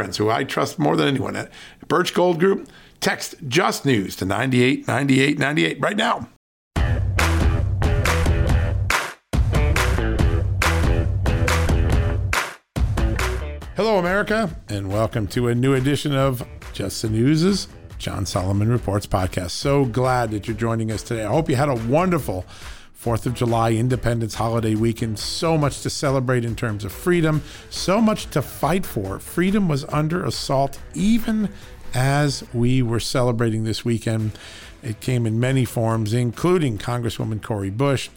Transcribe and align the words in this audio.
friends 0.00 0.16
who 0.16 0.30
I 0.30 0.44
trust 0.44 0.78
more 0.78 0.96
than 0.96 1.08
anyone 1.08 1.36
at 1.36 1.52
Birch 1.86 2.14
Gold 2.14 2.40
Group. 2.40 2.70
Text 3.00 3.34
Just 3.48 3.84
News 3.84 4.16
to 4.16 4.24
989898 4.24 5.78
right 5.78 5.94
now. 5.94 6.26
Hello, 13.76 13.98
America, 13.98 14.56
and 14.70 14.90
welcome 14.90 15.26
to 15.26 15.48
a 15.48 15.54
new 15.54 15.74
edition 15.74 16.14
of 16.14 16.48
Just 16.72 17.02
the 17.02 17.10
News's 17.10 17.68
John 17.98 18.24
Solomon 18.24 18.70
Reports 18.70 19.06
podcast. 19.06 19.50
So 19.50 19.84
glad 19.84 20.30
that 20.30 20.48
you're 20.48 20.56
joining 20.56 20.90
us 20.90 21.02
today. 21.02 21.26
I 21.26 21.28
hope 21.28 21.50
you 21.50 21.56
had 21.56 21.68
a 21.68 21.74
wonderful 21.74 22.46
Fourth 23.00 23.24
of 23.24 23.32
July, 23.32 23.72
Independence 23.72 24.34
Holiday 24.34 24.74
weekend. 24.74 25.18
So 25.18 25.56
much 25.56 25.80
to 25.84 25.88
celebrate 25.88 26.44
in 26.44 26.54
terms 26.54 26.84
of 26.84 26.92
freedom, 26.92 27.42
so 27.70 27.98
much 27.98 28.26
to 28.32 28.42
fight 28.42 28.84
for. 28.84 29.18
Freedom 29.18 29.68
was 29.68 29.86
under 29.86 30.22
assault 30.22 30.78
even 30.92 31.48
as 31.94 32.44
we 32.52 32.82
were 32.82 33.00
celebrating 33.00 33.64
this 33.64 33.86
weekend. 33.86 34.32
It 34.82 35.00
came 35.00 35.24
in 35.24 35.40
many 35.40 35.64
forms, 35.64 36.12
including 36.12 36.76
Congresswoman 36.76 37.42
Cori 37.42 37.70
Bush 37.70 38.10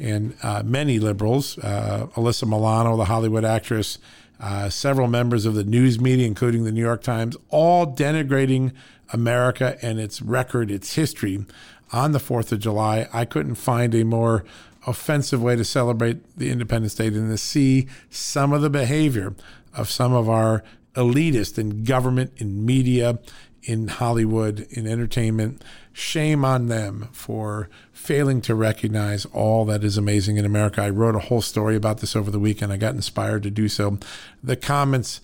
and 0.00 0.34
uh, 0.42 0.64
many 0.64 0.98
liberals, 0.98 1.56
uh, 1.58 2.08
Alyssa 2.16 2.48
Milano, 2.48 2.96
the 2.96 3.04
Hollywood 3.04 3.44
actress, 3.44 3.98
uh, 4.40 4.68
several 4.68 5.06
members 5.06 5.46
of 5.46 5.54
the 5.54 5.62
news 5.62 6.00
media, 6.00 6.26
including 6.26 6.64
the 6.64 6.72
New 6.72 6.82
York 6.82 7.04
Times, 7.04 7.36
all 7.50 7.86
denigrating 7.86 8.72
America 9.12 9.78
and 9.80 10.00
its 10.00 10.20
record, 10.20 10.72
its 10.72 10.94
history 10.94 11.46
on 11.94 12.10
the 12.10 12.18
4th 12.18 12.50
of 12.50 12.58
July. 12.58 13.08
I 13.12 13.24
couldn't 13.24 13.54
find 13.54 13.94
a 13.94 14.04
more 14.04 14.44
offensive 14.84 15.40
way 15.40 15.54
to 15.54 15.64
celebrate 15.64 16.36
the 16.36 16.50
Independence 16.50 16.96
Day 16.96 17.08
than 17.08 17.30
to 17.30 17.38
see 17.38 17.86
some 18.10 18.52
of 18.52 18.62
the 18.62 18.68
behavior 18.68 19.34
of 19.72 19.88
some 19.88 20.12
of 20.12 20.28
our 20.28 20.64
elitists 20.94 21.56
in 21.56 21.84
government, 21.84 22.32
in 22.36 22.66
media, 22.66 23.20
in 23.62 23.86
Hollywood, 23.86 24.66
in 24.70 24.88
entertainment. 24.88 25.62
Shame 25.92 26.44
on 26.44 26.66
them 26.66 27.08
for 27.12 27.68
failing 27.92 28.40
to 28.42 28.56
recognize 28.56 29.24
all 29.26 29.64
that 29.66 29.84
is 29.84 29.96
amazing 29.96 30.36
in 30.36 30.44
America. 30.44 30.82
I 30.82 30.90
wrote 30.90 31.14
a 31.14 31.20
whole 31.20 31.42
story 31.42 31.76
about 31.76 31.98
this 31.98 32.16
over 32.16 32.30
the 32.30 32.40
weekend. 32.40 32.72
I 32.72 32.76
got 32.76 32.96
inspired 32.96 33.44
to 33.44 33.50
do 33.50 33.68
so. 33.68 33.98
The 34.42 34.56
comments 34.56 35.20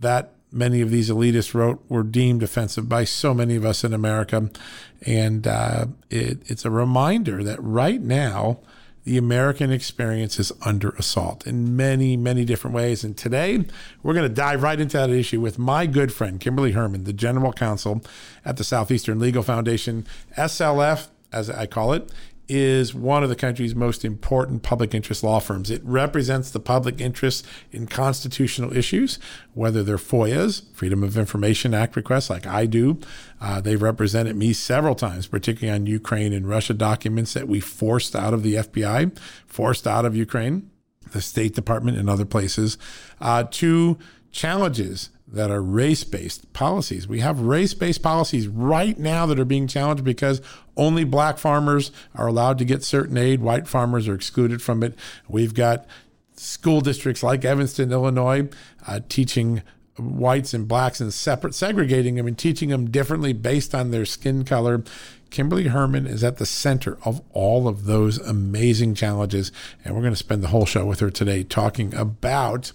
that 0.00 0.33
many 0.54 0.80
of 0.80 0.90
these 0.90 1.10
elitists 1.10 1.54
wrote 1.54 1.84
were 1.88 2.02
deemed 2.02 2.42
offensive 2.42 2.88
by 2.88 3.04
so 3.04 3.34
many 3.34 3.56
of 3.56 3.64
us 3.64 3.84
in 3.84 3.92
America. 3.92 4.50
And 5.06 5.46
uh, 5.46 5.86
it, 6.10 6.38
it's 6.46 6.64
a 6.64 6.70
reminder 6.70 7.42
that 7.44 7.62
right 7.62 8.00
now, 8.00 8.60
the 9.04 9.18
American 9.18 9.70
experience 9.70 10.40
is 10.40 10.50
under 10.62 10.90
assault 10.90 11.46
in 11.46 11.76
many, 11.76 12.16
many 12.16 12.46
different 12.46 12.74
ways. 12.74 13.04
And 13.04 13.14
today, 13.14 13.66
we're 14.02 14.14
going 14.14 14.28
to 14.28 14.34
dive 14.34 14.62
right 14.62 14.80
into 14.80 14.96
that 14.96 15.10
issue 15.10 15.42
with 15.42 15.58
my 15.58 15.84
good 15.84 16.10
friend, 16.10 16.40
Kimberly 16.40 16.72
Hermann, 16.72 17.04
the 17.04 17.12
general 17.12 17.52
counsel 17.52 18.02
at 18.46 18.56
the 18.56 18.64
Southeastern 18.64 19.18
Legal 19.18 19.42
Foundation, 19.42 20.06
SLF, 20.38 21.08
as 21.32 21.50
I 21.50 21.66
call 21.66 21.92
it, 21.92 22.10
is 22.48 22.94
one 22.94 23.22
of 23.22 23.28
the 23.28 23.36
country's 23.36 23.74
most 23.74 24.04
important 24.04 24.62
public 24.62 24.94
interest 24.94 25.22
law 25.22 25.38
firms. 25.38 25.70
It 25.70 25.82
represents 25.84 26.50
the 26.50 26.60
public 26.60 27.00
interest 27.00 27.46
in 27.72 27.86
constitutional 27.86 28.76
issues, 28.76 29.18
whether 29.54 29.82
they're 29.82 29.96
FOIAs, 29.96 30.62
Freedom 30.74 31.02
of 31.02 31.16
Information 31.16 31.72
Act 31.72 31.96
requests, 31.96 32.28
like 32.28 32.46
I 32.46 32.66
do. 32.66 33.00
Uh, 33.40 33.60
they've 33.60 33.80
represented 33.80 34.36
me 34.36 34.52
several 34.52 34.94
times, 34.94 35.26
particularly 35.26 35.74
on 35.74 35.86
Ukraine 35.86 36.32
and 36.32 36.48
Russia 36.48 36.74
documents 36.74 37.32
that 37.34 37.48
we 37.48 37.60
forced 37.60 38.14
out 38.14 38.34
of 38.34 38.42
the 38.42 38.54
FBI, 38.56 39.16
forced 39.46 39.86
out 39.86 40.04
of 40.04 40.14
Ukraine, 40.14 40.70
the 41.12 41.22
State 41.22 41.54
Department, 41.54 41.96
and 41.96 42.10
other 42.10 42.24
places, 42.24 42.76
uh, 43.20 43.44
to 43.52 43.98
challenges 44.32 45.10
that 45.34 45.50
are 45.50 45.62
race 45.62 46.04
based 46.04 46.52
policies. 46.52 47.06
We 47.06 47.20
have 47.20 47.40
race 47.40 47.74
based 47.74 48.02
policies 48.02 48.48
right 48.48 48.98
now 48.98 49.26
that 49.26 49.38
are 49.38 49.44
being 49.44 49.66
challenged 49.66 50.04
because 50.04 50.40
only 50.76 51.04
black 51.04 51.38
farmers 51.38 51.90
are 52.14 52.26
allowed 52.26 52.58
to 52.58 52.64
get 52.64 52.82
certain 52.82 53.16
aid, 53.16 53.40
white 53.40 53.68
farmers 53.68 54.08
are 54.08 54.14
excluded 54.14 54.62
from 54.62 54.82
it. 54.82 54.94
We've 55.28 55.54
got 55.54 55.86
school 56.36 56.80
districts 56.80 57.22
like 57.22 57.44
Evanston, 57.44 57.92
Illinois, 57.92 58.48
uh, 58.86 59.00
teaching 59.08 59.62
whites 59.96 60.54
and 60.54 60.66
blacks 60.66 61.00
and 61.00 61.12
separate, 61.12 61.54
segregating 61.54 62.16
them 62.16 62.26
and 62.26 62.36
teaching 62.36 62.70
them 62.70 62.90
differently 62.90 63.32
based 63.32 63.74
on 63.74 63.90
their 63.90 64.04
skin 64.04 64.44
color. 64.44 64.82
Kimberly 65.30 65.68
Hermann 65.68 66.06
is 66.06 66.22
at 66.22 66.38
the 66.38 66.46
center 66.46 66.98
of 67.04 67.20
all 67.32 67.66
of 67.68 67.84
those 67.84 68.18
amazing 68.18 68.94
challenges. 68.94 69.52
And 69.84 69.94
we're 69.94 70.02
going 70.02 70.12
to 70.12 70.16
spend 70.16 70.42
the 70.42 70.48
whole 70.48 70.66
show 70.66 70.84
with 70.84 71.00
her 71.00 71.10
today 71.10 71.42
talking 71.42 71.94
about 71.94 72.72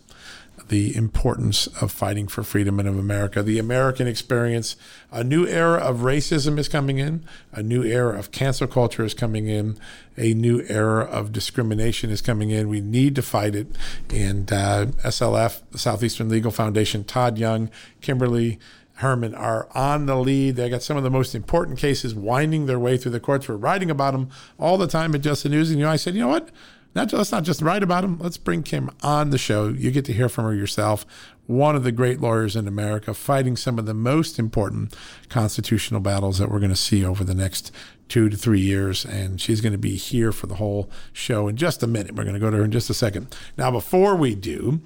the 0.67 0.95
importance 0.95 1.67
of 1.81 1.91
fighting 1.91 2.27
for 2.27 2.43
freedom 2.43 2.79
in 2.79 2.87
America. 2.87 3.41
The 3.41 3.59
American 3.59 4.07
experience, 4.07 4.75
a 5.11 5.23
new 5.23 5.47
era 5.47 5.79
of 5.79 5.99
racism 5.99 6.59
is 6.59 6.67
coming 6.67 6.99
in, 6.99 7.23
a 7.51 7.63
new 7.63 7.83
era 7.83 8.17
of 8.17 8.31
cancel 8.31 8.67
culture 8.67 9.03
is 9.03 9.13
coming 9.13 9.47
in, 9.47 9.79
a 10.17 10.33
new 10.33 10.63
era 10.67 11.03
of 11.05 11.31
discrimination 11.31 12.09
is 12.09 12.21
coming 12.21 12.49
in. 12.49 12.69
We 12.69 12.81
need 12.81 13.15
to 13.15 13.21
fight 13.21 13.55
it. 13.55 13.67
And 14.09 14.51
uh, 14.51 14.87
SLF, 15.05 15.61
the 15.71 15.79
Southeastern 15.79 16.29
Legal 16.29 16.51
Foundation, 16.51 17.03
Todd 17.03 17.37
Young, 17.37 17.69
Kimberly, 18.01 18.59
Hermann 18.99 19.33
are 19.33 19.69
on 19.73 20.07
the 20.07 20.15
lead. 20.15 20.57
They 20.57 20.69
got 20.69 20.83
some 20.83 20.97
of 20.97 21.03
the 21.03 21.09
most 21.09 21.33
important 21.33 21.77
cases 21.77 22.13
winding 22.13 22.65
their 22.65 22.79
way 22.79 22.97
through 22.97 23.13
the 23.13 23.19
courts. 23.21 23.47
We're 23.47 23.55
writing 23.55 23.89
about 23.89 24.11
them 24.11 24.29
all 24.59 24.77
the 24.77 24.87
time 24.87 25.15
at 25.15 25.21
Just 25.21 25.43
the 25.43 25.49
News. 25.49 25.69
And 25.69 25.79
you 25.79 25.85
know, 25.85 25.91
I 25.91 25.95
said, 25.95 26.15
you 26.15 26.19
know 26.19 26.27
what? 26.27 26.49
Not, 26.95 27.13
let's 27.13 27.31
not 27.31 27.43
just 27.43 27.61
write 27.61 27.83
about 27.83 28.03
him. 28.03 28.17
Let's 28.19 28.37
bring 28.37 28.63
Kim 28.63 28.89
on 29.03 29.29
the 29.29 29.37
show. 29.37 29.67
You 29.67 29.91
get 29.91 30.05
to 30.05 30.13
hear 30.13 30.29
from 30.29 30.45
her 30.45 30.53
yourself. 30.53 31.05
One 31.45 31.75
of 31.75 31.83
the 31.83 31.91
great 31.91 32.19
lawyers 32.19 32.55
in 32.55 32.67
America 32.67 33.13
fighting 33.13 33.55
some 33.55 33.79
of 33.79 33.85
the 33.85 33.93
most 33.93 34.39
important 34.39 34.95
constitutional 35.29 36.01
battles 36.01 36.37
that 36.39 36.49
we're 36.49 36.59
going 36.59 36.69
to 36.69 36.75
see 36.75 37.05
over 37.05 37.23
the 37.23 37.35
next 37.35 37.71
two 38.07 38.29
to 38.29 38.37
three 38.37 38.59
years. 38.59 39.05
And 39.05 39.39
she's 39.39 39.61
going 39.61 39.73
to 39.73 39.79
be 39.79 39.95
here 39.95 40.31
for 40.31 40.47
the 40.47 40.55
whole 40.55 40.89
show 41.13 41.47
in 41.47 41.57
just 41.57 41.83
a 41.83 41.87
minute. 41.87 42.15
We're 42.15 42.23
going 42.23 42.33
to 42.33 42.39
go 42.39 42.49
to 42.49 42.57
her 42.57 42.63
in 42.63 42.71
just 42.71 42.89
a 42.89 42.93
second. 42.95 43.35
Now, 43.57 43.71
before 43.71 44.15
we 44.15 44.35
do, 44.35 44.81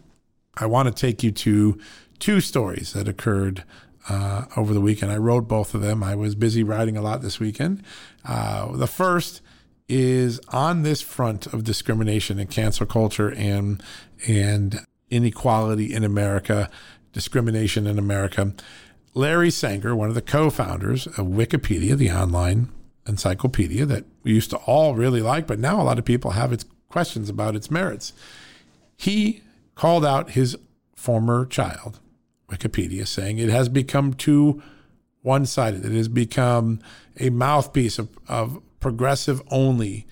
I 0.57 0.65
want 0.65 0.87
to 0.87 0.93
take 0.93 1.23
you 1.23 1.31
to 1.31 1.79
two 2.19 2.41
stories 2.41 2.93
that 2.93 3.07
occurred 3.07 3.63
uh, 4.09 4.45
over 4.55 4.73
the 4.73 4.81
weekend. 4.81 5.11
I 5.11 5.17
wrote 5.17 5.47
both 5.47 5.73
of 5.73 5.81
them. 5.81 6.03
I 6.03 6.15
was 6.15 6.35
busy 6.35 6.63
writing 6.63 6.97
a 6.97 7.01
lot 7.01 7.21
this 7.21 7.39
weekend. 7.39 7.83
Uh, 8.25 8.75
the 8.75 8.87
first 8.87 9.41
is 9.87 10.39
on 10.49 10.83
this 10.83 11.01
front 11.01 11.47
of 11.47 11.63
discrimination 11.63 12.39
and 12.39 12.49
cancel 12.49 12.85
culture 12.85 13.31
and 13.31 13.81
and 14.27 14.79
inequality 15.09 15.93
in 15.93 16.03
America, 16.03 16.69
discrimination 17.11 17.85
in 17.85 17.99
America. 17.99 18.53
Larry 19.13 19.51
Sanger, 19.51 19.95
one 19.95 20.09
of 20.09 20.15
the 20.15 20.21
co-founders 20.21 21.05
of 21.05 21.27
Wikipedia, 21.27 21.95
the 21.95 22.09
online 22.09 22.69
encyclopedia 23.07 23.85
that 23.85 24.05
we 24.23 24.33
used 24.33 24.49
to 24.49 24.57
all 24.57 24.95
really 24.95 25.21
like, 25.21 25.45
but 25.45 25.59
now 25.59 25.79
a 25.79 25.83
lot 25.83 25.99
of 25.99 26.05
people 26.05 26.31
have 26.31 26.51
its 26.51 26.65
questions 26.89 27.29
about 27.29 27.55
its 27.55 27.69
merits. 27.69 28.13
He 28.97 29.41
called 29.75 30.05
out 30.05 30.31
his 30.31 30.57
former 30.95 31.45
child, 31.45 31.99
Wikipedia, 32.49 33.05
saying 33.05 33.37
it 33.37 33.49
has 33.49 33.69
become 33.69 34.13
too 34.13 34.63
one 35.21 35.45
sided. 35.45 35.85
It 35.85 35.91
has 35.91 36.07
become 36.07 36.79
a 37.19 37.29
mouthpiece 37.29 37.97
of, 37.97 38.09
of 38.27 38.61
progressive 38.83 39.41
only 39.49 40.05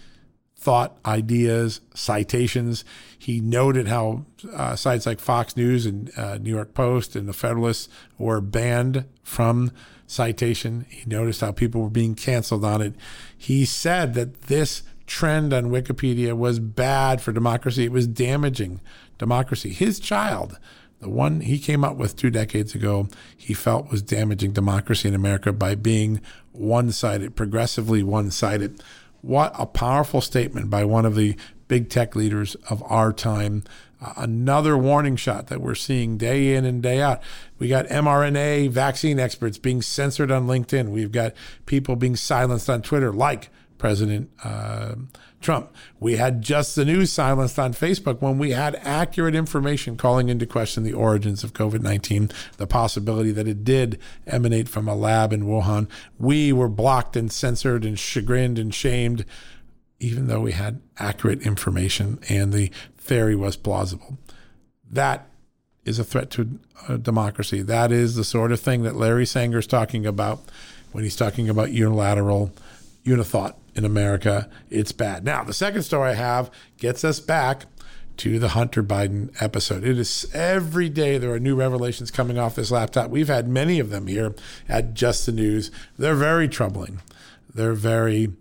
thought, 0.55 0.97
ideas, 1.05 1.81
citations. 1.93 2.85
He 3.17 3.39
noted 3.39 3.87
how 3.87 4.25
uh, 4.53 4.75
sites 4.75 5.05
like 5.05 5.19
Fox 5.19 5.57
News 5.57 5.85
and 5.85 6.11
uh, 6.17 6.37
New 6.37 6.51
York 6.51 6.73
Post 6.73 7.15
and 7.15 7.27
the 7.27 7.33
Federalist 7.33 7.89
were 8.17 8.41
banned 8.41 9.05
from 9.23 9.71
citation. 10.05 10.85
He 10.89 11.03
noticed 11.09 11.41
how 11.41 11.51
people 11.51 11.81
were 11.81 11.89
being 11.89 12.15
canceled 12.15 12.63
on 12.63 12.81
it. 12.81 12.93
He 13.35 13.65
said 13.65 14.13
that 14.13 14.43
this 14.43 14.83
trend 15.07 15.51
on 15.51 15.65
Wikipedia 15.65 16.33
was 16.37 16.59
bad 16.59 17.21
for 17.21 17.31
democracy. 17.31 17.83
It 17.83 17.91
was 17.91 18.07
damaging 18.07 18.81
democracy. 19.17 19.73
His 19.73 19.99
child, 19.99 20.59
the 21.01 21.09
one 21.09 21.41
he 21.41 21.57
came 21.57 21.83
up 21.83 21.97
with 21.97 22.15
two 22.15 22.29
decades 22.29 22.75
ago, 22.75 23.07
he 23.35 23.53
felt 23.53 23.89
was 23.89 24.01
damaging 24.01 24.51
democracy 24.53 25.07
in 25.07 25.15
America 25.15 25.51
by 25.51 25.75
being 25.75 26.21
one 26.51 26.91
sided, 26.91 27.35
progressively 27.35 28.03
one 28.03 28.29
sided. 28.29 28.81
What 29.21 29.53
a 29.57 29.65
powerful 29.65 30.21
statement 30.21 30.69
by 30.69 30.85
one 30.85 31.05
of 31.05 31.15
the 31.15 31.35
big 31.67 31.89
tech 31.89 32.15
leaders 32.15 32.55
of 32.69 32.83
our 32.83 33.11
time. 33.11 33.63
Uh, 33.99 34.13
another 34.17 34.77
warning 34.77 35.15
shot 35.15 35.47
that 35.47 35.61
we're 35.61 35.75
seeing 35.75 36.17
day 36.17 36.53
in 36.53 36.65
and 36.65 36.83
day 36.83 37.01
out. 37.01 37.21
We 37.57 37.67
got 37.67 37.87
mRNA 37.87 38.69
vaccine 38.69 39.19
experts 39.19 39.57
being 39.57 39.81
censored 39.81 40.31
on 40.31 40.47
LinkedIn. 40.47 40.89
We've 40.89 41.11
got 41.11 41.33
people 41.65 41.95
being 41.95 42.15
silenced 42.15 42.69
on 42.69 42.81
Twitter, 42.81 43.11
like 43.11 43.49
President 43.81 44.29
uh, 44.43 44.93
Trump. 45.41 45.73
We 45.99 46.17
had 46.17 46.43
just 46.43 46.75
the 46.75 46.85
news 46.85 47.11
silenced 47.11 47.57
on 47.57 47.73
Facebook 47.73 48.21
when 48.21 48.37
we 48.37 48.51
had 48.51 48.79
accurate 48.83 49.33
information 49.33 49.97
calling 49.97 50.29
into 50.29 50.45
question 50.45 50.83
the 50.83 50.93
origins 50.93 51.43
of 51.43 51.53
COVID 51.53 51.81
19, 51.81 52.29
the 52.57 52.67
possibility 52.67 53.31
that 53.31 53.47
it 53.47 53.63
did 53.63 53.99
emanate 54.27 54.69
from 54.69 54.87
a 54.87 54.93
lab 54.93 55.33
in 55.33 55.45
Wuhan. 55.45 55.89
We 56.19 56.53
were 56.53 56.69
blocked 56.69 57.15
and 57.15 57.31
censored 57.31 57.83
and 57.83 57.97
chagrined 57.97 58.59
and 58.59 58.71
shamed, 58.71 59.25
even 59.99 60.27
though 60.27 60.41
we 60.41 60.51
had 60.51 60.79
accurate 60.99 61.41
information 61.41 62.19
and 62.29 62.53
the 62.53 62.69
theory 62.99 63.35
was 63.35 63.55
plausible. 63.55 64.19
That 64.91 65.27
is 65.85 65.97
a 65.97 66.03
threat 66.03 66.29
to 66.31 66.59
uh, 66.87 66.97
democracy. 66.97 67.63
That 67.63 67.91
is 67.91 68.13
the 68.15 68.23
sort 68.23 68.51
of 68.51 68.59
thing 68.59 68.83
that 68.83 68.95
Larry 68.95 69.25
Sanger 69.25 69.57
is 69.57 69.65
talking 69.65 70.05
about 70.05 70.39
when 70.91 71.03
he's 71.03 71.15
talking 71.15 71.49
about 71.49 71.71
unilateral 71.71 72.51
unithought 73.05 73.55
in 73.75 73.85
America. 73.85 74.49
It's 74.69 74.91
bad. 74.91 75.23
Now, 75.23 75.43
the 75.43 75.53
second 75.53 75.83
story 75.83 76.11
I 76.11 76.15
have 76.15 76.51
gets 76.77 77.03
us 77.03 77.19
back 77.19 77.65
to 78.17 78.37
the 78.37 78.49
Hunter 78.49 78.83
Biden 78.83 79.31
episode. 79.41 79.83
It 79.83 79.97
is 79.97 80.29
every 80.33 80.89
day 80.89 81.17
there 81.17 81.31
are 81.31 81.39
new 81.39 81.55
revelations 81.55 82.11
coming 82.11 82.37
off 82.37 82.55
this 82.55 82.71
laptop. 82.71 83.09
We've 83.09 83.27
had 83.27 83.47
many 83.47 83.79
of 83.79 83.89
them 83.89 84.07
here 84.07 84.35
at 84.69 84.93
Just 84.93 85.25
the 85.25 85.31
News. 85.31 85.71
They're 85.97 86.15
very 86.15 86.47
troubling. 86.47 87.01
They're 87.53 87.73
very 87.73 88.33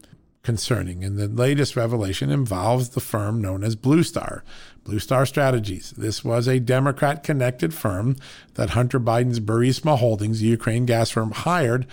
concerning. 0.42 1.04
And 1.04 1.18
the 1.18 1.28
latest 1.28 1.76
revelation 1.76 2.30
involves 2.30 2.90
the 2.90 3.00
firm 3.00 3.40
known 3.40 3.62
as 3.64 3.76
Blue 3.76 4.02
Star. 4.02 4.42
Blue 4.84 4.98
Star 4.98 5.24
Strategies. 5.26 5.92
This 5.92 6.24
was 6.24 6.48
a 6.48 6.58
Democrat 6.58 7.22
connected 7.22 7.72
firm 7.72 8.16
that 8.54 8.70
Hunter 8.70 8.98
Biden's 8.98 9.40
Burisma 9.40 9.98
Holdings, 9.98 10.40
the 10.40 10.46
Ukraine 10.48 10.86
gas 10.86 11.10
firm, 11.10 11.30
hired 11.30 11.86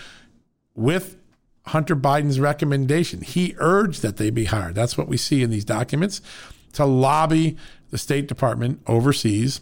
with 0.75 1.17
Hunter 1.67 1.95
Biden's 1.95 2.39
recommendation. 2.39 3.21
He 3.21 3.55
urged 3.57 4.01
that 4.01 4.17
they 4.17 4.29
be 4.29 4.45
hired. 4.45 4.75
That's 4.75 4.97
what 4.97 5.07
we 5.07 5.17
see 5.17 5.43
in 5.43 5.49
these 5.49 5.65
documents 5.65 6.21
to 6.73 6.85
lobby 6.85 7.57
the 7.89 7.97
State 7.97 8.27
Department 8.27 8.81
overseas 8.87 9.61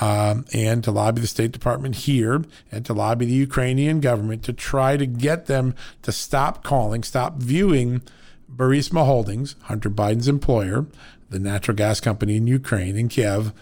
um, 0.00 0.44
and 0.52 0.82
to 0.84 0.90
lobby 0.90 1.20
the 1.20 1.26
State 1.26 1.52
Department 1.52 1.94
here 1.94 2.44
and 2.72 2.84
to 2.86 2.92
lobby 2.92 3.26
the 3.26 3.32
Ukrainian 3.32 4.00
government 4.00 4.42
to 4.44 4.52
try 4.52 4.96
to 4.96 5.06
get 5.06 5.46
them 5.46 5.74
to 6.02 6.12
stop 6.12 6.62
calling, 6.62 7.02
stop 7.02 7.36
viewing 7.36 8.02
Burisma 8.54 9.04
Holdings, 9.04 9.56
Hunter 9.64 9.90
Biden's 9.90 10.28
employer, 10.28 10.86
the 11.30 11.38
natural 11.38 11.76
gas 11.76 12.00
company 12.00 12.36
in 12.36 12.46
Ukraine, 12.46 12.96
in 12.96 13.08
Kiev, 13.08 13.52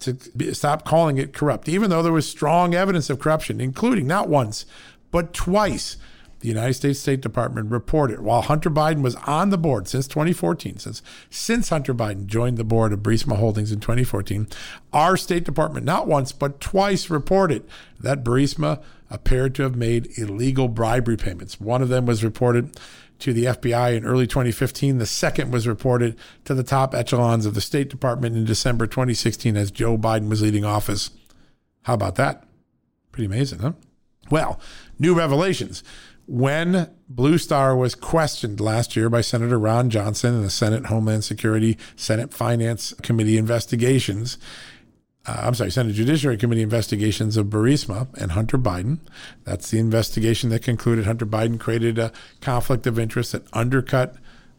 to 0.00 0.16
stop 0.54 0.84
calling 0.84 1.18
it 1.18 1.32
corrupt, 1.32 1.68
even 1.68 1.90
though 1.90 2.02
there 2.02 2.12
was 2.12 2.28
strong 2.28 2.74
evidence 2.74 3.10
of 3.10 3.18
corruption, 3.18 3.60
including 3.60 4.06
not 4.06 4.28
once, 4.28 4.64
but 5.10 5.32
twice 5.32 5.96
the 6.40 6.48
United 6.48 6.74
States 6.74 7.00
State 7.00 7.20
Department 7.20 7.70
reported 7.70 8.20
while 8.20 8.42
Hunter 8.42 8.70
Biden 8.70 9.02
was 9.02 9.16
on 9.26 9.50
the 9.50 9.58
board 9.58 9.88
since 9.88 10.06
2014, 10.06 10.78
since 10.78 11.02
since 11.30 11.68
Hunter 11.68 11.94
Biden 11.94 12.26
joined 12.26 12.58
the 12.58 12.64
board 12.64 12.92
of 12.92 13.00
Burisma 13.00 13.36
Holdings 13.36 13.72
in 13.72 13.80
2014, 13.80 14.46
our 14.92 15.16
State 15.16 15.44
Department 15.44 15.84
not 15.84 16.06
once 16.06 16.32
but 16.32 16.60
twice 16.60 17.10
reported 17.10 17.64
that 17.98 18.24
Burisma 18.24 18.80
appeared 19.10 19.54
to 19.56 19.62
have 19.62 19.74
made 19.74 20.16
illegal 20.18 20.68
bribery 20.68 21.16
payments. 21.16 21.60
One 21.60 21.82
of 21.82 21.88
them 21.88 22.06
was 22.06 22.22
reported 22.22 22.78
to 23.20 23.32
the 23.32 23.46
FBI 23.46 23.96
in 23.96 24.04
early 24.04 24.26
2015. 24.26 24.98
The 24.98 25.06
second 25.06 25.50
was 25.50 25.66
reported 25.66 26.16
to 26.44 26.54
the 26.54 26.62
top 26.62 26.94
echelons 26.94 27.46
of 27.46 27.54
the 27.54 27.60
State 27.60 27.88
Department 27.88 28.36
in 28.36 28.44
December 28.44 28.86
2016 28.86 29.56
as 29.56 29.70
Joe 29.70 29.98
Biden 29.98 30.28
was 30.28 30.42
leading 30.42 30.64
office. 30.64 31.10
How 31.82 31.94
about 31.94 32.16
that? 32.16 32.44
Pretty 33.10 33.26
amazing, 33.26 33.60
huh? 33.60 33.72
Well, 34.30 34.60
new 34.98 35.14
revelations 35.14 35.82
when 36.28 36.90
Blue 37.08 37.38
Star 37.38 37.74
was 37.74 37.94
questioned 37.94 38.60
last 38.60 38.94
year 38.94 39.08
by 39.08 39.22
Senator 39.22 39.58
Ron 39.58 39.88
Johnson 39.88 40.34
in 40.34 40.42
the 40.42 40.50
Senate 40.50 40.86
Homeland 40.86 41.24
Security, 41.24 41.78
Senate 41.96 42.34
Finance 42.34 42.92
Committee 43.02 43.38
investigations, 43.38 44.36
uh, 45.26 45.40
I'm 45.44 45.54
sorry, 45.54 45.70
Senate 45.70 45.94
Judiciary 45.94 46.36
Committee 46.36 46.60
investigations 46.60 47.38
of 47.38 47.46
Burisma 47.46 48.14
and 48.20 48.32
Hunter 48.32 48.58
Biden. 48.58 48.98
That's 49.44 49.70
the 49.70 49.78
investigation 49.78 50.50
that 50.50 50.62
concluded 50.62 51.06
Hunter 51.06 51.24
Biden 51.24 51.58
created 51.58 51.98
a 51.98 52.12
conflict 52.42 52.86
of 52.86 52.98
interest 52.98 53.32
that 53.32 53.46
undercut 53.54 54.16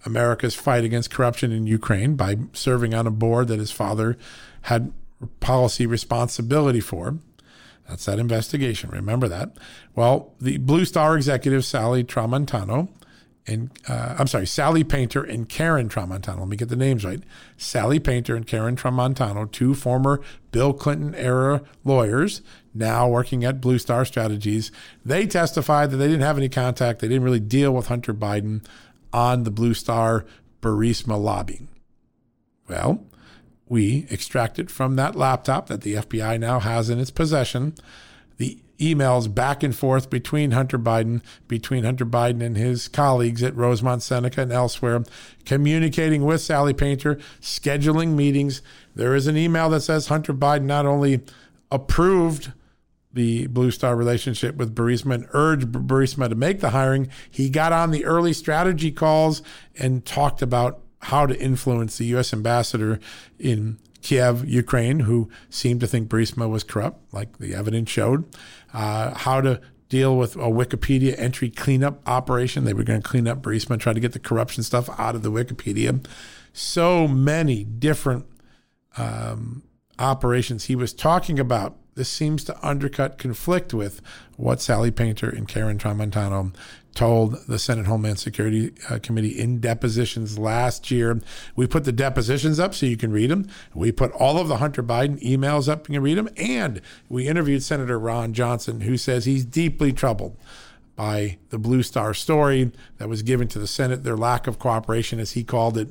America's 0.08 0.56
fight 0.56 0.84
against 0.84 1.12
corruption 1.12 1.52
in 1.52 1.68
Ukraine 1.68 2.16
by 2.16 2.38
serving 2.52 2.96
on 2.96 3.06
a 3.06 3.12
board 3.12 3.48
that 3.48 3.60
his 3.60 3.72
father 3.72 4.18
had 4.64 4.92
policy 5.40 5.86
responsibility 5.86 6.80
for. 6.80 7.20
That's 7.90 8.06
that 8.06 8.20
investigation. 8.20 8.90
Remember 8.92 9.28
that. 9.28 9.52
Well, 9.96 10.34
the 10.40 10.58
Blue 10.58 10.86
Star 10.86 11.16
executive, 11.16 11.66
Sally 11.66 12.04
Tramontano, 12.04 12.90
and 13.48 13.72
uh, 13.88 14.16
I'm 14.20 14.28
sorry, 14.28 14.46
Sally 14.46 14.84
Painter 14.84 15.24
and 15.24 15.50
Karen 15.50 15.90
Tramontano. 15.90 16.40
Let 16.40 16.48
me 16.50 16.56
get 16.56 16.70
the 16.70 16.76
names 16.76 17.04
right. 17.04 17.22
Sally 17.58 18.00
Painter 18.00 18.36
and 18.36 18.46
Karen 18.46 18.76
Tramontano, 18.76 19.52
two 19.52 19.74
former 19.74 20.22
Bill 20.52 20.72
Clinton 20.72 21.16
era 21.16 21.64
lawyers, 21.84 22.42
now 22.76 23.08
working 23.08 23.44
at 23.44 23.60
Blue 23.60 23.80
Star 23.80 24.06
Strategies. 24.06 24.72
They 25.04 25.26
testified 25.26 25.90
that 25.90 25.98
they 25.98 26.08
didn't 26.08 26.22
have 26.22 26.38
any 26.38 26.50
contact. 26.50 27.00
They 27.00 27.08
didn't 27.08 27.24
really 27.24 27.40
deal 27.40 27.74
with 27.74 27.88
Hunter 27.88 28.14
Biden 28.14 28.64
on 29.12 29.44
the 29.44 29.52
Blue 29.52 29.74
Star 29.74 30.26
Burisma 30.62 31.20
lobbying. 31.20 31.70
Well, 32.68 33.04
we 33.70 34.08
extracted 34.12 34.70
from 34.70 34.96
that 34.96 35.16
laptop 35.16 35.68
that 35.68 35.82
the 35.82 35.94
FBI 35.94 36.40
now 36.40 36.60
has 36.60 36.90
in 36.90 37.00
its 37.00 37.12
possession 37.12 37.76
the 38.38 38.58
emails 38.80 39.34
back 39.34 39.62
and 39.62 39.76
forth 39.76 40.10
between 40.10 40.52
Hunter 40.52 40.80
Biden, 40.80 41.22
between 41.48 41.84
Hunter 41.84 42.06
Biden 42.06 42.42
and 42.42 42.58
his 42.58 42.88
colleagues 42.88 43.44
at 43.44 43.56
Rosemont 43.56 44.02
Seneca 44.02 44.42
and 44.42 44.52
elsewhere, 44.52 45.04
communicating 45.46 46.26
with 46.26 46.42
Sally 46.42 46.74
Painter, 46.74 47.20
scheduling 47.42 48.16
meetings. 48.16 48.62
There 48.96 49.14
is 49.14 49.28
an 49.28 49.38
email 49.38 49.70
that 49.70 49.82
says 49.82 50.08
Hunter 50.08 50.34
Biden 50.34 50.64
not 50.64 50.86
only 50.86 51.22
approved 51.70 52.54
the 53.12 53.48
Blue 53.48 53.72
Star 53.72 53.96
relationship 53.96 54.56
with 54.56 54.76
Burisma 54.76 55.16
and 55.16 55.28
urged 55.32 55.72
Burisma 55.72 56.30
to 56.30 56.36
make 56.36 56.62
the 56.62 56.70
hiring, 56.70 57.10
he 57.30 57.50
got 57.50 57.74
on 57.74 57.92
the 57.92 58.06
early 58.06 58.34
strategy 58.34 58.92
calls 58.92 59.42
and 59.78 60.06
talked 60.06 60.42
about 60.42 60.82
how 61.00 61.26
to 61.26 61.40
influence 61.40 61.98
the 61.98 62.06
U.S. 62.06 62.34
ambassador 62.34 63.00
in 63.38 63.80
Kiev, 64.02 64.48
Ukraine, 64.48 65.02
who 65.02 65.30
seemed 65.50 65.82
to 65.82 65.88
think 65.88 66.10
Burisma 66.10 66.50
was 66.50 66.64
corrupt, 66.64 67.14
like 67.14 67.38
the 67.38 67.54
evidence 67.54 67.90
showed, 67.90 68.26
uh, 68.74 69.14
how 69.14 69.42
to 69.42 69.62
deal 69.90 70.16
with 70.16 70.36
a 70.36 70.40
Wikipedia 70.40 71.16
entry 71.18 71.50
cleanup 71.50 72.08
operation. 72.08 72.64
They 72.64 72.74
were 72.74 72.84
going 72.84 73.02
to 73.02 73.08
clean 73.08 73.28
up 73.28 73.42
Burisma 73.42 73.72
and 73.72 73.82
try 73.82 73.94
to 73.94 74.00
get 74.00 74.14
the 74.14 74.20
corruption 74.20 74.64
stuff 74.64 74.90
out 75.00 75.16
of 75.16 75.24
the 75.24 75.32
Wikipedia. 75.32 76.06
So 76.54 77.08
many 77.08 77.64
different 77.64 78.26
um, 78.98 79.64
operations 79.98 80.66
he 80.66 80.76
was 80.76 80.94
talking 80.94 81.40
about 81.40 81.78
this 82.00 82.08
seems 82.08 82.46
to 82.46 82.58
undercut, 82.66 83.18
conflict 83.18 83.74
with 83.74 84.02
what 84.38 84.62
Sally 84.62 84.90
Painter 84.90 85.30
and 85.30 85.50
Karen 85.50 85.78
Tramontano 85.78 86.56
told 86.96 87.46
the 87.46 87.60
Senate 87.60 87.88
Homeland 87.88 88.20
Security 88.20 88.72
uh, 88.90 89.00
Committee 89.04 89.38
in 89.38 89.60
depositions 89.60 90.40
last 90.40 90.90
year. 90.90 91.20
We 91.58 91.68
put 91.68 91.84
the 91.84 91.92
depositions 91.92 92.58
up 92.58 92.74
so 92.74 92.86
you 92.86 92.96
can 92.96 93.12
read 93.12 93.30
them. 93.30 93.50
We 93.74 93.92
put 93.92 94.14
all 94.14 94.38
of 94.38 94.48
the 94.48 94.58
Hunter 94.58 94.82
Biden 94.82 95.22
emails 95.22 95.68
up, 95.68 95.90
you 95.90 95.96
can 95.96 96.02
read 96.02 96.18
them. 96.18 96.30
And 96.38 96.82
we 97.10 97.28
interviewed 97.28 97.64
Senator 97.64 98.00
Ron 98.00 98.32
Johnson, 98.32 98.80
who 98.80 98.96
says 98.96 99.26
he's 99.26 99.44
deeply 99.44 99.92
troubled 99.92 100.38
by 100.96 101.38
the 101.50 101.60
Blue 101.60 101.84
Star 101.84 102.14
story 102.14 102.72
that 102.98 103.10
was 103.10 103.24
given 103.24 103.50
to 103.50 103.60
the 103.60 103.68
Senate, 103.68 104.06
their 104.06 104.16
lack 104.16 104.48
of 104.48 104.58
cooperation, 104.58 105.20
as 105.20 105.34
he 105.34 105.44
called 105.44 105.78
it. 105.78 105.90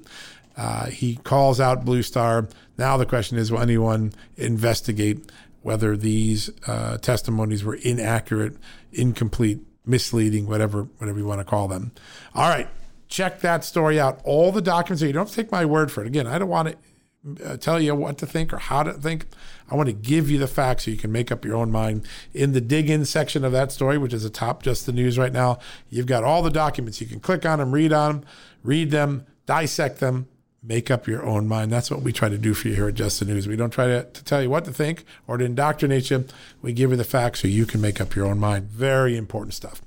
Uh, 0.56 0.86
he 0.86 1.16
calls 1.16 1.60
out 1.60 1.84
Blue 1.84 2.02
Star. 2.02 2.48
Now 2.78 2.96
the 2.96 3.06
question 3.06 3.38
is, 3.38 3.52
will 3.52 3.60
anyone 3.60 4.12
investigate 4.36 5.30
whether 5.62 5.96
these 5.96 6.50
uh, 6.66 6.98
testimonies 6.98 7.64
were 7.64 7.74
inaccurate, 7.74 8.56
incomplete, 8.92 9.60
misleading, 9.84 10.46
whatever 10.46 10.84
whatever 10.98 11.18
you 11.18 11.26
want 11.26 11.40
to 11.40 11.44
call 11.44 11.68
them. 11.68 11.92
All 12.34 12.48
right, 12.48 12.68
check 13.08 13.40
that 13.40 13.64
story 13.64 13.98
out. 13.98 14.20
All 14.24 14.52
the 14.52 14.62
documents, 14.62 15.02
you 15.02 15.12
don't 15.12 15.26
have 15.26 15.30
to 15.30 15.42
take 15.42 15.50
my 15.50 15.64
word 15.64 15.90
for 15.90 16.02
it. 16.02 16.06
Again, 16.06 16.26
I 16.26 16.38
don't 16.38 16.48
want 16.48 16.68
to 16.68 17.44
uh, 17.44 17.56
tell 17.56 17.80
you 17.80 17.94
what 17.94 18.18
to 18.18 18.26
think 18.26 18.52
or 18.52 18.58
how 18.58 18.82
to 18.82 18.92
think. 18.92 19.26
I 19.70 19.74
want 19.74 19.88
to 19.88 19.92
give 19.92 20.30
you 20.30 20.38
the 20.38 20.46
facts 20.46 20.84
so 20.84 20.90
you 20.90 20.96
can 20.96 21.12
make 21.12 21.32
up 21.32 21.44
your 21.44 21.56
own 21.56 21.70
mind. 21.70 22.06
In 22.32 22.52
the 22.52 22.60
dig 22.60 22.88
in 22.88 23.04
section 23.04 23.44
of 23.44 23.52
that 23.52 23.72
story, 23.72 23.98
which 23.98 24.14
is 24.14 24.24
atop 24.24 24.62
just 24.62 24.86
the 24.86 24.92
news 24.92 25.18
right 25.18 25.32
now, 25.32 25.58
you've 25.90 26.06
got 26.06 26.24
all 26.24 26.42
the 26.42 26.50
documents. 26.50 27.00
You 27.00 27.06
can 27.06 27.20
click 27.20 27.44
on 27.44 27.58
them, 27.58 27.72
read 27.72 27.92
on 27.92 28.12
them, 28.12 28.24
read 28.62 28.90
them, 28.90 29.26
dissect 29.46 30.00
them, 30.00 30.28
make 30.62 30.90
up 30.90 31.06
your 31.06 31.24
own 31.24 31.46
mind. 31.46 31.72
That's 31.72 31.90
what 31.90 32.02
we 32.02 32.12
try 32.12 32.28
to 32.28 32.38
do 32.38 32.54
for 32.54 32.68
you 32.68 32.74
here 32.74 32.88
at 32.88 32.94
Just 32.94 33.20
the 33.20 33.26
News. 33.26 33.46
We 33.46 33.56
don't 33.56 33.70
try 33.70 33.86
to, 33.86 34.04
to 34.04 34.24
tell 34.24 34.42
you 34.42 34.50
what 34.50 34.64
to 34.64 34.72
think 34.72 35.04
or 35.26 35.38
to 35.38 35.44
indoctrinate 35.44 36.10
you. 36.10 36.26
We 36.62 36.72
give 36.72 36.90
you 36.90 36.96
the 36.96 37.04
facts 37.04 37.40
so 37.40 37.48
you 37.48 37.66
can 37.66 37.80
make 37.80 38.00
up 38.00 38.14
your 38.14 38.26
own 38.26 38.38
mind. 38.38 38.68
Very 38.68 39.16
important 39.16 39.54
stuff. 39.54 39.80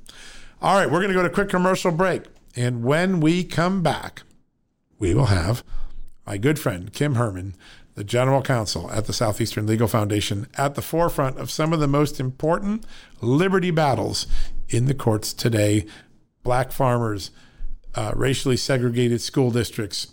All 0.61 0.77
right, 0.77 0.89
we're 0.89 0.99
going 0.99 1.09
to 1.09 1.15
go 1.15 1.23
to 1.23 1.29
a 1.29 1.33
quick 1.33 1.49
commercial 1.49 1.91
break. 1.91 2.23
And 2.55 2.83
when 2.83 3.19
we 3.19 3.43
come 3.43 3.81
back, 3.81 4.23
we 4.99 5.13
will 5.13 5.25
have 5.25 5.63
my 6.25 6.37
good 6.37 6.59
friend, 6.59 6.93
Kim 6.93 7.15
Hermann, 7.15 7.55
the 7.95 8.03
general 8.03 8.41
counsel 8.41 8.89
at 8.91 9.05
the 9.05 9.13
Southeastern 9.13 9.67
Legal 9.67 9.87
Foundation, 9.87 10.47
at 10.57 10.75
the 10.75 10.81
forefront 10.81 11.37
of 11.37 11.51
some 11.51 11.73
of 11.73 11.79
the 11.79 11.87
most 11.87 12.19
important 12.19 12.85
liberty 13.19 13.71
battles 13.71 14.27
in 14.69 14.85
the 14.85 14.93
courts 14.93 15.33
today 15.33 15.85
black 16.43 16.71
farmers, 16.71 17.31
uh, 17.95 18.11
racially 18.15 18.57
segregated 18.57 19.21
school 19.21 19.51
districts, 19.51 20.07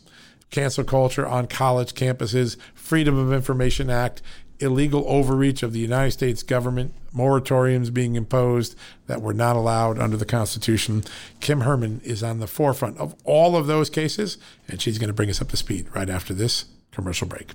cancel 0.51 0.85
culture 0.85 1.27
on 1.27 1.47
college 1.47 1.95
campuses, 1.95 2.57
Freedom 2.75 3.19
of 3.19 3.33
Information 3.33 3.91
Act, 3.91 4.23
illegal 4.61 5.05
overreach 5.07 5.63
of 5.63 5.73
the 5.73 5.79
United 5.79 6.11
States 6.11 6.43
government, 6.43 6.95
moratoriums 7.15 7.93
being 7.93 8.17
imposed 8.17 8.75
that 9.07 9.23
were 9.23 9.35
not 9.35 9.57
allowed 9.57 9.99
under 9.99 10.17
the 10.17 10.25
Constitution. 10.25 11.05
Kim 11.41 11.61
Hermann 11.61 12.01
is 12.05 12.23
on 12.23 12.41
the 12.41 12.47
forefront 12.47 12.99
of 12.99 13.15
all 13.25 13.57
of 13.57 13.67
those 13.67 13.91
cases, 13.91 14.39
and 14.67 14.81
she's 14.81 14.99
going 14.99 15.09
to 15.09 15.15
bring 15.15 15.31
us 15.31 15.41
up 15.41 15.49
to 15.51 15.57
speed 15.57 15.87
right 15.95 16.11
after 16.11 16.35
this 16.35 16.67
commercial 16.91 17.29
break. 17.29 17.53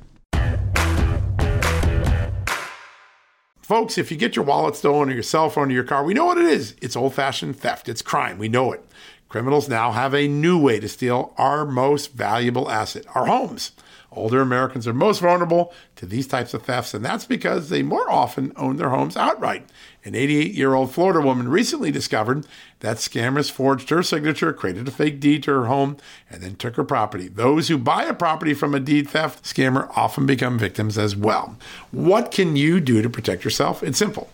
Folks, 3.62 3.98
if 3.98 4.12
you 4.12 4.18
get 4.18 4.36
your 4.36 4.44
wallet 4.44 4.76
stolen 4.76 5.10
or 5.10 5.14
your 5.14 5.24
cell 5.24 5.50
phone 5.50 5.70
or 5.70 5.74
your 5.74 5.86
car, 5.86 6.04
we 6.04 6.14
know 6.14 6.26
what 6.26 6.38
it 6.38 6.46
is. 6.46 6.76
It's 6.82 6.98
old 6.98 7.14
fashioned 7.14 7.56
theft, 7.58 7.88
it's 7.88 8.02
crime. 8.02 8.38
We 8.38 8.50
know 8.50 8.74
it. 8.74 8.86
Criminals 9.34 9.68
now 9.68 9.92
have 9.94 10.14
a 10.14 10.28
new 10.28 10.60
way 10.60 10.80
to 10.80 10.88
steal 10.88 11.34
our 11.40 11.66
most 11.66 12.14
valuable 12.14 12.70
asset, 12.70 13.04
our 13.16 13.26
homes. 13.26 13.72
Older 14.12 14.42
Americans 14.42 14.88
are 14.88 14.94
most 14.94 15.22
vulnerable 15.22 15.74
to 15.96 16.06
these 16.06 16.28
types 16.28 16.54
of 16.54 16.62
thefts, 16.62 16.94
and 16.94 17.04
that's 17.04 17.26
because 17.26 17.70
they 17.70 17.82
more 17.82 18.08
often 18.12 18.54
own 18.58 18.78
their 18.78 18.90
homes 18.90 19.18
outright. 19.18 19.66
An 20.06 20.14
88 20.14 20.54
year 20.54 20.76
old 20.76 20.92
Florida 20.92 21.20
woman 21.20 21.48
recently 21.48 21.90
discovered 21.90 22.46
that 22.82 22.98
scammers 22.98 23.50
forged 23.50 23.90
her 23.90 24.04
signature, 24.04 24.54
created 24.54 24.88
a 24.88 24.92
fake 24.92 25.20
deed 25.20 25.42
to 25.44 25.52
her 25.52 25.66
home, 25.66 25.98
and 26.30 26.44
then 26.44 26.56
took 26.56 26.76
her 26.76 26.84
property. 26.84 27.28
Those 27.28 27.70
who 27.70 27.80
buy 27.80 28.04
a 28.04 28.14
property 28.14 28.54
from 28.54 28.76
a 28.76 28.80
deed 28.80 29.10
theft 29.10 29.46
scammer 29.46 29.92
often 29.98 30.28
become 30.28 30.60
victims 30.60 30.96
as 30.96 31.16
well. 31.16 31.58
What 31.90 32.30
can 32.30 32.56
you 32.56 32.80
do 32.80 33.02
to 33.02 33.10
protect 33.10 33.44
yourself? 33.44 33.82
It's 33.82 33.98
simple 33.98 34.30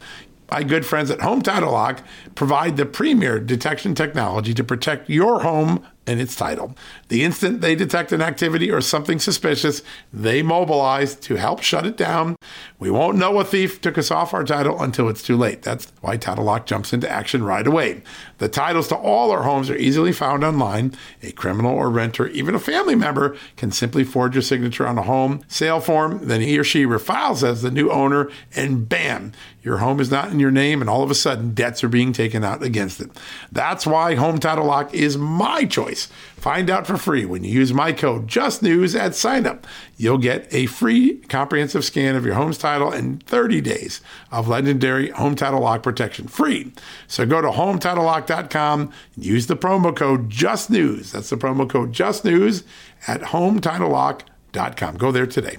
my 0.52 0.64
good 0.64 0.86
friends 0.86 1.12
at 1.12 1.22
Home 1.22 1.42
Title 1.42 1.72
Lock 1.72 2.02
provide 2.36 2.78
the 2.78 2.86
premier 2.86 3.40
detection 3.40 3.96
technology 3.96 4.54
to 4.54 4.64
protect 4.64 5.10
your 5.10 5.42
home 5.42 5.86
and 6.10 6.20
its 6.20 6.36
title. 6.36 6.76
The 7.10 7.24
instant 7.24 7.62
they 7.62 7.76
detect 7.76 8.12
an 8.12 8.22
activity 8.22 8.72
or 8.72 8.82
something 8.82 9.20
suspicious, 9.20 9.84
they 10.12 10.42
mobilize 10.42 11.14
to 11.16 11.36
help 11.36 11.62
shut 11.62 11.86
it 11.86 11.98
down. 11.98 12.36
We 12.80 12.90
won't 12.90 13.18
know 13.18 13.40
a 13.40 13.46
thief 13.46 13.80
took 13.80 13.96
us 13.96 14.10
off 14.10 14.34
our 14.34 14.44
title 14.44 14.82
until 14.82 15.08
it's 15.08 15.22
too 15.22 15.38
late. 15.38 15.62
That's 15.62 15.92
why 16.02 16.18
Title 16.18 16.46
Lock 16.46 16.66
jumps 16.66 16.94
into 16.94 17.08
action 17.08 17.44
right 17.44 17.68
away. 17.68 18.02
The 18.40 18.50
titles 18.50 18.88
to 18.88 18.96
all 18.96 19.30
our 19.30 19.44
homes 19.44 19.70
are 19.70 19.76
easily 19.76 20.12
found 20.12 20.44
online. 20.44 20.96
A 21.22 21.32
criminal 21.32 21.76
or 21.76 21.92
renter, 21.92 22.28
even 22.30 22.56
a 22.56 22.60
family 22.60 22.96
member, 22.96 23.38
can 23.56 23.72
simply 23.72 24.04
forge 24.04 24.36
a 24.36 24.42
signature 24.42 24.88
on 24.88 24.98
a 24.98 25.04
home 25.04 25.42
sale 25.48 25.80
form. 25.80 26.28
Then 26.28 26.42
he 26.42 26.58
or 26.58 26.64
she 26.64 26.88
refiles 26.88 27.44
as 27.44 27.62
the 27.62 27.70
new 27.70 27.92
owner, 27.92 28.32
and 28.56 28.90
bam, 28.90 29.34
your 29.62 29.78
home 29.80 30.00
is 30.00 30.10
not 30.10 30.32
in 30.32 30.40
your 30.40 30.52
name, 30.52 30.82
and 30.82 30.90
all 30.90 31.04
of 31.04 31.12
a 31.12 31.16
sudden 31.16 31.54
debts 31.54 31.84
are 31.84 31.90
being 31.90 32.14
taken 32.14 32.44
out 32.44 32.64
against 32.64 33.02
it. 33.02 33.10
That's 33.52 33.86
why 33.86 34.16
Home 34.16 34.40
Title 34.40 34.66
Lock 34.66 34.94
is 34.94 35.18
my 35.18 35.66
choice. 35.66 36.08
Find 36.38 36.70
out 36.70 36.88
for 36.88 36.96
free 36.96 37.26
when 37.26 37.44
you 37.44 37.52
use 37.52 37.74
my 37.74 37.92
code 37.92 38.28
JustNews 38.28 38.98
at 38.98 39.12
signup. 39.12 39.66
You'll 39.98 40.18
get 40.18 40.48
a 40.54 40.68
free 40.68 41.18
comprehensive 41.28 41.84
scan 41.84 42.16
of 42.16 42.26
your 42.26 42.36
home's 42.36 42.58
title 42.58 42.92
and 42.92 43.22
30 43.24 43.60
days 43.60 44.00
of 44.32 44.48
legendary 44.48 45.10
Home 45.12 45.36
Title 45.36 45.60
Lock 45.60 45.84
protection 45.84 46.28
free. 46.28 46.72
So 47.08 47.26
go 47.26 47.42
to 47.42 47.50
HomeTitleLock.com 47.50 48.94
and 49.16 49.26
use 49.26 49.48
the 49.48 49.58
promo 49.58 49.96
code 49.96 50.30
JustNews. 50.30 51.12
That's 51.12 51.30
the 51.30 51.38
promo 51.38 51.70
code 51.70 51.92
JustNews 51.92 52.64
at 53.08 53.22
HomeTitleLock.com. 53.22 54.98
Go 54.98 55.12
there 55.12 55.28
today. 55.28 55.58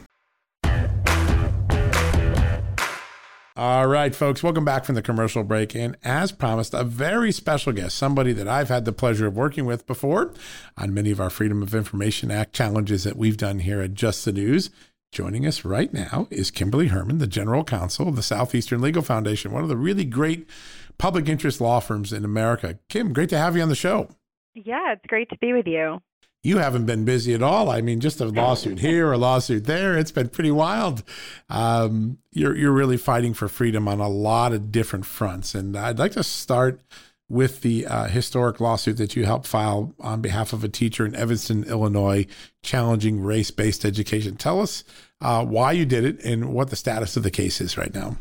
All 3.56 3.88
right, 3.88 4.14
folks, 4.14 4.44
welcome 4.44 4.64
back 4.64 4.84
from 4.84 4.94
the 4.94 5.02
commercial 5.02 5.42
break. 5.42 5.74
And 5.74 5.96
as 6.04 6.30
promised, 6.30 6.72
a 6.72 6.84
very 6.84 7.32
special 7.32 7.72
guest, 7.72 7.96
somebody 7.96 8.32
that 8.32 8.46
I've 8.46 8.68
had 8.68 8.84
the 8.84 8.92
pleasure 8.92 9.26
of 9.26 9.36
working 9.36 9.64
with 9.64 9.88
before 9.88 10.32
on 10.78 10.94
many 10.94 11.10
of 11.10 11.20
our 11.20 11.30
Freedom 11.30 11.60
of 11.60 11.74
Information 11.74 12.30
Act 12.30 12.52
challenges 12.52 13.02
that 13.02 13.16
we've 13.16 13.36
done 13.36 13.58
here 13.58 13.80
at 13.82 13.94
Just 13.94 14.24
the 14.24 14.32
News. 14.32 14.70
Joining 15.10 15.44
us 15.46 15.64
right 15.64 15.92
now 15.92 16.28
is 16.30 16.52
Kimberly 16.52 16.86
Hermann, 16.86 17.18
the 17.18 17.26
General 17.26 17.64
Counsel 17.64 18.06
of 18.06 18.14
the 18.14 18.22
Southeastern 18.22 18.80
Legal 18.80 19.02
Foundation, 19.02 19.50
one 19.50 19.64
of 19.64 19.68
the 19.68 19.76
really 19.76 20.04
great 20.04 20.48
public 20.96 21.28
interest 21.28 21.60
law 21.60 21.80
firms 21.80 22.12
in 22.12 22.24
America. 22.24 22.78
Kim, 22.88 23.12
great 23.12 23.30
to 23.30 23.38
have 23.38 23.56
you 23.56 23.62
on 23.62 23.68
the 23.68 23.74
show. 23.74 24.10
Yeah, 24.54 24.92
it's 24.92 25.06
great 25.08 25.28
to 25.30 25.38
be 25.38 25.52
with 25.52 25.66
you 25.66 25.98
you 26.42 26.58
haven't 26.58 26.86
been 26.86 27.04
busy 27.04 27.34
at 27.34 27.42
all. 27.42 27.70
I 27.70 27.80
mean, 27.80 28.00
just 28.00 28.20
a 28.20 28.24
lawsuit 28.24 28.78
here, 28.78 29.12
a 29.12 29.18
lawsuit 29.18 29.64
there. 29.64 29.98
It's 29.98 30.12
been 30.12 30.28
pretty 30.28 30.50
wild. 30.50 31.02
Um, 31.48 32.18
you're 32.32 32.56
you're 32.56 32.72
really 32.72 32.96
fighting 32.96 33.34
for 33.34 33.48
freedom 33.48 33.86
on 33.88 34.00
a 34.00 34.08
lot 34.08 34.52
of 34.52 34.72
different 34.72 35.06
fronts, 35.06 35.54
and 35.54 35.76
I'd 35.76 35.98
like 35.98 36.12
to 36.12 36.22
start 36.22 36.80
with 37.28 37.60
the 37.60 37.86
uh, 37.86 38.06
historic 38.06 38.58
lawsuit 38.58 38.96
that 38.96 39.14
you 39.14 39.24
helped 39.24 39.46
file 39.46 39.94
on 40.00 40.20
behalf 40.20 40.52
of 40.52 40.64
a 40.64 40.68
teacher 40.68 41.06
in 41.06 41.14
Evanston, 41.14 41.62
Illinois, 41.64 42.26
challenging 42.62 43.22
race-based 43.22 43.84
education. 43.84 44.34
Tell 44.34 44.60
us 44.60 44.82
uh, 45.20 45.44
why 45.44 45.70
you 45.70 45.86
did 45.86 46.04
it 46.04 46.24
and 46.24 46.52
what 46.52 46.70
the 46.70 46.76
status 46.76 47.16
of 47.16 47.22
the 47.22 47.30
case 47.30 47.60
is 47.60 47.78
right 47.78 47.94
now. 47.94 48.16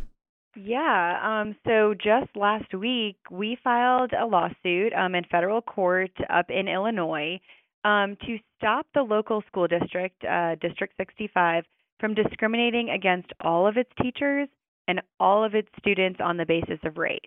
Yeah. 0.56 1.20
Um, 1.24 1.56
so 1.66 1.96
just 1.96 2.36
last 2.36 2.72
week, 2.74 3.18
we 3.32 3.58
filed 3.64 4.12
a 4.14 4.28
lawsuit 4.28 4.94
um, 4.94 5.16
in 5.16 5.24
federal 5.32 5.62
court 5.62 6.12
up 6.30 6.50
in 6.50 6.68
Illinois 6.68 7.40
um, 7.84 8.18
to 8.26 8.38
stop 8.58 8.86
the 8.94 9.02
local 9.02 9.44
school 9.48 9.68
district, 9.68 10.24
uh, 10.24 10.56
District 10.56 10.94
65, 10.98 11.64
from 12.00 12.14
discriminating 12.14 12.90
against 12.90 13.32
all 13.42 13.68
of 13.68 13.78
its 13.78 13.90
teachers 14.02 14.48
and 14.88 15.02
all 15.20 15.44
of 15.44 15.56
its 15.56 15.70
students 15.80 16.20
on 16.24 16.38
the 16.38 16.46
basis 16.46 16.80
of 16.84 16.98
race. 16.98 17.20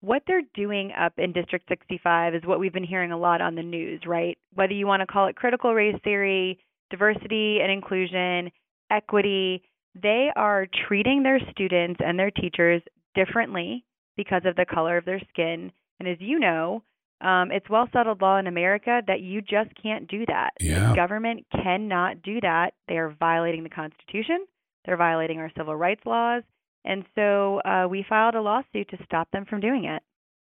What 0.00 0.22
they're 0.26 0.42
doing 0.54 0.92
up 0.92 1.14
in 1.18 1.32
District 1.32 1.66
65 1.68 2.34
is 2.34 2.42
what 2.44 2.60
we've 2.60 2.72
been 2.72 2.84
hearing 2.84 3.12
a 3.12 3.18
lot 3.18 3.40
on 3.40 3.54
the 3.54 3.62
news, 3.62 4.02
right? 4.06 4.38
Whether 4.54 4.74
you 4.74 4.86
want 4.86 5.00
to 5.00 5.06
call 5.06 5.26
it 5.26 5.36
critical 5.36 5.74
race 5.74 5.96
theory, 6.04 6.58
diversity 6.90 7.58
and 7.60 7.70
inclusion, 7.70 8.50
equity, 8.90 9.62
they 10.00 10.30
are 10.36 10.66
treating 10.86 11.22
their 11.22 11.40
students 11.50 12.00
and 12.04 12.18
their 12.18 12.30
teachers 12.30 12.82
differently 13.14 13.84
because 14.16 14.42
of 14.44 14.56
the 14.56 14.66
color 14.66 14.96
of 14.96 15.04
their 15.04 15.20
skin. 15.30 15.72
And 15.98 16.08
as 16.08 16.18
you 16.20 16.38
know, 16.38 16.82
um, 17.20 17.50
it's 17.50 17.68
well 17.68 17.88
settled 17.92 18.22
law 18.22 18.38
in 18.38 18.46
America 18.46 19.02
that 19.06 19.20
you 19.20 19.40
just 19.40 19.70
can't 19.80 20.08
do 20.08 20.24
that. 20.26 20.50
Yeah. 20.60 20.90
The 20.90 20.96
government 20.96 21.46
cannot 21.52 22.22
do 22.22 22.40
that. 22.40 22.74
They 22.86 22.96
are 22.96 23.14
violating 23.18 23.64
the 23.64 23.70
Constitution. 23.70 24.46
They're 24.84 24.96
violating 24.96 25.38
our 25.38 25.50
civil 25.56 25.74
rights 25.74 26.02
laws. 26.06 26.42
And 26.84 27.04
so 27.14 27.60
uh, 27.60 27.86
we 27.90 28.04
filed 28.08 28.34
a 28.34 28.40
lawsuit 28.40 28.88
to 28.90 28.98
stop 29.04 29.30
them 29.32 29.44
from 29.44 29.60
doing 29.60 29.84
it. 29.84 30.02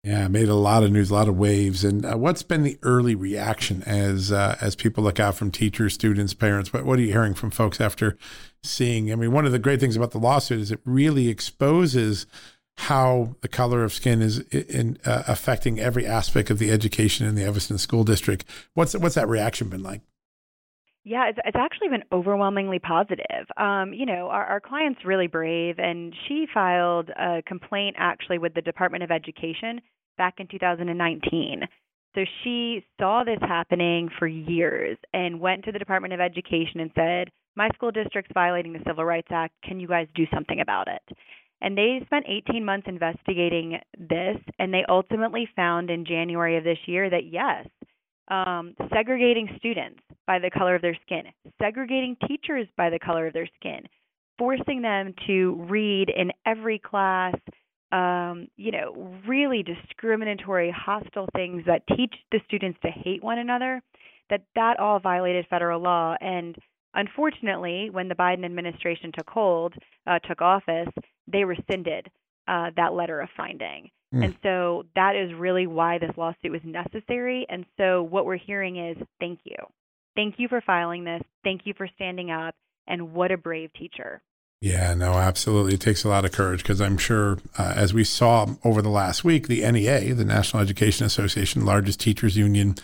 Yeah, 0.03 0.27
made 0.27 0.47
a 0.47 0.55
lot 0.55 0.83
of 0.83 0.91
news, 0.91 1.09
a 1.09 1.13
lot 1.13 1.27
of 1.27 1.35
waves. 1.35 1.83
And 1.83 2.05
uh, 2.05 2.15
what's 2.15 2.43
been 2.43 2.63
the 2.63 2.77
early 2.83 3.15
reaction 3.15 3.83
as 3.83 4.31
uh, 4.31 4.55
as 4.61 4.75
people 4.75 5.03
look 5.03 5.19
out 5.19 5.35
from 5.35 5.51
teachers, 5.51 5.93
students, 5.95 6.33
parents? 6.33 6.71
What 6.71 6.85
what 6.85 6.99
are 6.99 7.01
you 7.01 7.11
hearing 7.11 7.33
from 7.33 7.49
folks 7.49 7.81
after 7.81 8.17
seeing? 8.63 9.11
I 9.11 9.15
mean, 9.15 9.31
one 9.31 9.45
of 9.45 9.51
the 9.51 9.59
great 9.59 9.79
things 9.79 9.95
about 9.95 10.11
the 10.11 10.19
lawsuit 10.19 10.59
is 10.59 10.71
it 10.71 10.79
really 10.85 11.29
exposes 11.29 12.27
how 12.77 13.35
the 13.41 13.47
color 13.47 13.83
of 13.83 13.91
skin 13.91 14.21
is 14.21 14.39
in, 14.49 14.97
uh, 15.03 15.23
affecting 15.27 15.79
every 15.79 16.05
aspect 16.05 16.49
of 16.49 16.59
the 16.59 16.71
education 16.71 17.25
in 17.25 17.35
the 17.35 17.43
Evanston 17.43 17.77
School 17.77 18.03
District. 18.03 18.45
What's 18.73 18.95
what's 18.95 19.15
that 19.15 19.27
reaction 19.27 19.69
been 19.69 19.83
like? 19.83 20.01
Yeah, 21.03 21.29
it's, 21.29 21.39
it's 21.45 21.57
actually 21.57 21.87
been 21.87 22.03
overwhelmingly 22.11 22.79
positive. 22.79 23.47
Um, 23.55 23.93
you 23.93 24.05
know, 24.05 24.27
our, 24.27 24.45
our 24.45 24.59
client's 24.59 25.05
really 25.05 25.27
brave, 25.27 25.79
and 25.79 26.13
she 26.27 26.47
filed 26.53 27.09
a 27.11 27.41
complaint 27.45 27.95
actually 27.97 28.39
with 28.39 28.53
the 28.53 28.61
Department 28.61 29.03
of 29.03 29.11
Education 29.11 29.79
back 30.17 30.35
in 30.39 30.47
2019. 30.47 31.61
So 32.13 32.25
she 32.43 32.83
saw 32.99 33.23
this 33.23 33.39
happening 33.41 34.09
for 34.19 34.27
years 34.27 34.97
and 35.13 35.39
went 35.39 35.63
to 35.65 35.71
the 35.71 35.79
Department 35.79 36.13
of 36.13 36.19
Education 36.19 36.81
and 36.81 36.91
said, 36.93 37.29
My 37.55 37.69
school 37.75 37.91
district's 37.91 38.31
violating 38.33 38.73
the 38.73 38.83
Civil 38.85 39.05
Rights 39.05 39.29
Act. 39.31 39.53
Can 39.63 39.79
you 39.79 39.87
guys 39.87 40.07
do 40.13 40.25
something 40.33 40.59
about 40.59 40.87
it? 40.87 41.17
And 41.61 41.77
they 41.77 42.01
spent 42.05 42.25
18 42.27 42.63
months 42.63 42.87
investigating 42.87 43.79
this, 43.97 44.37
and 44.59 44.73
they 44.73 44.85
ultimately 44.87 45.49
found 45.55 45.89
in 45.89 46.05
January 46.05 46.57
of 46.57 46.63
this 46.63 46.77
year 46.85 47.09
that 47.09 47.25
yes, 47.25 47.67
um, 48.27 48.75
segregating 48.93 49.49
students 49.57 49.99
by 50.25 50.39
the 50.39 50.51
color 50.51 50.75
of 50.75 50.81
their 50.81 50.97
skin, 51.05 51.23
segregating 51.59 52.15
teachers 52.27 52.67
by 52.77 52.89
the 52.89 52.99
color 52.99 53.27
of 53.27 53.33
their 53.33 53.49
skin, 53.59 53.81
forcing 54.37 54.81
them 54.81 55.13
to 55.25 55.65
read 55.69 56.09
in 56.09 56.31
every 56.45 56.77
class, 56.77 57.33
um, 57.91 58.47
you 58.57 58.71
know, 58.71 59.17
really 59.25 59.63
discriminatory, 59.63 60.71
hostile 60.75 61.29
things 61.35 61.63
that 61.65 61.87
teach 61.95 62.13
the 62.31 62.39
students 62.45 62.77
to 62.83 62.91
hate 62.91 63.23
one 63.23 63.39
another, 63.39 63.81
that 64.29 64.43
that 64.55 64.79
all 64.79 64.99
violated 64.99 65.47
federal 65.49 65.81
law. 65.81 66.15
And 66.19 66.55
unfortunately, 66.93 67.89
when 67.89 68.09
the 68.09 68.15
Biden 68.15 68.43
administration 68.45 69.11
took 69.17 69.29
hold, 69.29 69.73
uh, 70.05 70.19
took 70.19 70.41
office, 70.41 70.89
they 71.27 71.43
rescinded 71.43 72.09
uh, 72.47 72.71
that 72.75 72.93
letter 72.93 73.19
of 73.19 73.29
finding. 73.35 73.91
Mm. 74.13 74.25
And 74.25 74.35
so 74.41 74.85
that 74.95 75.15
is 75.15 75.33
really 75.33 75.67
why 75.67 75.97
this 75.97 76.11
lawsuit 76.17 76.51
was 76.51 76.61
necessary. 76.63 77.45
And 77.49 77.65
so 77.77 78.03
what 78.03 78.25
we're 78.25 78.37
hearing 78.37 78.77
is 78.77 78.97
thank 79.19 79.39
you. 79.43 79.57
Thank 80.15 80.35
you 80.37 80.47
for 80.47 80.61
filing 80.61 81.03
this. 81.03 81.21
Thank 81.43 81.61
you 81.65 81.73
for 81.77 81.87
standing 81.95 82.31
up. 82.31 82.55
And 82.87 83.13
what 83.13 83.31
a 83.31 83.37
brave 83.37 83.71
teacher. 83.73 84.21
Yeah, 84.61 84.95
no, 84.95 85.13
absolutely. 85.13 85.75
It 85.75 85.81
takes 85.81 86.03
a 86.03 86.09
lot 86.09 86.25
of 86.25 86.31
courage 86.31 86.63
because 86.63 86.81
I'm 86.81 86.97
sure, 86.97 87.37
uh, 87.59 87.73
as 87.75 87.93
we 87.93 88.03
saw 88.03 88.47
over 88.63 88.81
the 88.81 88.89
last 88.89 89.23
week, 89.23 89.47
the 89.47 89.69
NEA, 89.69 90.15
the 90.15 90.25
National 90.25 90.63
Education 90.63 91.05
Association, 91.05 91.65
largest 91.65 91.99
teachers 91.99 92.37
union 92.37 92.75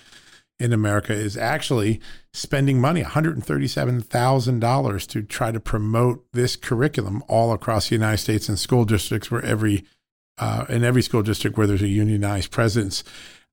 in 0.59 0.73
America, 0.73 1.13
is 1.13 1.35
actually 1.35 1.99
spending 2.31 2.79
money, 2.79 3.01
$137,000, 3.03 5.07
to 5.07 5.23
try 5.23 5.51
to 5.51 5.59
promote 5.59 6.23
this 6.33 6.55
curriculum 6.55 7.23
all 7.27 7.51
across 7.51 7.89
the 7.89 7.95
United 7.95 8.19
States 8.19 8.47
in 8.47 8.57
school 8.57 8.85
districts 8.85 9.31
where 9.31 9.43
every 9.43 9.83
uh, 10.39 10.65
in 10.67 10.83
every 10.83 11.03
school 11.03 11.21
district 11.21 11.57
where 11.57 11.67
there's 11.67 11.83
a 11.83 11.87
unionized 11.87 12.49
presence. 12.49 13.03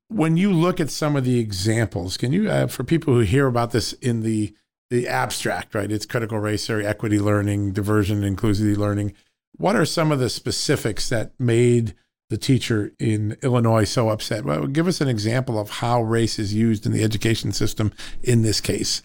When 0.08 0.38
you 0.38 0.50
look 0.52 0.80
at 0.80 0.90
some 0.90 1.14
of 1.14 1.24
the 1.24 1.38
examples, 1.38 2.16
can 2.16 2.32
you, 2.32 2.50
uh, 2.50 2.68
for 2.68 2.84
people 2.84 3.12
who 3.14 3.20
hear 3.20 3.46
about 3.46 3.72
this 3.72 3.92
in 3.94 4.22
the 4.22 4.54
the 4.88 5.06
abstract, 5.06 5.74
right? 5.74 5.90
It's 5.90 6.06
critical 6.06 6.38
race 6.38 6.66
theory, 6.66 6.84
equity 6.84 7.20
learning, 7.20 7.72
diversion, 7.72 8.22
inclusivity 8.22 8.76
learning. 8.76 9.12
What 9.56 9.76
are 9.76 9.84
some 9.84 10.10
of 10.10 10.18
the 10.18 10.28
specifics 10.28 11.08
that 11.10 11.32
made 11.38 11.94
the 12.30 12.38
teacher 12.38 12.92
in 12.98 13.36
Illinois 13.42 13.84
so 13.84 14.08
upset? 14.08 14.44
Well, 14.44 14.66
give 14.66 14.88
us 14.88 15.00
an 15.00 15.08
example 15.08 15.58
of 15.58 15.68
how 15.68 16.02
race 16.02 16.38
is 16.38 16.54
used 16.54 16.86
in 16.86 16.92
the 16.92 17.04
education 17.04 17.52
system 17.52 17.92
in 18.22 18.42
this 18.42 18.60
case. 18.60 19.02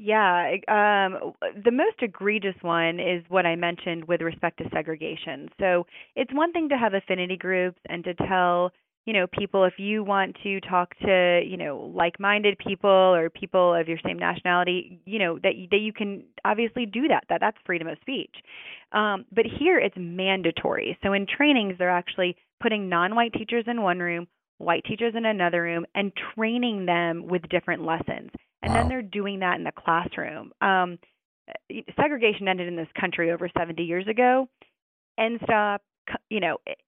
Yeah, 0.00 0.54
um, 0.68 1.34
the 1.64 1.72
most 1.72 1.96
egregious 2.02 2.54
one 2.62 3.00
is 3.00 3.24
what 3.28 3.46
I 3.46 3.56
mentioned 3.56 4.06
with 4.06 4.20
respect 4.20 4.58
to 4.58 4.68
segregation. 4.72 5.48
So 5.58 5.86
it's 6.14 6.32
one 6.32 6.52
thing 6.52 6.68
to 6.68 6.78
have 6.78 6.94
affinity 6.94 7.36
groups 7.36 7.78
and 7.88 8.04
to 8.04 8.14
tell 8.14 8.72
you 9.08 9.14
know 9.14 9.26
people 9.26 9.64
if 9.64 9.78
you 9.78 10.04
want 10.04 10.36
to 10.42 10.60
talk 10.60 10.94
to 10.98 11.40
you 11.42 11.56
know 11.56 11.90
like-minded 11.96 12.58
people 12.58 12.90
or 12.90 13.30
people 13.30 13.74
of 13.74 13.88
your 13.88 13.96
same 14.04 14.18
nationality 14.18 15.00
you 15.06 15.18
know 15.18 15.38
that 15.42 15.54
that 15.70 15.78
you 15.78 15.94
can 15.94 16.22
obviously 16.44 16.84
do 16.84 17.08
that 17.08 17.24
that 17.30 17.40
that's 17.40 17.56
freedom 17.64 17.88
of 17.88 17.96
speech 18.02 18.36
um, 18.92 19.24
but 19.32 19.44
here 19.58 19.78
it's 19.78 19.96
mandatory 19.96 20.98
so 21.02 21.12
in 21.12 21.26
trainings 21.26 21.74
they're 21.78 21.90
actually 21.90 22.36
putting 22.60 22.88
non-white 22.88 23.32
teachers 23.32 23.64
in 23.66 23.82
one 23.82 23.98
room 23.98 24.26
white 24.58 24.84
teachers 24.84 25.14
in 25.16 25.24
another 25.24 25.62
room 25.62 25.86
and 25.94 26.12
training 26.34 26.86
them 26.86 27.26
with 27.26 27.42
different 27.48 27.84
lessons 27.84 28.30
and 28.62 28.72
wow. 28.72 28.80
then 28.80 28.88
they're 28.88 29.02
doing 29.02 29.40
that 29.40 29.56
in 29.56 29.64
the 29.64 29.72
classroom. 29.72 30.52
Um, 30.60 30.98
segregation 31.96 32.48
ended 32.48 32.68
in 32.68 32.76
this 32.76 32.88
country 32.98 33.30
over 33.30 33.48
70 33.56 33.82
years 33.82 34.06
ago. 34.08 34.48
End 35.18 35.40
stop, 35.44 35.82
you 36.28 36.40
know, 36.40 36.58
it, 36.66 36.78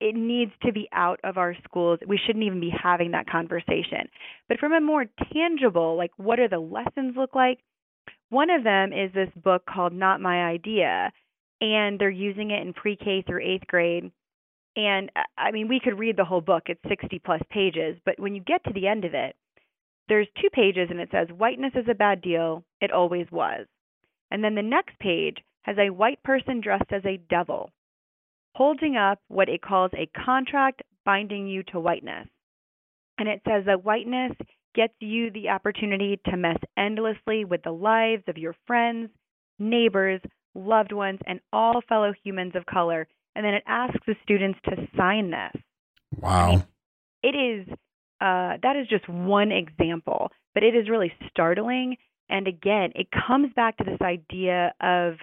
it 0.00 0.16
needs 0.16 0.50
to 0.64 0.72
be 0.72 0.88
out 0.92 1.20
of 1.22 1.38
our 1.38 1.54
schools. 1.64 2.00
We 2.06 2.18
shouldn't 2.26 2.44
even 2.44 2.60
be 2.60 2.72
having 2.82 3.12
that 3.12 3.28
conversation. 3.28 4.08
But 4.48 4.58
from 4.58 4.72
a 4.72 4.80
more 4.80 5.04
tangible, 5.32 5.96
like 5.96 6.10
what 6.16 6.40
are 6.40 6.48
the 6.48 6.58
lessons 6.58 7.14
look 7.16 7.34
like? 7.34 7.58
One 8.30 8.50
of 8.50 8.64
them 8.64 8.92
is 8.92 9.12
this 9.12 9.28
book 9.36 9.62
called 9.66 9.92
Not 9.92 10.20
My 10.20 10.46
Idea, 10.46 11.12
and 11.62 11.98
they're 11.98 12.10
using 12.10 12.50
it 12.50 12.60
in 12.60 12.74
pre 12.74 12.96
K 12.96 13.22
through 13.22 13.42
eighth 13.42 13.66
grade. 13.66 14.10
And 14.76 15.10
uh, 15.16 15.20
I 15.38 15.52
mean, 15.52 15.68
we 15.68 15.80
could 15.82 15.98
read 15.98 16.16
the 16.16 16.24
whole 16.24 16.40
book, 16.40 16.64
it's 16.66 16.80
60 16.88 17.20
plus 17.24 17.40
pages, 17.50 17.96
but 18.04 18.18
when 18.18 18.34
you 18.34 18.42
get 18.42 18.64
to 18.64 18.72
the 18.74 18.88
end 18.88 19.04
of 19.04 19.14
it, 19.14 19.36
there's 20.08 20.28
two 20.40 20.50
pages 20.52 20.88
and 20.90 21.00
it 21.00 21.08
says 21.12 21.28
whiteness 21.28 21.72
is 21.74 21.86
a 21.88 21.94
bad 21.94 22.20
deal. 22.20 22.64
It 22.80 22.90
always 22.90 23.26
was. 23.30 23.66
And 24.30 24.42
then 24.42 24.54
the 24.54 24.62
next 24.62 24.98
page 24.98 25.36
has 25.62 25.76
a 25.78 25.90
white 25.90 26.22
person 26.22 26.60
dressed 26.60 26.90
as 26.92 27.04
a 27.06 27.20
devil 27.30 27.70
holding 28.54 28.96
up 28.96 29.18
what 29.28 29.48
it 29.48 29.62
calls 29.62 29.90
a 29.94 30.10
contract 30.24 30.82
binding 31.04 31.46
you 31.46 31.62
to 31.64 31.80
whiteness. 31.80 32.28
And 33.18 33.28
it 33.28 33.40
says 33.46 33.64
that 33.66 33.84
whiteness 33.84 34.32
gets 34.74 34.94
you 35.00 35.30
the 35.30 35.50
opportunity 35.50 36.18
to 36.26 36.36
mess 36.36 36.58
endlessly 36.76 37.44
with 37.44 37.62
the 37.62 37.72
lives 37.72 38.24
of 38.28 38.38
your 38.38 38.54
friends, 38.66 39.10
neighbors, 39.58 40.20
loved 40.54 40.92
ones, 40.92 41.20
and 41.26 41.40
all 41.52 41.80
fellow 41.88 42.12
humans 42.24 42.52
of 42.54 42.66
color. 42.66 43.06
And 43.34 43.44
then 43.44 43.54
it 43.54 43.64
asks 43.66 44.00
the 44.06 44.14
students 44.22 44.58
to 44.66 44.76
sign 44.96 45.30
this. 45.30 45.62
Wow. 46.18 46.46
I 46.46 46.50
mean, 46.50 46.64
it 47.22 47.28
is 47.28 47.68
uh, 48.22 48.56
that 48.62 48.76
is 48.76 48.86
just 48.88 49.08
one 49.08 49.50
example, 49.50 50.30
but 50.54 50.62
it 50.62 50.76
is 50.76 50.88
really 50.88 51.12
startling. 51.28 51.96
And 52.28 52.46
again, 52.46 52.92
it 52.94 53.08
comes 53.10 53.52
back 53.54 53.76
to 53.78 53.84
this 53.84 54.00
idea 54.00 54.72
of 54.80 55.14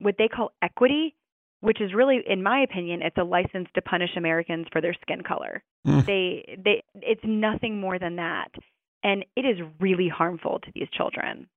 what 0.00 0.16
they 0.18 0.28
call 0.28 0.52
equity, 0.60 1.16
which 1.60 1.80
is 1.80 1.94
really, 1.94 2.20
in 2.26 2.42
my 2.42 2.60
opinion, 2.60 3.00
it's 3.00 3.16
a 3.16 3.24
license 3.24 3.68
to 3.74 3.80
punish 3.80 4.10
Americans 4.16 4.66
for 4.70 4.82
their 4.82 4.94
skin 5.00 5.22
color. 5.22 5.62
Mm. 5.86 6.04
They, 6.04 6.58
they, 6.62 6.84
it's 6.96 7.22
nothing 7.24 7.80
more 7.80 7.98
than 7.98 8.16
that, 8.16 8.50
and 9.02 9.24
it 9.34 9.46
is 9.46 9.56
really 9.80 10.08
harmful 10.08 10.60
to 10.62 10.70
these 10.74 10.88
children. 10.92 11.48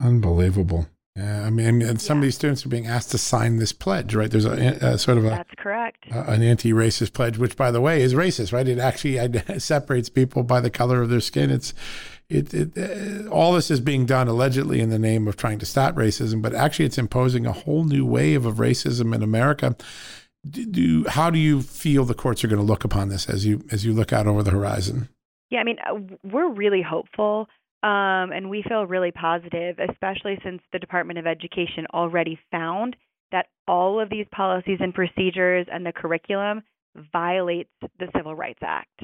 Unbelievable. 0.00 0.86
Yeah, 1.16 1.42
I 1.42 1.50
mean, 1.50 1.82
and 1.82 2.00
some 2.00 2.18
yeah. 2.18 2.20
of 2.20 2.22
these 2.24 2.34
students 2.36 2.64
are 2.64 2.70
being 2.70 2.86
asked 2.86 3.10
to 3.10 3.18
sign 3.18 3.58
this 3.58 3.72
pledge, 3.72 4.14
right? 4.14 4.30
There's 4.30 4.46
a, 4.46 4.52
a 4.52 4.98
sort 4.98 5.18
of 5.18 5.26
a 5.26 5.30
that's 5.30 5.54
correct, 5.58 6.06
a, 6.10 6.30
an 6.30 6.42
anti-racist 6.42 7.12
pledge, 7.12 7.36
which, 7.36 7.54
by 7.54 7.70
the 7.70 7.82
way, 7.82 8.00
is 8.00 8.14
racist, 8.14 8.50
right? 8.50 8.66
It 8.66 8.78
actually 8.78 9.18
separates 9.58 10.08
people 10.08 10.42
by 10.42 10.60
the 10.60 10.70
color 10.70 11.02
of 11.02 11.10
their 11.10 11.20
skin. 11.20 11.50
It's 11.50 11.74
it, 12.30 12.54
it 12.54 12.78
uh, 12.78 13.28
all 13.28 13.52
this 13.52 13.70
is 13.70 13.80
being 13.80 14.06
done 14.06 14.26
allegedly 14.26 14.80
in 14.80 14.88
the 14.88 14.98
name 14.98 15.28
of 15.28 15.36
trying 15.36 15.58
to 15.58 15.66
stop 15.66 15.96
racism, 15.96 16.40
but 16.40 16.54
actually, 16.54 16.86
it's 16.86 16.98
imposing 16.98 17.44
a 17.44 17.52
whole 17.52 17.84
new 17.84 18.06
wave 18.06 18.46
of 18.46 18.56
racism 18.56 19.14
in 19.14 19.22
America. 19.22 19.76
Do, 20.48 20.64
do 20.64 21.04
how 21.08 21.28
do 21.28 21.38
you 21.38 21.60
feel 21.60 22.06
the 22.06 22.14
courts 22.14 22.42
are 22.42 22.48
going 22.48 22.58
to 22.58 22.66
look 22.66 22.84
upon 22.84 23.10
this 23.10 23.28
as 23.28 23.44
you 23.44 23.64
as 23.70 23.84
you 23.84 23.92
look 23.92 24.14
out 24.14 24.26
over 24.26 24.42
the 24.42 24.50
horizon? 24.50 25.10
Yeah, 25.50 25.60
I 25.60 25.64
mean, 25.64 25.76
uh, 25.86 26.16
we're 26.24 26.48
really 26.48 26.80
hopeful. 26.80 27.48
Um, 27.82 28.30
and 28.30 28.48
we 28.48 28.62
feel 28.68 28.86
really 28.86 29.10
positive, 29.10 29.76
especially 29.90 30.38
since 30.44 30.62
the 30.72 30.78
Department 30.78 31.18
of 31.18 31.26
Education 31.26 31.86
already 31.92 32.38
found 32.50 32.94
that 33.32 33.46
all 33.66 33.98
of 33.98 34.08
these 34.08 34.26
policies 34.30 34.78
and 34.80 34.94
procedures 34.94 35.66
and 35.72 35.84
the 35.84 35.92
curriculum 35.92 36.62
violates 37.12 37.70
the 37.98 38.06
Civil 38.16 38.36
Rights 38.36 38.60
Act. 38.62 39.02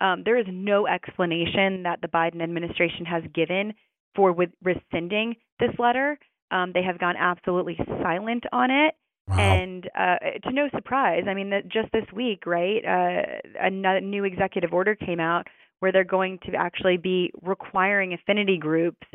Um, 0.00 0.22
there 0.24 0.38
is 0.38 0.46
no 0.48 0.86
explanation 0.86 1.82
that 1.82 2.00
the 2.02 2.08
Biden 2.08 2.42
administration 2.42 3.04
has 3.06 3.22
given 3.34 3.74
for 4.14 4.32
with 4.32 4.50
rescinding 4.62 5.36
this 5.58 5.70
letter. 5.78 6.18
Um, 6.50 6.72
they 6.72 6.82
have 6.82 6.98
gone 6.98 7.16
absolutely 7.16 7.78
silent 8.02 8.44
on 8.52 8.70
it. 8.70 8.94
Wow. 9.28 9.38
And 9.38 9.88
uh, 9.96 10.16
to 10.44 10.52
no 10.52 10.68
surprise, 10.74 11.24
I 11.28 11.34
mean, 11.34 11.52
just 11.68 11.92
this 11.92 12.06
week, 12.12 12.46
right, 12.46 12.84
uh, 12.84 13.22
a 13.60 14.00
new 14.00 14.24
executive 14.24 14.72
order 14.72 14.94
came 14.94 15.20
out 15.20 15.46
where 15.80 15.92
they're 15.92 16.04
going 16.04 16.38
to 16.46 16.54
actually 16.54 16.96
be 16.96 17.32
requiring 17.42 18.14
affinity 18.14 18.58
groups 18.58 19.06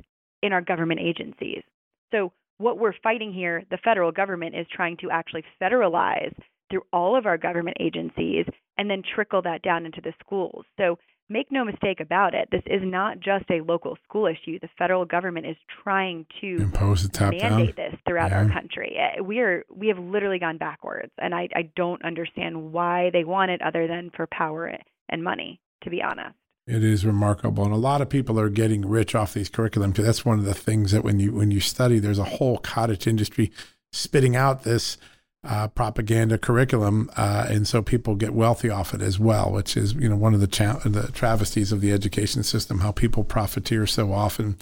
in 0.44 0.52
our 0.52 0.62
government 0.62 1.00
agencies. 1.00 1.64
So, 2.12 2.32
what 2.58 2.80
we're 2.80 2.94
fighting 3.04 3.34
here, 3.34 3.64
the 3.70 3.78
federal 3.84 4.12
government 4.12 4.56
is 4.56 4.66
trying 4.72 4.98
to 4.98 5.10
actually 5.12 5.44
federalize 5.62 6.34
through 6.70 6.84
all 6.94 7.18
of 7.18 7.26
our 7.26 7.38
government 7.38 7.78
agencies 7.80 8.46
and 8.78 8.90
then 8.90 9.04
trickle 9.14 9.42
that 9.42 9.62
down 9.62 9.86
into 9.86 10.02
the 10.02 10.14
schools. 10.24 10.66
So, 10.78 10.98
make 11.30 11.52
no 11.52 11.66
mistake 11.66 12.00
about 12.00 12.34
it, 12.34 12.48
this 12.52 12.62
is 12.68 12.82
not 12.84 13.20
just 13.20 13.46
a 13.50 13.62
local 13.62 13.98
school 14.08 14.28
issue. 14.28 14.60
The 14.60 14.70
federal 14.78 15.06
government 15.06 15.48
is 15.48 15.58
trying 15.84 16.26
to 16.42 16.58
impose 16.58 17.04
a 17.04 17.10
top 17.10 17.32
mandate 17.32 17.76
down. 17.76 17.92
this 17.92 18.00
throughout 18.08 18.32
yeah. 18.32 18.44
our 18.44 18.50
country. 18.50 18.96
Eh, 18.98 19.22
we 19.22 19.40
are 19.40 19.64
we 19.74 19.88
have 19.88 20.00
literally 20.00 20.40
gone 20.40 20.58
backwards, 20.58 21.12
and 21.18 21.34
I, 21.34 21.50
I 21.56 21.70
don't 21.76 22.04
understand 22.06 22.72
why 22.72 23.10
they 23.12 23.24
want 23.24 23.52
it 23.52 23.62
other 23.62 23.88
than 23.88 24.12
for 24.16 24.28
power 24.28 24.72
and 25.10 25.24
money. 25.24 25.60
To 25.84 25.90
be 25.90 26.02
honest. 26.02 26.36
It 26.68 26.84
is 26.84 27.06
remarkable, 27.06 27.64
and 27.64 27.74
a 27.74 27.78
lot 27.78 28.02
of 28.02 28.10
people 28.10 28.40
are 28.40 28.50
getting 28.50 28.88
rich 28.88 29.14
off 29.14 29.36
these 29.36 29.50
curriculum 29.50 29.94
too. 29.94 30.02
That's 30.02 30.26
one 30.26 30.40
of 30.40 30.46
the 30.46 30.54
things 30.56 30.92
that 30.92 31.04
when 31.04 31.20
you 31.20 31.32
when 31.32 31.52
you 31.52 31.60
study, 31.60 32.00
there's 32.00 32.18
a 32.18 32.24
whole 32.24 32.58
cottage 32.58 33.06
industry 33.06 33.52
spitting 33.92 34.36
out 34.36 34.64
this 34.64 34.98
uh, 35.44 35.68
propaganda 35.68 36.40
curriculum, 36.40 37.12
uh, 37.16 37.46
and 37.50 37.68
so 37.68 37.84
people 37.84 38.16
get 38.16 38.34
wealthy 38.34 38.72
off 38.72 38.96
it 38.96 39.02
as 39.04 39.20
well, 39.20 39.52
which 39.52 39.78
is 39.78 39.94
you 39.94 40.10
know 40.10 40.16
one 40.16 40.34
of 40.34 40.40
the 40.40 40.48
cha- 40.48 40.80
the 40.80 41.12
travesties 41.12 41.72
of 41.72 41.82
the 41.82 41.92
education 41.92 42.42
system, 42.42 42.80
how 42.80 42.92
people 42.92 43.24
profiteer 43.24 43.86
so 43.86 44.12
often. 44.12 44.58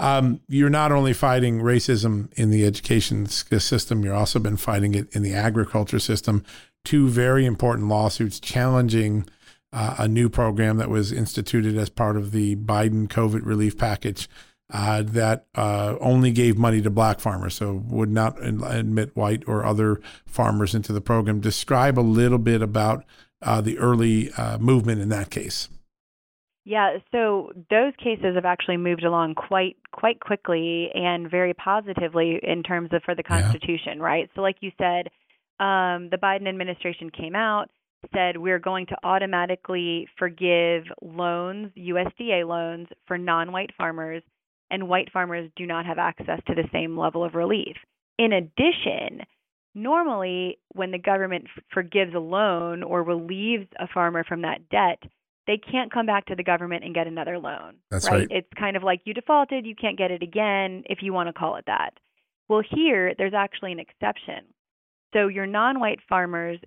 Um, 0.00 0.40
you're 0.48 0.68
not 0.68 0.90
only 0.90 1.12
fighting 1.12 1.60
racism 1.60 2.28
in 2.34 2.50
the 2.50 2.66
education 2.66 3.26
system, 3.26 4.04
you're 4.04 4.14
also 4.14 4.40
been 4.40 4.56
fighting 4.56 4.94
it 4.94 5.14
in 5.14 5.22
the 5.22 5.34
agriculture 5.34 6.00
system. 6.00 6.44
Two 6.84 7.08
very 7.08 7.46
important 7.46 7.88
lawsuits 7.88 8.40
challenging 8.40 9.26
uh, 9.72 9.96
a 9.98 10.08
new 10.08 10.28
program 10.28 10.76
that 10.78 10.90
was 10.90 11.12
instituted 11.12 11.76
as 11.76 11.88
part 11.88 12.16
of 12.16 12.32
the 12.32 12.56
Biden 12.56 13.08
COVID 13.08 13.44
relief 13.44 13.76
package 13.76 14.28
uh, 14.72 15.02
that 15.02 15.46
uh, 15.54 15.96
only 16.00 16.30
gave 16.32 16.58
money 16.58 16.82
to 16.82 16.90
black 16.90 17.20
farmers, 17.20 17.54
so 17.54 17.84
would 17.86 18.10
not 18.10 18.42
admit 18.42 19.14
white 19.14 19.44
or 19.46 19.64
other 19.64 20.00
farmers 20.26 20.74
into 20.74 20.92
the 20.92 21.00
program. 21.00 21.40
Describe 21.40 21.98
a 21.98 22.00
little 22.00 22.38
bit 22.38 22.62
about 22.62 23.04
uh, 23.42 23.60
the 23.60 23.78
early 23.78 24.32
uh, 24.32 24.58
movement 24.58 25.00
in 25.00 25.08
that 25.10 25.30
case. 25.30 25.68
Yeah, 26.64 26.98
so 27.12 27.52
those 27.70 27.92
cases 28.02 28.34
have 28.34 28.44
actually 28.44 28.78
moved 28.78 29.04
along 29.04 29.36
quite 29.36 29.76
quite 29.92 30.18
quickly 30.18 30.90
and 30.92 31.30
very 31.30 31.54
positively 31.54 32.40
in 32.42 32.64
terms 32.64 32.90
of 32.92 33.04
for 33.04 33.14
the 33.14 33.22
Constitution, 33.22 33.98
yeah. 33.98 34.02
right? 34.02 34.30
So, 34.34 34.40
like 34.40 34.56
you 34.60 34.72
said, 34.76 35.06
um, 35.60 36.10
the 36.10 36.18
Biden 36.20 36.48
administration 36.48 37.10
came 37.10 37.36
out 37.36 37.70
said 38.14 38.36
we're 38.36 38.58
going 38.58 38.86
to 38.86 38.96
automatically 39.02 40.08
forgive 40.18 40.84
loans, 41.02 41.72
USDA 41.76 42.46
loans 42.46 42.88
for 43.06 43.18
non-white 43.18 43.70
farmers 43.76 44.22
and 44.70 44.88
white 44.88 45.12
farmers 45.12 45.50
do 45.56 45.66
not 45.66 45.86
have 45.86 45.98
access 45.98 46.40
to 46.46 46.54
the 46.54 46.68
same 46.72 46.98
level 46.98 47.24
of 47.24 47.34
relief. 47.34 47.76
In 48.18 48.32
addition, 48.32 49.24
normally 49.74 50.58
when 50.72 50.90
the 50.90 50.98
government 50.98 51.44
f- 51.56 51.62
forgives 51.72 52.14
a 52.14 52.18
loan 52.18 52.82
or 52.82 53.02
relieves 53.02 53.66
a 53.78 53.86
farmer 53.92 54.24
from 54.24 54.42
that 54.42 54.68
debt, 54.70 55.02
they 55.46 55.58
can't 55.58 55.92
come 55.92 56.06
back 56.06 56.26
to 56.26 56.34
the 56.34 56.42
government 56.42 56.84
and 56.84 56.94
get 56.94 57.06
another 57.06 57.38
loan. 57.38 57.76
That's 57.90 58.06
right. 58.06 58.20
right. 58.20 58.28
It's 58.30 58.48
kind 58.58 58.76
of 58.76 58.82
like 58.82 59.02
you 59.04 59.14
defaulted, 59.14 59.64
you 59.64 59.76
can't 59.76 59.98
get 59.98 60.10
it 60.10 60.22
again 60.22 60.82
if 60.86 60.98
you 61.02 61.12
want 61.12 61.28
to 61.28 61.32
call 61.32 61.56
it 61.56 61.64
that. 61.66 61.90
Well, 62.48 62.62
here 62.68 63.14
there's 63.16 63.34
actually 63.34 63.72
an 63.72 63.78
exception. 63.78 64.44
So 65.12 65.28
your 65.28 65.46
non-white 65.46 66.00
farmers 66.08 66.58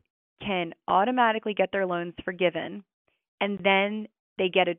can 0.46 0.74
automatically 0.88 1.54
get 1.54 1.72
their 1.72 1.86
loans 1.86 2.14
forgiven 2.24 2.84
and 3.42 3.60
then 3.64 4.08
they 4.38 4.50
get 4.50 4.68
a 4.68 4.76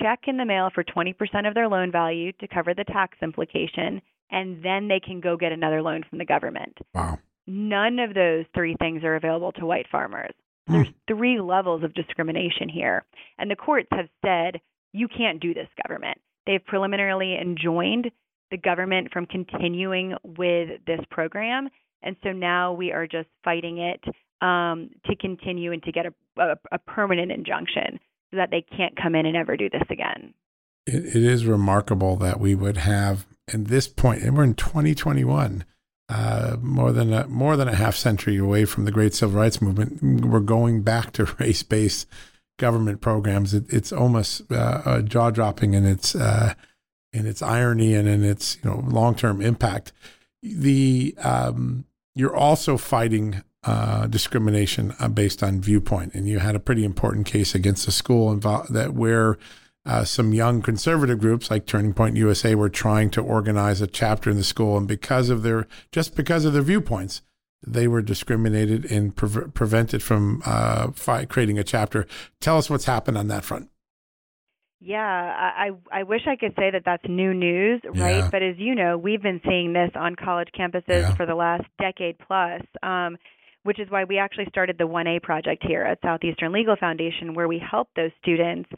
check 0.00 0.20
in 0.26 0.36
the 0.36 0.44
mail 0.44 0.70
for 0.74 0.84
20% 0.84 1.14
of 1.46 1.54
their 1.54 1.68
loan 1.68 1.92
value 1.92 2.32
to 2.32 2.48
cover 2.48 2.74
the 2.74 2.84
tax 2.84 3.16
implication, 3.22 4.02
and 4.30 4.62
then 4.62 4.88
they 4.88 5.00
can 5.00 5.20
go 5.20 5.36
get 5.36 5.52
another 5.52 5.82
loan 5.82 6.02
from 6.08 6.18
the 6.18 6.24
government. 6.24 6.76
Wow. 6.94 7.18
None 7.46 7.98
of 8.00 8.14
those 8.14 8.44
three 8.54 8.74
things 8.78 9.04
are 9.04 9.14
available 9.14 9.52
to 9.52 9.66
white 9.66 9.86
farmers. 9.90 10.32
Hmm. 10.66 10.74
There's 10.74 10.88
three 11.08 11.40
levels 11.40 11.84
of 11.84 11.94
discrimination 11.94 12.68
here. 12.68 13.04
And 13.38 13.50
the 13.50 13.56
courts 13.56 13.88
have 13.92 14.08
said, 14.24 14.60
you 14.92 15.06
can't 15.08 15.40
do 15.40 15.54
this, 15.54 15.68
government. 15.86 16.18
They've 16.46 16.64
preliminarily 16.64 17.36
enjoined 17.40 18.10
the 18.50 18.56
government 18.56 19.12
from 19.12 19.26
continuing 19.26 20.14
with 20.24 20.80
this 20.86 21.00
program. 21.10 21.68
And 22.02 22.16
so 22.22 22.32
now 22.32 22.72
we 22.72 22.92
are 22.92 23.06
just 23.06 23.28
fighting 23.44 23.78
it 23.78 24.00
um, 24.40 24.90
to 25.06 25.16
continue 25.16 25.72
and 25.72 25.82
to 25.82 25.92
get 25.92 26.06
a, 26.06 26.12
a, 26.40 26.56
a 26.72 26.78
permanent 26.78 27.32
injunction 27.32 27.98
so 28.30 28.36
that 28.36 28.50
they 28.50 28.64
can't 28.76 28.96
come 29.00 29.14
in 29.14 29.26
and 29.26 29.36
ever 29.36 29.56
do 29.56 29.70
this 29.70 29.82
again. 29.90 30.34
it, 30.86 31.04
it 31.04 31.22
is 31.22 31.46
remarkable 31.46 32.16
that 32.16 32.40
we 32.40 32.54
would 32.54 32.78
have, 32.78 33.26
at 33.52 33.66
this 33.66 33.88
point, 33.88 34.22
and 34.22 34.36
we're 34.36 34.44
in 34.44 34.54
2021, 34.54 35.64
uh, 36.08 36.56
more 36.60 36.92
than 36.92 37.12
a, 37.12 37.26
more 37.26 37.56
than 37.56 37.68
a 37.68 37.74
half 37.74 37.96
century 37.96 38.36
away 38.36 38.64
from 38.64 38.84
the 38.84 38.92
great 38.92 39.14
civil 39.14 39.40
rights 39.40 39.60
movement. 39.60 40.24
We're 40.24 40.40
going 40.40 40.82
back 40.82 41.12
to 41.12 41.24
race 41.38 41.62
based 41.62 42.06
government 42.58 43.00
programs. 43.00 43.54
It, 43.54 43.64
it's 43.68 43.92
almost 43.92 44.50
uh, 44.50 45.02
jaw 45.02 45.30
dropping 45.30 45.74
in 45.74 45.84
its 45.84 46.14
uh, 46.14 46.54
in 47.12 47.26
its 47.26 47.42
irony 47.42 47.94
and 47.94 48.06
in 48.08 48.22
its 48.22 48.56
you 48.62 48.70
know 48.70 48.84
long 48.86 49.16
term 49.16 49.40
impact. 49.40 49.92
The 50.42 51.14
um, 51.18 51.86
you're 52.14 52.36
also 52.36 52.76
fighting 52.76 53.42
uh, 53.66 54.06
discrimination 54.06 54.94
uh, 55.00 55.08
based 55.08 55.42
on 55.42 55.60
viewpoint. 55.60 56.14
And 56.14 56.28
you 56.28 56.38
had 56.38 56.54
a 56.54 56.60
pretty 56.60 56.84
important 56.84 57.26
case 57.26 57.54
against 57.54 57.88
a 57.88 57.92
school 57.92 58.30
involved 58.30 58.72
that 58.72 58.94
where 58.94 59.38
uh, 59.84 60.04
some 60.04 60.32
young 60.32 60.62
conservative 60.62 61.20
groups 61.20 61.50
like 61.50 61.66
Turning 61.66 61.92
Point 61.92 62.16
USA 62.16 62.54
were 62.54 62.68
trying 62.68 63.10
to 63.10 63.20
organize 63.20 63.80
a 63.80 63.86
chapter 63.86 64.30
in 64.30 64.36
the 64.36 64.44
school, 64.44 64.76
and 64.76 64.88
because 64.88 65.30
of 65.30 65.42
their 65.42 65.68
just 65.92 66.16
because 66.16 66.44
of 66.44 66.52
their 66.52 66.62
viewpoints, 66.62 67.22
they 67.64 67.86
were 67.86 68.02
discriminated 68.02 68.84
and 68.90 69.14
pre- 69.14 69.48
prevented 69.48 70.02
from 70.02 70.42
uh, 70.44 70.88
creating 71.28 71.58
a 71.58 71.64
chapter. 71.64 72.06
Tell 72.40 72.58
us 72.58 72.68
what's 72.68 72.86
happened 72.86 73.16
on 73.16 73.28
that 73.28 73.44
front. 73.44 73.70
Yeah, 74.80 75.00
I 75.00 75.70
I 75.90 76.02
wish 76.02 76.22
I 76.26 76.36
could 76.36 76.54
say 76.56 76.70
that 76.70 76.82
that's 76.84 77.04
new 77.08 77.32
news, 77.32 77.80
right? 77.84 78.18
Yeah. 78.18 78.28
But 78.30 78.42
as 78.42 78.56
you 78.58 78.74
know, 78.74 78.98
we've 78.98 79.22
been 79.22 79.40
seeing 79.46 79.72
this 79.72 79.90
on 79.94 80.16
college 80.16 80.48
campuses 80.58 80.82
yeah. 80.88 81.14
for 81.14 81.26
the 81.26 81.34
last 81.34 81.64
decade 81.80 82.18
plus. 82.18 82.62
Um, 82.82 83.16
which 83.66 83.80
is 83.80 83.90
why 83.90 84.04
we 84.04 84.16
actually 84.16 84.46
started 84.48 84.78
the 84.78 84.86
1A 84.86 85.22
project 85.22 85.64
here 85.66 85.82
at 85.82 85.98
Southeastern 86.00 86.52
Legal 86.52 86.76
Foundation, 86.76 87.34
where 87.34 87.48
we 87.48 87.58
help 87.58 87.88
those 87.96 88.12
students. 88.22 88.70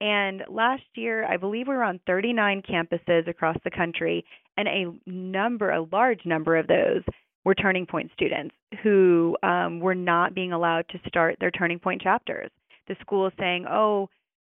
And 0.00 0.42
last 0.48 0.82
year, 0.96 1.24
I 1.24 1.36
believe 1.36 1.68
we 1.68 1.74
were 1.74 1.84
on 1.84 2.00
39 2.08 2.62
campuses 2.68 3.28
across 3.28 3.56
the 3.62 3.70
country, 3.70 4.24
and 4.56 4.66
a 4.66 4.86
number, 5.08 5.70
a 5.70 5.86
large 5.92 6.26
number 6.26 6.56
of 6.56 6.66
those 6.66 7.02
were 7.44 7.54
Turning 7.54 7.86
Point 7.86 8.10
students 8.12 8.54
who 8.82 9.36
um, 9.44 9.78
were 9.78 9.94
not 9.94 10.34
being 10.34 10.52
allowed 10.52 10.88
to 10.88 10.98
start 11.06 11.36
their 11.38 11.52
Turning 11.52 11.78
Point 11.78 12.02
chapters. 12.02 12.50
The 12.88 12.96
school 13.00 13.28
is 13.28 13.32
saying, 13.38 13.66
oh, 13.70 14.08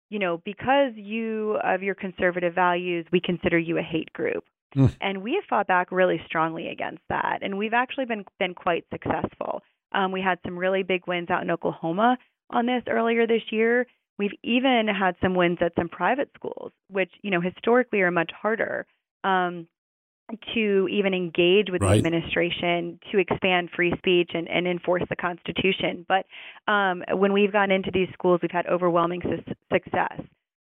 you 0.10 0.20
know, 0.20 0.42
because 0.46 0.94
you 0.96 1.58
of 1.64 1.84
your 1.84 1.96
conservative 1.96 2.56
values, 2.56 3.06
we 3.12 3.20
consider 3.20 3.60
you 3.60 3.78
a 3.78 3.82
hate 3.82 4.12
group. 4.14 4.46
Mm. 4.76 4.96
And 5.02 5.22
we 5.22 5.34
have 5.36 5.44
fought 5.50 5.68
back 5.68 5.92
really 5.92 6.22
strongly 6.28 6.70
against 6.70 7.02
that, 7.10 7.40
and 7.42 7.58
we've 7.58 7.74
actually 7.74 8.06
been 8.06 8.24
been 8.40 8.54
quite 8.54 8.86
successful. 8.90 9.62
Um, 9.92 10.12
we 10.12 10.22
had 10.22 10.40
some 10.46 10.58
really 10.58 10.84
big 10.84 11.08
wins 11.08 11.30
out 11.30 11.44
in 11.44 11.52
Oklahoma 11.52 12.18
on 12.50 12.66
this 12.66 12.84
earlier 12.88 13.28
this 13.28 13.44
year. 13.52 13.88
We've 14.18 14.32
even 14.44 14.88
had 14.88 15.16
some 15.22 15.36
wins 15.36 15.58
at 15.62 15.74
some 15.76 15.90
private 15.90 16.30
schools, 16.36 16.72
which 16.90 17.12
you 17.22 17.32
know 17.32 17.42
historically 17.42 18.02
are 18.02 18.12
much 18.12 18.32
harder 18.40 18.86
um, 19.24 19.68
to 20.54 20.88
even 20.90 21.14
engage 21.14 21.70
with 21.72 21.82
right. 21.82 21.92
the 21.92 21.98
administration 21.98 23.00
to 23.12 23.18
expand 23.18 23.70
free 23.76 23.94
speech 23.98 24.32
and, 24.34 24.48
and 24.50 24.68
enforce 24.68 25.04
the 25.10 25.16
Constitution. 25.16 26.06
But 26.08 26.26
um, 26.72 27.04
when 27.14 27.34
we've 27.34 27.52
gone 27.52 27.72
into 27.72 27.92
these 27.92 28.10
schools, 28.14 28.40
we've 28.42 28.52
had 28.52 28.68
overwhelming 28.68 29.22
su- 29.24 29.54
success 29.72 30.22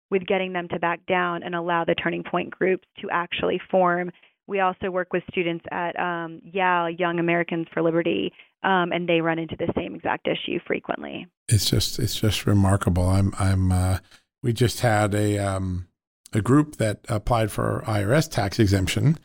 with 0.10 0.26
getting 0.26 0.54
them 0.54 0.68
to 0.70 0.80
back 0.80 1.06
down 1.06 1.44
and 1.44 1.54
allow 1.54 1.84
the 1.84 1.96
turning 1.96 2.24
point 2.24 2.50
groups 2.50 2.88
to 3.02 3.10
actually 3.12 3.60
form. 3.70 4.12
We 4.48 4.62
also 4.62 4.90
work 4.90 5.12
with 5.12 5.24
students 5.30 5.66
at 5.72 6.00
um, 6.00 6.42
Yale, 6.44 6.90
Young 6.90 7.20
Americans 7.20 7.68
for 7.74 7.82
Liberty, 7.82 8.32
um, 8.64 8.92
and 8.92 9.08
they 9.08 9.22
run 9.22 9.40
into 9.40 9.56
the 9.58 9.72
same 9.76 9.96
exact 9.96 10.28
issue 10.28 10.60
frequently. 10.66 11.28
It's 11.50 11.70
just 11.70 12.00
it's 12.00 12.20
just 12.20 12.46
remarkable. 12.46 13.08
I'm 13.08 13.34
I'm 13.38 13.72
uh, 13.72 13.98
we 14.42 14.54
just 14.54 14.80
had 14.80 15.14
a 15.14 15.38
um, 15.38 15.88
a 16.34 16.42
group 16.42 16.78
that 16.78 17.02
applied 17.10 17.52
for 17.52 17.84
IRS 17.86 18.30
tax 18.30 18.60
exemption, 18.60 19.18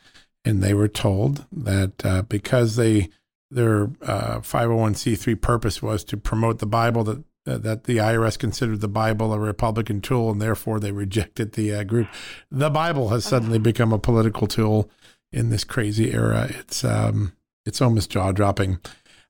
and 0.45 0.63
they 0.63 0.75
were 0.75 0.89
told 0.89 1.47
that 1.53 2.05
uh, 2.05 2.23
because 2.23 2.77
they 2.77 3.09
their 3.51 3.91
uh, 4.03 4.39
501c3 4.41 5.41
purpose 5.41 5.83
was 5.83 6.05
to 6.05 6.17
promote 6.17 6.59
the 6.59 6.67
Bible 6.67 7.05
that 7.05 7.23
that 7.45 7.85
the 7.85 7.97
IRS 7.97 8.39
considered 8.39 8.81
the 8.81 8.89
Bible 8.89 9.33
a 9.33 9.39
Republican 9.39 10.01
tool, 10.01 10.31
and 10.31 10.41
therefore 10.41 10.79
they 10.79 10.93
rejected 10.93 11.53
the 11.53 11.75
uh, 11.75 11.85
group. 11.85 12.07
The 12.51 12.71
Bible 12.71 13.09
has 13.09 13.25
suddenly 13.25 13.57
uh-huh. 13.57 13.65
become 13.65 13.93
a 13.93 13.99
political 13.99 14.47
tool 14.47 14.89
in 15.33 15.51
this 15.51 15.65
crazy 15.65 16.13
era. 16.13 16.49
It's 16.51 16.85
um, 16.85 17.33
it's 17.65 17.81
almost 17.81 18.11
jaw 18.11 18.33
dropping. 18.33 18.79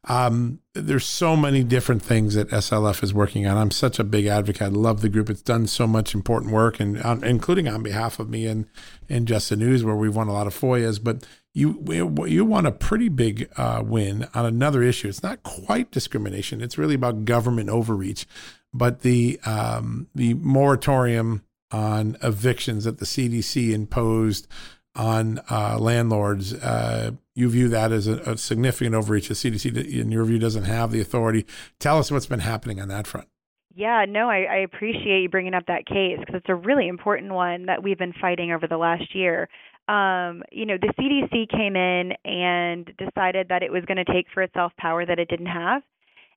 Um, 0.09 0.59
there's 0.75 1.07
so 1.07 1.37
many 1.37 1.63
different 1.63 2.03
things 2.03 2.35
that 2.35 2.49
SLF 2.49 3.05
is 3.05 3.15
working 3.15 3.47
on. 3.47 3.57
I'm 3.57 3.71
such 3.71 4.01
a 4.01 4.05
big 4.05 4.27
advocate. 4.27 4.63
I 4.63 4.67
love 4.67 5.01
the 5.01 5.09
group. 5.09 5.31
It's 5.31 5.43
done 5.43 5.69
so 5.69 5.87
much 5.87 6.13
important 6.13 6.53
work, 6.53 6.81
and 6.81 6.97
including 7.25 7.69
on 7.69 7.83
behalf 7.85 8.19
of 8.19 8.29
me 8.29 8.47
and 8.47 8.67
and 9.09 9.29
Just 9.29 9.51
the 9.51 9.57
News, 9.57 9.85
where 9.85 9.95
we've 9.95 10.17
won 10.17 10.29
a 10.29 10.33
lot 10.33 10.49
of 10.49 10.59
FOIAs. 10.59 11.03
But 11.03 11.25
you 11.55 11.85
you 12.27 12.45
won 12.45 12.67
a 12.67 12.73
pretty 12.73 13.09
big 13.09 13.49
uh, 13.57 13.83
win 13.85 14.27
on 14.35 14.45
another 14.45 14.83
issue. 14.83 15.09
It's 15.09 15.23
not 15.23 15.45
quite 15.45 15.93
discrimination. 15.93 16.61
It's 16.61 16.79
really 16.79 16.95
about 16.95 17.25
government 17.25 17.69
overreach. 17.69 18.27
But 18.75 19.03
the 19.03 19.39
um, 19.45 20.09
the 20.15 20.35
moratorium 20.35 21.45
on 21.71 22.17
evictions 22.23 22.85
that 22.85 22.99
the 22.99 23.05
CDC 23.05 23.71
imposed 23.71 24.49
on 24.95 25.41
uh, 25.51 25.79
landlords. 25.79 26.53
Uh, 26.55 27.13
you 27.35 27.49
view 27.49 27.69
that 27.69 27.93
as 27.93 28.07
a, 28.07 28.17
a, 28.31 28.37
significant 28.37 28.95
overreach. 28.95 29.29
The 29.29 29.35
CDC, 29.35 30.01
in 30.01 30.11
your 30.11 30.25
view, 30.25 30.39
doesn't 30.39 30.65
have 30.65 30.91
the 30.91 31.01
authority. 31.01 31.47
Tell 31.79 31.99
us 31.99 32.11
what's 32.11 32.27
been 32.27 32.41
happening 32.41 32.81
on 32.81 32.89
that 32.89 33.07
front. 33.07 33.29
Yeah, 33.75 34.05
no, 34.07 34.29
I, 34.29 34.43
I 34.43 34.57
appreciate 34.59 35.23
you 35.23 35.29
bringing 35.31 35.55
up 35.55 35.65
that 35.67 35.87
case 35.87 36.19
because 36.19 36.35
it's 36.35 36.49
a 36.51 36.55
really 36.55 36.89
important 36.89 37.33
one 37.33 37.67
that 37.67 37.83
we've 37.83 37.99
been 37.99 38.13
fighting 38.21 38.53
over 38.53 38.67
the 38.67 38.77
last 38.77 39.15
year. 39.15 39.49
Um, 39.89 40.43
you 40.53 40.67
know, 40.67 40.77
the 40.79 40.93
CDC 40.99 41.49
came 41.49 41.75
in 41.75 42.13
and 42.25 42.85
decided 42.99 43.49
that 43.49 43.63
it 43.63 43.73
was 43.73 43.85
going 43.87 43.97
to 43.97 44.13
take 44.13 44.27
for 44.33 44.43
itself 44.43 44.73
power 44.77 45.07
that 45.07 45.19
it 45.19 45.29
didn't 45.29 45.47
have, 45.47 45.83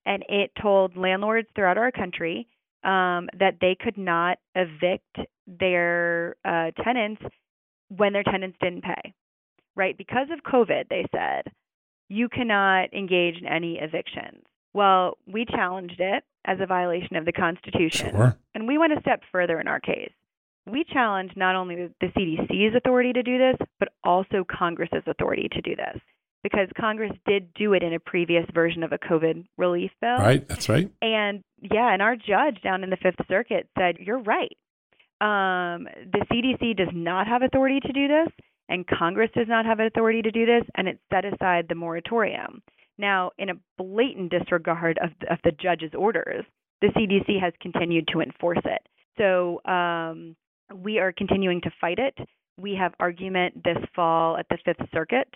and 0.05 0.23
it 0.29 0.51
told 0.61 0.95
landlords 0.95 1.47
throughout 1.55 1.77
our 1.77 1.91
country 1.91 2.47
um, 2.85 3.27
that 3.37 3.57
they 3.59 3.75
could 3.77 3.97
not 3.97 4.37
evict 4.55 5.17
their 5.45 6.37
uh, 6.45 6.71
tenants 6.83 7.21
when 7.89 8.13
their 8.13 8.23
tenants 8.23 8.57
didn't 8.61 8.83
pay, 8.83 9.13
right? 9.75 9.97
Because 9.97 10.27
of 10.31 10.51
COVID, 10.51 10.89
they 10.89 11.05
said, 11.11 11.51
you 12.09 12.29
cannot 12.29 12.93
engage 12.93 13.37
in 13.37 13.47
any 13.47 13.79
evictions. 13.79 14.43
Well, 14.73 15.17
we 15.25 15.45
challenged 15.45 15.99
it 15.99 16.23
as 16.45 16.59
a 16.61 16.65
violation 16.65 17.15
of 17.15 17.25
the 17.25 17.31
Constitution. 17.31 18.11
Sure. 18.11 18.37
And 18.53 18.67
we 18.67 18.77
went 18.77 18.93
a 18.93 19.01
step 19.01 19.21
further 19.31 19.59
in 19.59 19.67
our 19.67 19.79
case. 19.79 20.11
We 20.67 20.83
challenged 20.83 21.37
not 21.37 21.55
only 21.55 21.75
the 21.75 22.07
CDC's 22.07 22.75
authority 22.75 23.13
to 23.13 23.23
do 23.23 23.37
this, 23.37 23.67
but 23.79 23.89
also 24.03 24.43
Congress's 24.49 25.03
authority 25.07 25.47
to 25.51 25.61
do 25.61 25.75
this 25.75 26.01
because 26.45 26.67
Congress 26.79 27.11
did 27.25 27.51
do 27.55 27.73
it 27.73 27.81
in 27.81 27.93
a 27.93 27.99
previous 27.99 28.45
version 28.53 28.83
of 28.83 28.91
a 28.91 28.99
COVID 28.99 29.45
relief 29.57 29.89
bill. 29.99 30.17
Right, 30.17 30.47
that's 30.47 30.69
right. 30.69 30.91
And 31.01 31.43
yeah, 31.59 31.91
and 31.91 32.03
our 32.03 32.15
judge 32.15 32.61
down 32.63 32.83
in 32.83 32.91
the 32.91 32.97
Fifth 32.97 33.25
Circuit 33.27 33.67
said, 33.75 33.97
You're 33.99 34.21
right. 34.21 34.55
Um, 35.21 35.87
the 36.11 36.25
CDC 36.31 36.77
does 36.77 36.93
not 36.93 37.27
have 37.27 37.41
authority 37.41 37.79
to 37.79 37.93
do 37.93 38.07
this, 38.07 38.27
and 38.69 38.85
Congress 38.87 39.29
does 39.35 39.47
not 39.47 39.65
have 39.65 39.79
authority 39.79 40.21
to 40.21 40.31
do 40.31 40.45
this, 40.45 40.63
and 40.75 40.87
it 40.87 40.99
set 41.11 41.25
aside 41.25 41.67
the 41.67 41.75
moratorium. 41.75 42.61
Now, 42.97 43.31
in 43.37 43.49
a 43.49 43.59
blatant 43.77 44.31
disregard 44.31 44.97
of, 45.01 45.11
of 45.29 45.39
the 45.43 45.51
judge's 45.51 45.93
orders, 45.97 46.45
the 46.81 46.87
CDC 46.87 47.41
has 47.41 47.53
continued 47.61 48.07
to 48.11 48.21
enforce 48.21 48.61
it. 48.65 48.81
So 49.17 49.61
um, 49.65 50.35
we 50.73 50.99
are 50.99 51.11
continuing 51.11 51.61
to 51.61 51.71
fight 51.79 51.99
it. 51.99 52.17
We 52.57 52.75
have 52.75 52.93
argument 52.99 53.63
this 53.63 53.77
fall 53.95 54.37
at 54.37 54.47
the 54.49 54.57
Fifth 54.65 54.87
Circuit. 54.93 55.27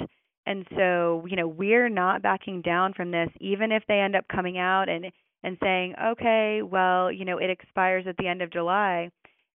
And 0.45 0.65
so, 0.75 1.25
you 1.29 1.35
know, 1.35 1.47
we're 1.47 1.89
not 1.89 2.21
backing 2.21 2.61
down 2.61 2.93
from 2.93 3.11
this, 3.11 3.29
even 3.39 3.71
if 3.71 3.83
they 3.87 3.99
end 3.99 4.15
up 4.15 4.25
coming 4.33 4.57
out 4.57 4.89
and, 4.89 5.05
and 5.43 5.57
saying, 5.61 5.95
okay, 6.11 6.61
well, 6.63 7.11
you 7.11 7.25
know, 7.25 7.37
it 7.37 7.49
expires 7.49 8.05
at 8.07 8.17
the 8.17 8.27
end 8.27 8.41
of 8.41 8.51
July. 8.51 9.11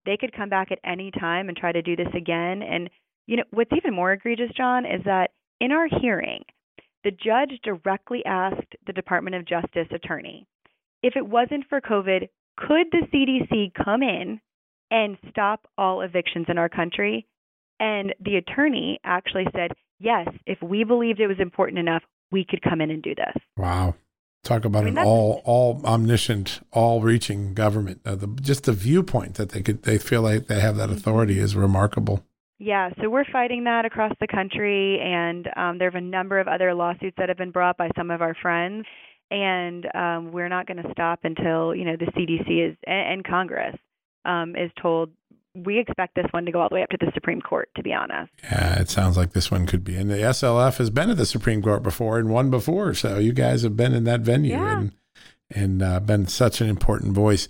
They 0.06 0.18
could 0.18 0.34
come 0.34 0.50
back 0.50 0.72
at 0.72 0.80
any 0.84 1.12
time 1.12 1.48
and 1.48 1.58
try 1.58 1.72
to 1.72 1.82
do 1.82 1.96
this 1.96 2.14
again. 2.16 2.62
And, 2.64 2.90
you 3.28 3.38
know, 3.38 3.44
what's 3.52 3.72
even 3.76 3.94
more 3.94 4.12
egregious, 4.12 4.52
John, 4.56 4.86
is 4.86 5.04
that 5.06 5.32
in 5.60 5.72
our 5.72 5.88
hearing, 6.02 6.44
the 7.04 7.12
judge 7.12 7.60
directly 7.64 8.24
asked 8.26 8.76
the 8.86 8.94
Department 8.94 9.36
of 9.36 9.46
Justice 9.46 9.88
attorney 9.92 10.48
if 11.04 11.16
it 11.16 11.26
wasn't 11.26 11.66
for 11.68 11.82
COVID, 11.82 12.30
could 12.58 12.88
the 12.92 13.08
CDC 13.12 13.74
come 13.84 14.04
in 14.04 14.40
and 14.92 15.18
stop 15.30 15.68
all 15.78 16.02
evictions 16.02 16.46
in 16.50 16.58
our 16.58 16.70
country? 16.70 17.26
And 17.80 18.14
the 18.24 18.36
attorney 18.36 19.00
actually 19.04 19.48
said, 19.56 19.72
yes, 20.00 20.28
if 20.46 20.62
we 20.62 20.84
believed 20.84 21.20
it 21.20 21.28
was 21.28 21.40
important 21.40 21.80
enough, 21.80 22.04
we 22.32 22.46
could 22.48 22.62
come 22.62 22.82
in 22.82 22.92
and 22.92 23.02
do 23.02 23.16
this. 23.16 23.44
Wow. 23.58 23.96
Talk 24.44 24.66
about 24.66 24.84
I 24.84 24.86
mean, 24.86 24.98
an 24.98 25.06
all 25.06 25.42
all 25.46 25.82
omniscient, 25.86 26.62
all 26.72 27.02
reaching 27.02 27.54
government. 27.54 28.02
Uh, 28.04 28.16
the, 28.16 28.28
just 28.42 28.64
the 28.64 28.74
viewpoint 28.74 29.36
that 29.36 29.50
they 29.50 29.62
could 29.62 29.84
they 29.84 30.00
feel 30.00 30.24
like 30.24 30.48
they 30.48 30.60
have 30.60 30.78
that 30.78 30.90
Mm-hmm. 30.90 30.98
authority 30.98 31.40
is 31.40 31.56
remarkable. 31.56 32.24
Yeah, 32.58 32.90
so 33.02 33.10
we're 33.10 33.26
fighting 33.26 33.64
that 33.64 33.86
across 33.86 34.12
the 34.20 34.28
country, 34.28 35.00
and 35.00 35.48
um, 35.56 35.78
there 35.80 35.90
have 35.90 35.96
a 35.96 36.02
number 36.02 36.40
of 36.40 36.48
other 36.48 36.74
lawsuits 36.76 37.16
that 37.18 37.28
have 37.28 37.38
been 37.38 37.50
brought 37.52 37.76
by 37.76 37.90
some 37.98 38.12
of 38.12 38.22
our 38.22 38.36
friends, 38.40 38.86
and 39.32 39.88
um, 39.96 40.32
we're 40.32 40.50
not 40.50 40.68
going 40.68 40.78
to 40.84 40.92
stop 40.92 41.20
until 41.24 41.74
you 41.76 41.86
know 41.86 41.96
the 41.96 42.06
CDC 42.08 42.72
is 42.72 42.78
and, 42.86 43.14
and 43.14 43.26
Congress 43.26 43.76
um, 44.26 44.56
is 44.56 44.72
told. 44.82 45.12
We 45.56 45.80
expect 45.80 46.16
this 46.16 46.28
one 46.32 46.46
to 46.46 46.52
go 46.52 46.62
all 46.62 46.70
the 46.70 46.76
way 46.76 46.84
up 46.84 46.90
to 46.90 46.98
the 46.98 47.12
Supreme 47.14 47.42
Court. 47.42 47.70
To 47.76 47.84
be 47.84 47.94
honest. 47.94 48.32
Yeah, 48.44 48.80
it 48.80 48.90
sounds 48.90 49.18
like 49.18 49.34
this 49.34 49.52
one 49.52 49.66
could 49.66 49.84
be. 49.84 49.96
And 49.96 50.10
the 50.10 50.18
SLF 50.18 50.78
has 50.78 50.90
been 50.90 51.10
at 51.10 51.18
the 51.18 51.26
Supreme 51.26 51.62
Court 51.62 51.84
before 51.84 52.18
and 52.20 52.30
won 52.30 52.50
before, 52.50 52.94
so 52.94 53.18
you 53.18 53.34
guys 53.34 53.64
have 53.64 53.76
been 53.76 53.94
in 53.94 54.06
that 54.06 54.22
venue 54.22 54.52
Yeah. 54.54 54.78
and 54.80 54.92
and 55.54 55.84
uh, 55.84 56.00
been 56.00 56.28
such 56.28 56.62
an 56.62 56.70
important 56.70 57.14
voice. 57.14 57.50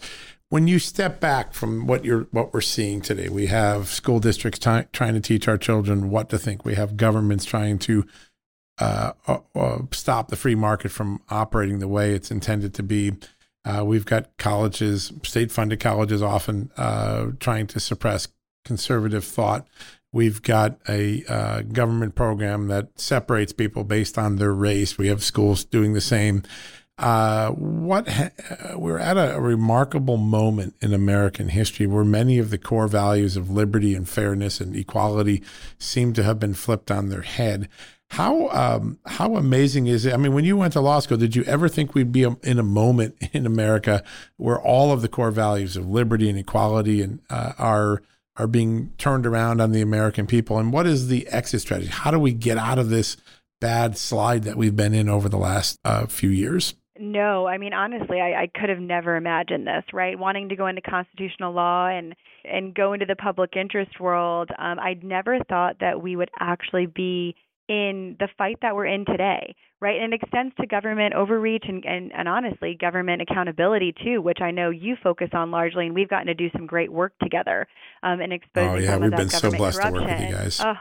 When 0.50 0.68
you 0.68 0.80
step 0.80 1.20
back 1.20 1.54
from 1.54 1.86
what 1.86 2.04
you're 2.04 2.28
what 2.32 2.54
we're 2.54 2.62
seeing 2.62 3.02
today, 3.02 3.30
we 3.30 3.46
have 3.48 3.88
school 3.88 4.20
districts 4.20 4.60
ty- 4.60 4.88
trying 4.92 5.14
to 5.14 5.22
teach 5.22 5.48
our 5.48 5.58
children 5.58 6.10
what 6.10 6.30
to 6.30 6.40
think. 6.40 6.66
We 6.66 6.74
have 6.76 6.98
governments 6.98 7.46
trying 7.46 7.78
to 7.80 8.06
uh, 8.80 9.12
uh, 9.28 9.38
uh, 9.54 9.78
stop 9.92 10.30
the 10.30 10.36
free 10.36 10.56
market 10.56 10.90
from 10.90 11.22
operating 11.30 11.78
the 11.80 11.88
way 11.88 12.14
it's 12.14 12.32
intended 12.32 12.74
to 12.74 12.84
be. 12.84 13.14
Uh, 13.64 13.84
we've 13.86 14.06
got 14.06 14.36
colleges, 14.38 15.12
state 15.24 15.52
funded 15.52 15.80
colleges, 15.80 16.22
often 16.22 16.72
uh, 16.78 17.28
trying 17.40 17.68
to 17.68 17.80
suppress 17.80 18.28
conservative 18.66 19.24
thought. 19.24 19.68
We've 20.14 20.42
got 20.42 20.78
a 20.90 21.24
uh, 21.26 21.62
government 21.62 22.16
program 22.16 22.68
that 22.68 23.00
separates 23.00 23.54
people 23.54 23.84
based 23.84 24.18
on 24.18 24.36
their 24.38 24.54
race. 24.54 24.98
We 24.98 25.08
have 25.08 25.24
schools 25.24 25.64
doing 25.64 25.94
the 25.94 26.02
same. 26.02 26.44
Uh, 26.98 27.50
what 27.52 28.08
ha- 28.08 28.30
uh, 28.50 28.78
we're 28.78 29.00
at 29.00 29.18
a, 29.18 29.36
a 29.36 29.42
remarkable 29.42 30.18
moment 30.18 30.76
in 30.82 30.94
American 30.94 31.50
history 31.50 31.88
where 31.88 32.04
many 32.04 32.38
of 32.38 32.50
the 32.50 32.58
core 32.58 32.88
values 32.88 33.38
of 33.38 33.50
liberty 33.50 33.96
and 33.96 34.08
fairness 34.08 34.60
and 34.60 34.76
equality 34.76 35.42
seem 35.80 36.14
to 36.14 36.24
have 36.24 36.40
been 36.40 36.54
flipped 36.54 36.92
on 36.92 37.10
their 37.10 37.24
head. 37.24 37.70
How 38.12 38.50
um, 38.50 39.00
how 39.06 39.38
amazing 39.38 39.88
is 39.88 40.06
it? 40.06 40.14
I 40.14 40.18
mean, 40.18 40.34
when 40.34 40.44
you 40.44 40.58
went 40.58 40.74
to 40.74 40.82
law 40.82 41.00
school, 41.00 41.18
did 41.18 41.34
you 41.34 41.46
ever 41.46 41.70
think 41.70 41.96
we'd 41.96 42.12
be 42.12 42.24
in 42.24 42.60
a 42.60 42.64
moment 42.64 43.16
in 43.32 43.46
America 43.46 44.04
where 44.36 44.60
all 44.60 44.92
of 44.92 45.02
the 45.02 45.08
core 45.08 45.32
values 45.32 45.78
of 45.78 45.90
liberty 45.90 46.30
and 46.30 46.38
equality 46.38 47.02
and 47.02 47.22
uh, 47.30 47.54
are 47.58 48.02
are 48.36 48.48
being 48.48 48.92
turned 48.98 49.26
around 49.26 49.62
on 49.62 49.72
the 49.72 49.80
American 49.80 50.28
people? 50.28 50.60
And 50.60 50.74
what 50.74 50.86
is 50.86 51.08
the 51.08 51.26
exit 51.28 51.62
strategy? 51.62 51.90
How 51.90 52.12
do 52.12 52.20
we 52.20 52.34
get 52.34 52.58
out 52.58 52.78
of 52.78 52.90
this 52.90 53.16
bad 53.62 53.98
slide 53.98 54.44
that 54.44 54.58
we've 54.58 54.76
been 54.76 54.94
in 54.94 55.08
over 55.08 55.30
the 55.30 55.38
last 55.38 55.80
uh, 55.86 56.06
few 56.06 56.30
years? 56.30 56.76
No, 57.00 57.48
I 57.48 57.58
mean 57.60 57.74
honestly, 57.74 58.20
I, 58.20 58.42
I 58.42 58.52
could 58.54 58.68
have 58.68 58.80
never 58.80 59.16
imagined 59.16 59.66
this. 59.66 59.86
Right, 59.94 60.20
wanting 60.20 60.50
to 60.50 60.58
go 60.58 60.68
into 60.68 60.82
constitutional 60.82 61.54
law 61.54 61.88
and 61.88 62.14
and 62.44 62.76
go 62.76 62.92
into 62.92 63.06
the 63.06 63.16
public 63.16 63.56
interest 63.56 64.02
world, 64.02 64.50
um, 64.60 64.80
I'd 64.80 65.02
never 65.02 65.40
thought 65.48 65.78
that 65.80 66.04
we 66.04 66.18
would 66.18 66.32
actually 66.42 66.88
be 66.88 67.38
in 67.72 68.18
the 68.20 68.28
fight 68.38 68.58
that 68.62 68.76
we're 68.76 68.86
in 68.86 69.06
today, 69.06 69.56
right? 69.80 70.02
And 70.02 70.14
it 70.14 70.22
extends 70.22 70.54
to 70.60 70.68
government 70.68 71.14
overreach 71.14 71.64
and, 71.70 71.86
and, 71.86 72.12
and 72.12 72.28
honestly, 72.28 72.78
government 72.80 73.22
accountability 73.22 73.94
too, 74.04 74.22
which 74.22 74.40
I 74.42 74.52
know 74.52 74.72
you 74.72 74.98
focus 75.02 75.30
on 75.32 75.52
largely, 75.52 75.86
and 75.86 75.96
we've 75.96 76.10
gotten 76.10 76.28
to 76.28 76.34
do 76.34 76.50
some 76.52 76.68
great 76.68 76.92
work 76.92 77.14
together 77.24 77.68
um, 78.04 78.20
in 78.20 78.34
exposing 78.34 78.70
Oh, 78.70 78.76
yeah, 78.76 78.92
some 78.92 79.02
we've 79.04 79.08
of 79.08 79.12
that 79.12 79.18
been 79.18 79.30
so 79.30 79.52
blessed 79.52 79.78
to 79.82 79.84
work 79.86 79.94
with 79.94 80.04
corruption. 80.04 80.28
you 80.28 80.36
guys. 80.36 80.60
Oh, 80.62 80.74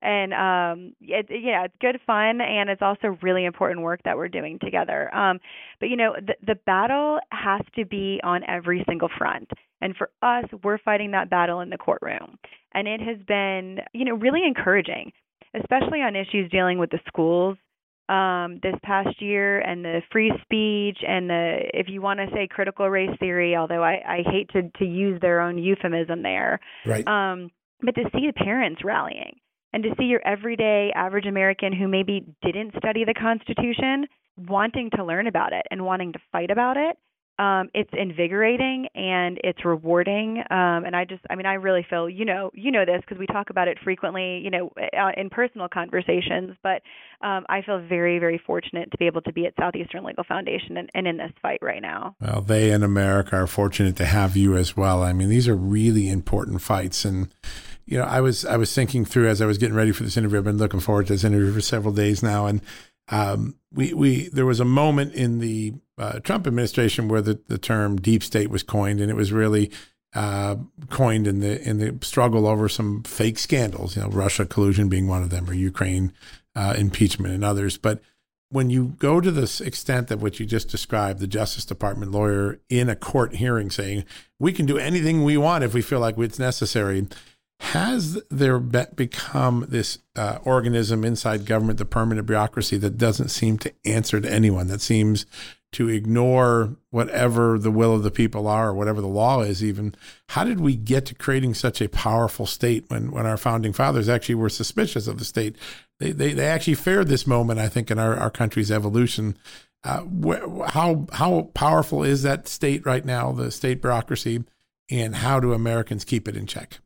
and 0.00 0.32
um, 0.32 0.94
it, 1.00 1.26
yeah, 1.30 1.64
it's 1.64 1.74
good 1.80 2.00
fun, 2.06 2.40
and 2.40 2.70
it's 2.70 2.82
also 2.82 3.16
really 3.22 3.44
important 3.44 3.82
work 3.82 4.00
that 4.04 4.16
we're 4.16 4.28
doing 4.28 4.58
together. 4.58 5.14
Um, 5.14 5.38
but 5.78 5.90
you 5.90 5.96
know, 5.96 6.16
the, 6.16 6.34
the 6.44 6.56
battle 6.66 7.20
has 7.30 7.60
to 7.76 7.84
be 7.84 8.20
on 8.24 8.42
every 8.48 8.84
single 8.88 9.10
front. 9.18 9.48
And 9.80 9.94
for 9.96 10.10
us, 10.22 10.44
we're 10.64 10.78
fighting 10.78 11.10
that 11.12 11.28
battle 11.28 11.60
in 11.60 11.70
the 11.70 11.78
courtroom. 11.78 12.38
And 12.74 12.88
it 12.88 13.00
has 13.00 13.18
been, 13.26 13.80
you 13.92 14.04
know, 14.04 14.14
really 14.14 14.40
encouraging 14.46 15.12
especially 15.54 16.00
on 16.00 16.16
issues 16.16 16.50
dealing 16.50 16.78
with 16.78 16.90
the 16.90 17.00
schools 17.06 17.56
um, 18.08 18.58
this 18.62 18.74
past 18.82 19.20
year 19.22 19.60
and 19.60 19.84
the 19.84 20.02
free 20.10 20.32
speech 20.42 20.98
and 21.06 21.30
the, 21.30 21.58
if 21.72 21.88
you 21.88 22.02
want 22.02 22.20
to 22.20 22.26
say 22.34 22.48
critical 22.48 22.88
race 22.88 23.16
theory, 23.20 23.56
although 23.56 23.82
I, 23.82 24.02
I 24.06 24.22
hate 24.30 24.50
to, 24.50 24.62
to 24.78 24.84
use 24.84 25.20
their 25.20 25.40
own 25.40 25.58
euphemism 25.58 26.22
there, 26.22 26.60
Right. 26.84 27.06
um, 27.06 27.50
but 27.80 27.94
to 27.94 28.04
see 28.14 28.26
the 28.26 28.32
parents 28.32 28.82
rallying 28.84 29.36
and 29.72 29.82
to 29.84 29.90
see 29.98 30.04
your 30.04 30.20
everyday 30.26 30.92
average 30.94 31.26
American 31.26 31.72
who 31.72 31.88
maybe 31.88 32.26
didn't 32.42 32.74
study 32.76 33.04
the 33.04 33.14
Constitution 33.14 34.06
wanting 34.36 34.90
to 34.96 35.04
learn 35.04 35.26
about 35.26 35.52
it 35.52 35.66
and 35.70 35.84
wanting 35.84 36.12
to 36.12 36.18
fight 36.30 36.50
about 36.50 36.76
it 36.76 36.96
um, 37.42 37.70
it's 37.74 37.90
invigorating 37.92 38.86
and 38.94 39.40
it's 39.42 39.64
rewarding. 39.64 40.38
Um, 40.50 40.84
and 40.84 40.94
I 40.94 41.04
just, 41.04 41.22
I 41.28 41.34
mean, 41.34 41.46
I 41.46 41.54
really 41.54 41.84
feel, 41.90 42.08
you 42.08 42.24
know, 42.24 42.52
you 42.54 42.70
know 42.70 42.84
this 42.84 43.00
because 43.00 43.18
we 43.18 43.26
talk 43.26 43.50
about 43.50 43.66
it 43.66 43.78
frequently, 43.82 44.38
you 44.38 44.50
know, 44.50 44.70
uh, 44.96 45.10
in 45.16 45.28
personal 45.28 45.68
conversations. 45.68 46.56
But 46.62 46.82
um, 47.20 47.44
I 47.48 47.62
feel 47.62 47.80
very, 47.80 48.20
very 48.20 48.40
fortunate 48.46 48.92
to 48.92 48.96
be 48.96 49.06
able 49.06 49.22
to 49.22 49.32
be 49.32 49.46
at 49.46 49.54
Southeastern 49.58 50.04
Legal 50.04 50.22
Foundation 50.22 50.76
and, 50.76 50.88
and 50.94 51.08
in 51.08 51.16
this 51.16 51.32
fight 51.42 51.58
right 51.62 51.82
now. 51.82 52.14
Well, 52.20 52.42
they 52.42 52.70
in 52.70 52.84
America 52.84 53.34
are 53.34 53.48
fortunate 53.48 53.96
to 53.96 54.04
have 54.04 54.36
you 54.36 54.56
as 54.56 54.76
well. 54.76 55.02
I 55.02 55.12
mean, 55.12 55.28
these 55.28 55.48
are 55.48 55.56
really 55.56 56.08
important 56.08 56.62
fights, 56.62 57.04
and 57.04 57.28
you 57.86 57.98
know, 57.98 58.04
I 58.04 58.20
was 58.20 58.44
I 58.44 58.56
was 58.56 58.72
thinking 58.72 59.04
through 59.04 59.28
as 59.28 59.42
I 59.42 59.46
was 59.46 59.58
getting 59.58 59.74
ready 59.74 59.90
for 59.90 60.04
this 60.04 60.16
interview. 60.16 60.38
I've 60.38 60.44
been 60.44 60.58
looking 60.58 60.80
forward 60.80 61.08
to 61.08 61.14
this 61.14 61.24
interview 61.24 61.52
for 61.52 61.60
several 61.60 61.92
days 61.92 62.22
now, 62.22 62.46
and 62.46 62.60
um, 63.12 63.56
we 63.72 63.92
we 63.92 64.28
there 64.30 64.46
was 64.46 64.58
a 64.58 64.64
moment 64.64 65.14
in 65.14 65.38
the 65.38 65.74
uh, 65.98 66.18
Trump 66.20 66.46
administration 66.46 67.06
where 67.06 67.20
the, 67.20 67.38
the 67.46 67.58
term 67.58 67.96
deep 67.96 68.24
state 68.24 68.50
was 68.50 68.62
coined, 68.62 69.00
and 69.00 69.10
it 69.10 69.14
was 69.14 69.32
really 69.32 69.70
uh, 70.14 70.56
coined 70.88 71.26
in 71.26 71.40
the 71.40 71.60
in 71.62 71.78
the 71.78 72.04
struggle 72.04 72.46
over 72.46 72.68
some 72.68 73.02
fake 73.02 73.38
scandals. 73.38 73.96
You 73.96 74.02
know, 74.02 74.08
Russia 74.08 74.46
collusion 74.46 74.88
being 74.88 75.06
one 75.06 75.22
of 75.22 75.30
them, 75.30 75.48
or 75.48 75.52
Ukraine 75.52 76.12
uh, 76.56 76.74
impeachment 76.76 77.34
and 77.34 77.44
others. 77.44 77.76
But 77.76 78.00
when 78.48 78.70
you 78.70 78.94
go 78.98 79.20
to 79.20 79.30
this 79.30 79.60
extent 79.60 80.10
of 80.10 80.22
what 80.22 80.40
you 80.40 80.46
just 80.46 80.68
described, 80.68 81.20
the 81.20 81.26
Justice 81.26 81.66
Department 81.66 82.12
lawyer 82.12 82.60
in 82.70 82.88
a 82.88 82.96
court 82.96 83.36
hearing 83.36 83.70
saying 83.70 84.04
we 84.38 84.52
can 84.52 84.64
do 84.64 84.78
anything 84.78 85.22
we 85.22 85.36
want 85.36 85.64
if 85.64 85.74
we 85.74 85.82
feel 85.82 86.00
like 86.00 86.16
it's 86.18 86.38
necessary. 86.38 87.06
Has 87.62 88.20
there 88.30 88.58
be- 88.58 88.84
become 88.94 89.66
this 89.68 89.98
uh, 90.16 90.38
organism 90.44 91.04
inside 91.04 91.46
government, 91.46 91.78
the 91.78 91.84
permanent 91.84 92.26
bureaucracy, 92.26 92.76
that 92.78 92.98
doesn't 92.98 93.28
seem 93.28 93.58
to 93.58 93.72
answer 93.84 94.20
to 94.20 94.30
anyone, 94.30 94.66
that 94.68 94.80
seems 94.80 95.26
to 95.72 95.88
ignore 95.88 96.76
whatever 96.90 97.58
the 97.58 97.70
will 97.70 97.94
of 97.94 98.02
the 98.02 98.10
people 98.10 98.46
are 98.46 98.68
or 98.68 98.74
whatever 98.74 99.00
the 99.00 99.06
law 99.06 99.40
is 99.40 99.64
even 99.64 99.94
how 100.28 100.44
did 100.44 100.60
we 100.60 100.76
get 100.76 101.06
to 101.06 101.14
creating 101.14 101.54
such 101.54 101.80
a 101.80 101.88
powerful 101.88 102.44
state 102.44 102.84
when 102.88 103.10
when 103.10 103.24
our 103.24 103.38
founding 103.38 103.72
fathers 103.72 104.06
actually 104.06 104.34
were 104.34 104.50
suspicious 104.50 105.06
of 105.06 105.18
the 105.18 105.24
state 105.24 105.56
they, 106.02 106.10
they, 106.10 106.32
they 106.32 106.46
actually 106.46 106.74
feared 106.74 107.06
this 107.06 107.28
moment, 107.28 107.60
I 107.60 107.68
think, 107.68 107.88
in 107.88 107.98
our, 107.98 108.16
our 108.16 108.30
country's 108.30 108.72
evolution. 108.72 109.36
Uh, 109.84 110.00
wh- 110.00 110.68
how 110.70 111.06
how 111.12 111.50
powerful 111.54 112.02
is 112.02 112.22
that 112.22 112.48
state 112.48 112.84
right 112.84 113.04
now, 113.04 113.30
the 113.30 113.52
state 113.52 113.80
bureaucracy, 113.80 114.42
and 114.90 115.16
how 115.16 115.38
do 115.38 115.52
Americans 115.52 116.04
keep 116.04 116.26
it 116.26 116.36
in 116.36 116.46
check? 116.46 116.80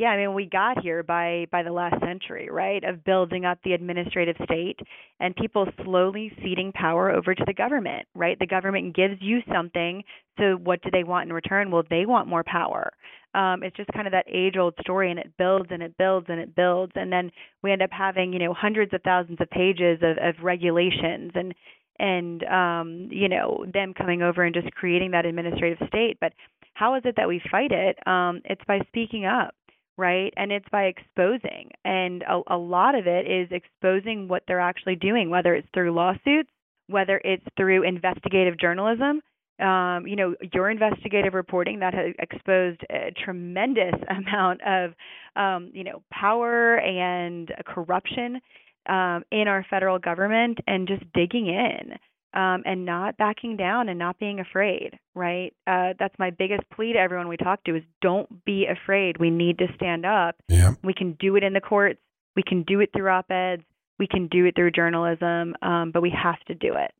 Yeah, 0.00 0.08
I 0.08 0.16
mean, 0.16 0.32
we 0.32 0.46
got 0.46 0.82
here 0.82 1.02
by 1.02 1.44
by 1.52 1.62
the 1.62 1.72
last 1.72 2.00
century, 2.00 2.48
right, 2.50 2.82
of 2.84 3.04
building 3.04 3.44
up 3.44 3.58
the 3.62 3.74
administrative 3.74 4.34
state 4.44 4.80
and 5.20 5.36
people 5.36 5.66
slowly 5.84 6.32
ceding 6.42 6.72
power 6.72 7.10
over 7.10 7.34
to 7.34 7.44
the 7.46 7.52
government, 7.52 8.06
right? 8.14 8.38
The 8.38 8.46
government 8.46 8.96
gives 8.96 9.16
you 9.20 9.40
something, 9.52 10.02
so 10.38 10.52
what 10.64 10.80
do 10.80 10.88
they 10.90 11.04
want 11.04 11.28
in 11.28 11.34
return? 11.34 11.70
Well, 11.70 11.82
they 11.90 12.06
want 12.06 12.28
more 12.28 12.42
power. 12.42 12.90
Um, 13.34 13.62
it's 13.62 13.76
just 13.76 13.92
kind 13.92 14.06
of 14.06 14.12
that 14.12 14.24
age-old 14.26 14.72
story, 14.80 15.10
and 15.10 15.20
it 15.20 15.36
builds 15.36 15.68
and 15.70 15.82
it 15.82 15.94
builds 15.98 16.28
and 16.30 16.40
it 16.40 16.56
builds, 16.56 16.92
and 16.94 17.12
then 17.12 17.30
we 17.62 17.70
end 17.70 17.82
up 17.82 17.90
having, 17.92 18.32
you 18.32 18.38
know, 18.38 18.54
hundreds 18.54 18.94
of 18.94 19.02
thousands 19.02 19.38
of 19.38 19.50
pages 19.50 19.98
of, 20.02 20.16
of 20.16 20.42
regulations 20.42 21.32
and 21.34 21.54
and 21.98 22.42
um, 22.44 23.08
you 23.10 23.28
know 23.28 23.66
them 23.70 23.92
coming 23.92 24.22
over 24.22 24.44
and 24.44 24.54
just 24.54 24.72
creating 24.72 25.10
that 25.10 25.26
administrative 25.26 25.86
state. 25.88 26.16
But 26.22 26.32
how 26.72 26.94
is 26.94 27.02
it 27.04 27.16
that 27.18 27.28
we 27.28 27.42
fight 27.50 27.72
it? 27.72 27.98
Um, 28.06 28.40
it's 28.46 28.64
by 28.66 28.80
speaking 28.88 29.26
up 29.26 29.54
right? 30.00 30.32
And 30.36 30.50
it's 30.50 30.68
by 30.72 30.84
exposing. 30.84 31.70
And 31.84 32.22
a, 32.22 32.40
a 32.48 32.56
lot 32.56 32.94
of 32.94 33.06
it 33.06 33.30
is 33.30 33.48
exposing 33.52 34.26
what 34.26 34.42
they're 34.48 34.58
actually 34.58 34.96
doing, 34.96 35.28
whether 35.28 35.54
it's 35.54 35.68
through 35.74 35.92
lawsuits, 35.92 36.48
whether 36.88 37.20
it's 37.22 37.44
through 37.56 37.86
investigative 37.86 38.58
journalism. 38.58 39.20
Um, 39.60 40.06
you 40.06 40.16
know, 40.16 40.34
your 40.54 40.70
investigative 40.70 41.34
reporting 41.34 41.80
that 41.80 41.92
has 41.92 42.14
exposed 42.18 42.80
a 42.90 43.12
tremendous 43.22 43.94
amount 44.08 44.62
of, 44.66 44.94
um, 45.36 45.70
you 45.74 45.84
know, 45.84 46.02
power 46.10 46.78
and 46.78 47.52
corruption 47.66 48.40
um, 48.88 49.22
in 49.30 49.48
our 49.48 49.64
federal 49.68 49.98
government, 49.98 50.58
and 50.66 50.88
just 50.88 51.04
digging 51.12 51.48
in 51.48 51.98
um, 52.34 52.62
and 52.64 52.84
not 52.84 53.16
backing 53.16 53.56
down 53.56 53.88
and 53.88 53.98
not 53.98 54.18
being 54.18 54.40
afraid, 54.40 54.98
right? 55.14 55.52
Uh, 55.66 55.94
that's 55.98 56.18
my 56.18 56.30
biggest 56.30 56.62
plea 56.70 56.92
to 56.92 56.98
everyone 56.98 57.28
we 57.28 57.36
talk 57.36 57.62
to 57.64 57.76
is 57.76 57.82
don't 58.00 58.44
be 58.44 58.66
afraid. 58.66 59.18
We 59.18 59.30
need 59.30 59.58
to 59.58 59.66
stand 59.74 60.06
up. 60.06 60.36
Yeah. 60.48 60.74
We 60.82 60.94
can 60.94 61.16
do 61.18 61.36
it 61.36 61.42
in 61.42 61.52
the 61.52 61.60
courts. 61.60 62.00
We 62.36 62.42
can 62.42 62.62
do 62.62 62.80
it 62.80 62.90
through 62.94 63.08
op-eds. 63.08 63.62
We 63.98 64.06
can 64.06 64.28
do 64.28 64.46
it 64.46 64.54
through 64.54 64.70
journalism, 64.70 65.54
um, 65.62 65.90
but 65.92 66.00
we 66.00 66.10
have 66.10 66.40
to 66.46 66.54
do 66.54 66.74
it. 66.74 66.92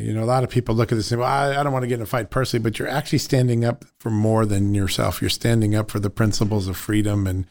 You 0.00 0.14
know, 0.14 0.24
a 0.24 0.26
lot 0.26 0.42
of 0.42 0.50
people 0.50 0.74
look 0.74 0.90
at 0.90 0.96
this 0.96 1.12
and 1.12 1.18
say, 1.18 1.20
well, 1.20 1.30
I, 1.30 1.60
I 1.60 1.62
don't 1.62 1.72
want 1.72 1.84
to 1.84 1.86
get 1.86 1.96
in 1.96 2.02
a 2.02 2.06
fight 2.06 2.30
personally, 2.30 2.62
but 2.62 2.78
you're 2.78 2.88
actually 2.88 3.18
standing 3.18 3.64
up 3.64 3.84
for 4.00 4.10
more 4.10 4.44
than 4.44 4.74
yourself. 4.74 5.20
You're 5.20 5.30
standing 5.30 5.76
up 5.76 5.90
for 5.92 6.00
the 6.00 6.10
principles 6.10 6.66
of 6.66 6.76
freedom 6.76 7.26
and 7.26 7.46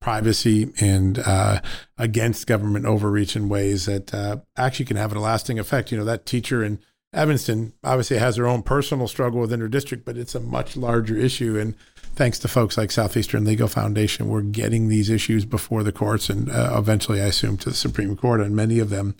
privacy 0.00 0.72
and 0.80 1.18
uh, 1.18 1.60
against 1.96 2.46
government 2.46 2.86
overreach 2.86 3.36
in 3.36 3.48
ways 3.48 3.86
that 3.86 4.14
uh, 4.14 4.36
actually 4.56 4.86
can 4.86 4.96
have 4.96 5.14
a 5.14 5.18
lasting 5.18 5.58
effect. 5.58 5.90
You 5.90 5.98
know, 5.98 6.04
that 6.04 6.26
teacher 6.26 6.62
in 6.62 6.78
Evanston 7.12 7.72
obviously 7.82 8.18
has 8.18 8.36
her 8.36 8.46
own 8.46 8.62
personal 8.62 9.08
struggle 9.08 9.40
within 9.40 9.60
her 9.60 9.68
district, 9.68 10.04
but 10.04 10.16
it's 10.16 10.34
a 10.34 10.40
much 10.40 10.76
larger 10.76 11.16
issue. 11.16 11.58
And 11.58 11.74
thanks 12.14 12.38
to 12.40 12.48
folks 12.48 12.76
like 12.76 12.90
Southeastern 12.90 13.44
Legal 13.44 13.68
Foundation, 13.68 14.28
we're 14.28 14.42
getting 14.42 14.88
these 14.88 15.10
issues 15.10 15.44
before 15.44 15.82
the 15.82 15.92
courts 15.92 16.28
and 16.28 16.50
uh, 16.50 16.74
eventually, 16.76 17.20
I 17.20 17.26
assume, 17.26 17.56
to 17.58 17.70
the 17.70 17.76
Supreme 17.76 18.16
Court 18.16 18.40
on 18.40 18.54
many 18.54 18.78
of 18.78 18.90
them. 18.90 19.14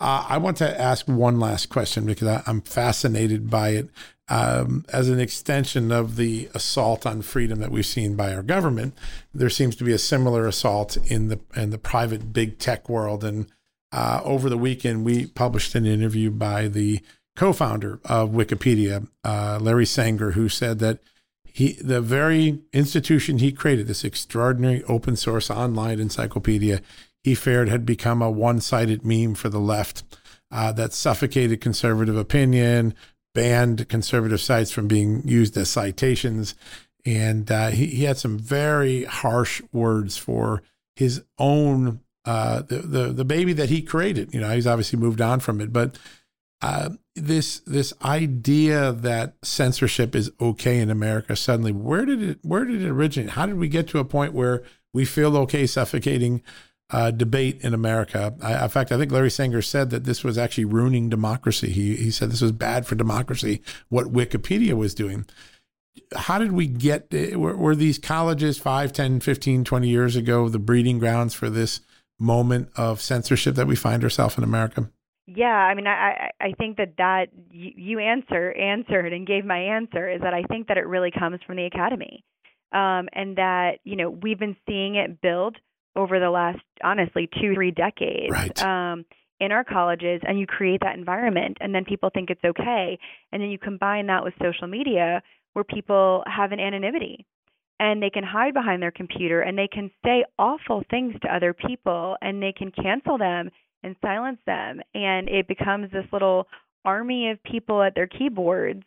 Uh, 0.00 0.24
I 0.28 0.38
want 0.38 0.56
to 0.58 0.80
ask 0.80 1.06
one 1.06 1.38
last 1.38 1.68
question 1.68 2.06
because 2.06 2.26
I, 2.26 2.42
I'm 2.46 2.62
fascinated 2.62 3.50
by 3.50 3.70
it 3.70 3.90
um, 4.30 4.84
as 4.92 5.08
an 5.08 5.18
extension 5.18 5.90
of 5.90 6.14
the 6.14 6.48
assault 6.54 7.04
on 7.04 7.20
freedom 7.20 7.58
that 7.58 7.72
we've 7.72 7.84
seen 7.84 8.14
by 8.14 8.32
our 8.32 8.44
government, 8.44 8.96
there 9.34 9.50
seems 9.50 9.74
to 9.76 9.84
be 9.84 9.92
a 9.92 9.98
similar 9.98 10.46
assault 10.46 10.96
in 11.10 11.28
the 11.28 11.40
in 11.56 11.70
the 11.70 11.78
private 11.78 12.32
big 12.32 12.58
tech 12.58 12.88
world. 12.88 13.24
And 13.24 13.48
uh, 13.92 14.20
over 14.24 14.48
the 14.48 14.56
weekend, 14.56 15.04
we 15.04 15.26
published 15.26 15.74
an 15.74 15.84
interview 15.84 16.30
by 16.30 16.68
the 16.68 17.00
co-founder 17.34 18.00
of 18.04 18.30
Wikipedia, 18.30 19.08
uh, 19.24 19.58
Larry 19.60 19.86
Sanger, 19.86 20.32
who 20.32 20.48
said 20.48 20.78
that 20.78 21.00
he 21.44 21.72
the 21.72 22.00
very 22.00 22.60
institution 22.72 23.38
he 23.38 23.50
created, 23.50 23.88
this 23.88 24.04
extraordinary 24.04 24.84
open 24.84 25.16
source 25.16 25.50
online 25.50 25.98
encyclopedia, 25.98 26.82
he 27.24 27.34
feared 27.34 27.68
had 27.68 27.84
become 27.84 28.22
a 28.22 28.30
one-sided 28.30 29.04
meme 29.04 29.34
for 29.34 29.48
the 29.48 29.58
left. 29.58 30.04
Uh, 30.52 30.72
that 30.72 30.92
suffocated 30.92 31.60
conservative 31.60 32.16
opinion, 32.16 32.92
banned 33.34 33.88
conservative 33.88 34.40
sites 34.40 34.70
from 34.70 34.88
being 34.88 35.26
used 35.26 35.56
as 35.56 35.70
citations. 35.70 36.54
And 37.04 37.50
uh, 37.50 37.68
he, 37.68 37.86
he 37.86 38.04
had 38.04 38.18
some 38.18 38.38
very 38.38 39.04
harsh 39.04 39.62
words 39.72 40.16
for 40.16 40.62
his 40.96 41.22
own 41.38 42.00
uh, 42.26 42.60
the, 42.62 42.76
the 42.76 43.12
the 43.12 43.24
baby 43.24 43.54
that 43.54 43.70
he 43.70 43.80
created. 43.80 44.34
You 44.34 44.40
know, 44.40 44.50
he's 44.50 44.66
obviously 44.66 44.98
moved 44.98 45.22
on 45.22 45.40
from 45.40 45.60
it, 45.60 45.72
but 45.72 45.98
uh, 46.60 46.90
this 47.16 47.60
this 47.60 47.94
idea 48.04 48.92
that 48.92 49.34
censorship 49.42 50.14
is 50.14 50.30
okay 50.40 50.78
in 50.78 50.90
America 50.90 51.34
suddenly 51.34 51.72
where 51.72 52.04
did 52.04 52.22
it 52.22 52.38
where 52.42 52.64
did 52.64 52.82
it 52.82 52.88
originate? 52.88 53.30
How 53.30 53.46
did 53.46 53.56
we 53.56 53.68
get 53.68 53.88
to 53.88 53.98
a 53.98 54.04
point 54.04 54.34
where 54.34 54.62
we 54.92 55.04
feel 55.04 55.36
okay 55.38 55.66
suffocating 55.66 56.42
uh, 56.92 57.10
debate 57.10 57.60
in 57.62 57.74
America. 57.74 58.34
I, 58.42 58.64
in 58.64 58.68
fact, 58.68 58.92
I 58.92 58.98
think 58.98 59.12
Larry 59.12 59.30
Sanger 59.30 59.62
said 59.62 59.90
that 59.90 60.04
this 60.04 60.24
was 60.24 60.36
actually 60.36 60.64
ruining 60.64 61.08
democracy. 61.08 61.70
He, 61.70 61.96
he 61.96 62.10
said 62.10 62.30
this 62.30 62.40
was 62.40 62.52
bad 62.52 62.86
for 62.86 62.94
democracy, 62.94 63.62
what 63.88 64.12
Wikipedia 64.12 64.74
was 64.74 64.94
doing. 64.94 65.26
How 66.16 66.38
did 66.38 66.52
we 66.52 66.66
get, 66.66 67.12
were, 67.36 67.56
were 67.56 67.76
these 67.76 67.98
colleges 67.98 68.58
5, 68.58 68.92
10, 68.92 69.20
15, 69.20 69.64
20 69.64 69.88
years 69.88 70.16
ago 70.16 70.48
the 70.48 70.58
breeding 70.58 70.98
grounds 70.98 71.34
for 71.34 71.48
this 71.48 71.80
moment 72.18 72.70
of 72.76 73.00
censorship 73.00 73.54
that 73.54 73.66
we 73.66 73.76
find 73.76 74.02
ourselves 74.02 74.36
in 74.36 74.44
America? 74.44 74.90
Yeah, 75.26 75.46
I 75.46 75.74
mean, 75.74 75.86
I 75.86 76.30
I 76.40 76.52
think 76.58 76.76
that 76.78 76.96
that 76.98 77.26
you, 77.52 77.70
you 77.76 77.98
answer 78.00 78.52
answered 78.52 79.12
and 79.12 79.24
gave 79.24 79.44
my 79.44 79.58
answer 79.58 80.10
is 80.10 80.20
that 80.22 80.34
I 80.34 80.42
think 80.44 80.66
that 80.66 80.76
it 80.76 80.88
really 80.88 81.12
comes 81.12 81.38
from 81.46 81.56
the 81.56 81.66
academy, 81.66 82.24
um, 82.72 83.08
and 83.12 83.36
that 83.36 83.78
you 83.84 83.94
know 83.94 84.10
we've 84.10 84.40
been 84.40 84.56
seeing 84.66 84.96
it 84.96 85.20
build 85.20 85.56
over 85.96 86.20
the 86.20 86.30
last 86.30 86.60
honestly 86.82 87.28
two 87.40 87.54
three 87.54 87.70
decades 87.70 88.30
right. 88.30 88.62
um, 88.62 89.04
in 89.40 89.52
our 89.52 89.64
colleges 89.64 90.20
and 90.26 90.38
you 90.38 90.46
create 90.46 90.80
that 90.82 90.96
environment 90.96 91.56
and 91.60 91.74
then 91.74 91.84
people 91.84 92.10
think 92.12 92.30
it's 92.30 92.44
okay 92.44 92.98
and 93.32 93.42
then 93.42 93.50
you 93.50 93.58
combine 93.58 94.06
that 94.06 94.22
with 94.22 94.34
social 94.40 94.68
media 94.68 95.22
where 95.54 95.64
people 95.64 96.22
have 96.26 96.52
an 96.52 96.60
anonymity 96.60 97.26
and 97.80 98.02
they 98.02 98.10
can 98.10 98.22
hide 98.22 98.54
behind 98.54 98.82
their 98.82 98.90
computer 98.90 99.40
and 99.40 99.58
they 99.58 99.66
can 99.66 99.90
say 100.04 100.24
awful 100.38 100.82
things 100.90 101.14
to 101.22 101.34
other 101.34 101.54
people 101.54 102.16
and 102.20 102.42
they 102.42 102.52
can 102.52 102.70
cancel 102.70 103.18
them 103.18 103.50
and 103.82 103.96
silence 104.02 104.38
them 104.46 104.80
and 104.94 105.28
it 105.28 105.48
becomes 105.48 105.90
this 105.90 106.04
little 106.12 106.46
army 106.84 107.30
of 107.30 107.42
people 107.42 107.82
at 107.82 107.94
their 107.94 108.06
keyboards 108.06 108.82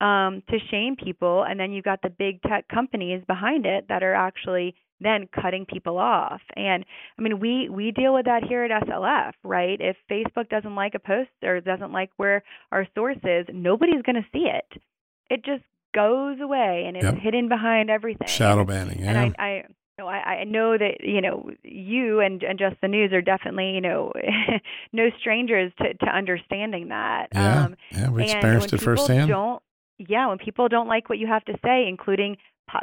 um, 0.00 0.42
to 0.48 0.58
shame 0.70 0.96
people 0.96 1.44
and 1.44 1.60
then 1.60 1.70
you've 1.70 1.84
got 1.84 2.00
the 2.02 2.10
big 2.10 2.40
tech 2.42 2.66
companies 2.68 3.22
behind 3.26 3.66
it 3.66 3.86
that 3.88 4.02
are 4.02 4.14
actually 4.14 4.74
then 5.00 5.28
cutting 5.40 5.66
people 5.66 5.98
off. 5.98 6.40
And 6.56 6.84
I 7.18 7.22
mean, 7.22 7.40
we 7.40 7.68
we 7.68 7.90
deal 7.90 8.14
with 8.14 8.26
that 8.26 8.44
here 8.44 8.64
at 8.64 8.82
SLF, 8.86 9.32
right? 9.42 9.80
If 9.80 9.96
Facebook 10.10 10.48
doesn't 10.48 10.74
like 10.74 10.94
a 10.94 10.98
post 10.98 11.30
or 11.42 11.60
doesn't 11.60 11.92
like 11.92 12.10
where 12.16 12.42
our 12.72 12.86
source 12.94 13.18
is, 13.24 13.46
nobody's 13.52 14.02
going 14.02 14.16
to 14.16 14.26
see 14.32 14.46
it. 14.46 14.82
It 15.30 15.44
just 15.44 15.62
goes 15.94 16.38
away 16.40 16.84
and 16.86 16.96
it's 16.96 17.04
yep. 17.04 17.14
hidden 17.16 17.48
behind 17.48 17.90
everything. 17.90 18.28
Shadow 18.28 18.64
banning, 18.64 19.00
yeah. 19.00 19.10
And 19.10 19.34
I, 19.38 19.42
I 19.42 19.54
you 19.98 20.04
know, 20.04 20.08
I, 20.08 20.16
I 20.16 20.44
know 20.44 20.78
that 20.78 20.96
you 21.00 21.20
know 21.20 21.50
you 21.62 22.20
and, 22.20 22.42
and 22.42 22.58
just 22.58 22.76
the 22.80 22.88
news 22.88 23.12
are 23.12 23.22
definitely 23.22 23.70
you 23.70 23.80
know 23.80 24.12
no 24.92 25.10
strangers 25.20 25.72
to, 25.78 25.94
to 25.94 26.06
understanding 26.06 26.88
that. 26.88 27.28
Yeah, 27.32 27.64
um, 27.64 27.76
yeah, 27.90 28.10
we 28.10 28.24
experienced 28.24 28.72
it 28.72 28.78
firsthand. 28.78 29.28
Don't, 29.28 29.62
yeah, 29.98 30.28
when 30.28 30.38
people 30.38 30.68
don't 30.68 30.88
like 30.88 31.08
what 31.08 31.18
you 31.18 31.26
have 31.26 31.44
to 31.46 31.54
say, 31.64 31.86
including 31.88 32.36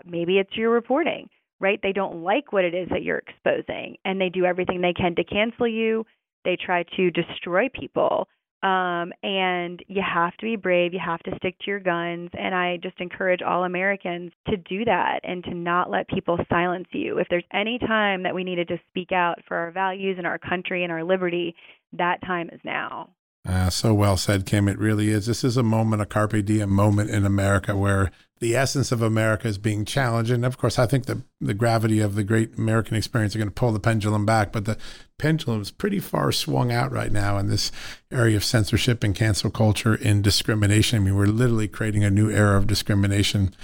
maybe 0.06 0.40
it's 0.40 0.56
your 0.56 0.72
reporting, 0.72 1.30
right? 1.60 1.80
They 1.82 1.94
don't 1.94 2.24
like 2.24 2.52
what 2.52 2.66
it 2.66 2.74
is 2.74 2.90
that 2.90 3.04
you're 3.04 3.20
exposing, 3.20 3.98
and 4.06 4.20
they 4.20 4.30
do 4.30 4.46
everything 4.46 4.82
they 4.82 4.94
can 4.94 5.16
to 5.16 5.24
cancel 5.24 5.68
you. 5.68 6.06
They 6.44 6.58
try 6.64 6.84
to 6.96 7.12
destroy 7.12 7.70
people. 7.70 8.28
Um, 8.64 9.14
and 9.22 9.80
you 9.88 10.02
have 10.02 10.36
to 10.38 10.46
be 10.46 10.56
brave. 10.56 10.92
You 10.92 11.00
have 11.06 11.20
to 11.24 11.36
stick 11.38 11.56
to 11.60 11.66
your 11.68 11.80
guns. 11.80 12.32
And 12.34 12.56
I 12.56 12.78
just 12.78 13.00
encourage 13.00 13.44
all 13.44 13.64
Americans 13.64 14.32
to 14.48 14.58
do 14.58 14.84
that 14.86 15.20
and 15.24 15.44
to 15.44 15.54
not 15.54 15.92
let 15.92 16.08
people 16.08 16.40
silence 16.50 16.88
you. 16.92 17.20
If 17.20 17.28
there's 17.30 17.44
any 17.54 17.78
time 17.78 18.24
that 18.24 18.34
we 18.34 18.44
needed 18.44 18.68
to 18.70 18.80
speak 18.90 19.12
out 19.12 19.36
for 19.48 19.56
our 19.56 19.72
values 19.72 20.16
and 20.18 20.26
our 20.26 20.40
country 20.40 20.84
and 20.84 20.92
our 20.92 21.04
liberty, 21.04 21.56
that 21.94 22.22
time 22.26 22.50
is 22.52 22.60
now. 22.64 23.10
Uh, 23.48 23.70
so 23.70 23.94
well 23.94 24.18
said, 24.18 24.48
Kim. 24.48 24.68
It 24.68 24.80
really 24.80 25.10
is. 25.10 25.28
This 25.28 25.44
is 25.44 25.58
a 25.58 25.64
moment, 25.64 26.02
a 26.02 26.08
carpe 26.08 26.44
diem 26.44 26.72
moment 26.72 27.12
in 27.12 27.24
America 27.24 27.78
where 27.78 28.10
the 28.40 28.56
essence 28.56 28.92
of 28.92 29.02
America 29.02 29.48
is 29.48 29.58
being 29.58 29.86
challenged. 29.86 30.32
And 30.32 30.46
of 30.46 30.58
course, 30.58 30.78
I 30.78 30.86
think 30.86 31.06
the, 31.06 31.22
the 31.40 31.54
gravity 31.54 32.02
of 32.02 32.16
the 32.16 32.24
great 32.24 32.58
American 32.58 32.98
experience 32.98 33.36
are 33.36 33.40
going 33.40 33.50
to 33.50 33.54
pull 33.54 33.72
the 33.72 33.80
pendulum 33.80 34.26
back, 34.26 34.52
but 34.52 34.66
the 34.66 34.78
pendulum 35.18 35.62
is 35.62 35.72
pretty 35.72 36.00
far 36.00 36.32
swung 36.32 36.72
out 36.72 36.92
right 36.92 37.12
now 37.12 37.38
in 37.38 37.48
this 37.48 37.72
area 38.12 38.36
of 38.36 38.44
censorship 38.44 39.04
and 39.04 39.16
cancel 39.16 39.50
culture 39.50 39.98
and 40.04 40.24
discrimination. 40.24 40.98
I 40.98 41.04
mean, 41.04 41.16
we're 41.16 41.28
literally 41.28 41.70
creating 41.70 42.04
a 42.04 42.12
new 42.12 42.30
era 42.30 42.58
of 42.58 42.68
discrimination. 42.68 43.56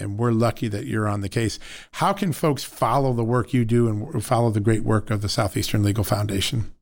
And 0.00 0.16
we're 0.16 0.30
lucky 0.30 0.68
that 0.68 0.86
you're 0.86 1.08
on 1.08 1.22
the 1.22 1.28
case. 1.28 1.58
How 1.94 2.12
can 2.12 2.32
folks 2.32 2.62
follow 2.62 3.12
the 3.12 3.24
work 3.24 3.52
you 3.52 3.64
do 3.64 3.88
and 3.88 4.24
follow 4.24 4.50
the 4.50 4.60
great 4.60 4.84
work 4.84 5.10
of 5.10 5.22
the 5.22 5.28
Southeastern 5.28 5.82
Legal 5.82 6.04
Foundation? 6.04 6.72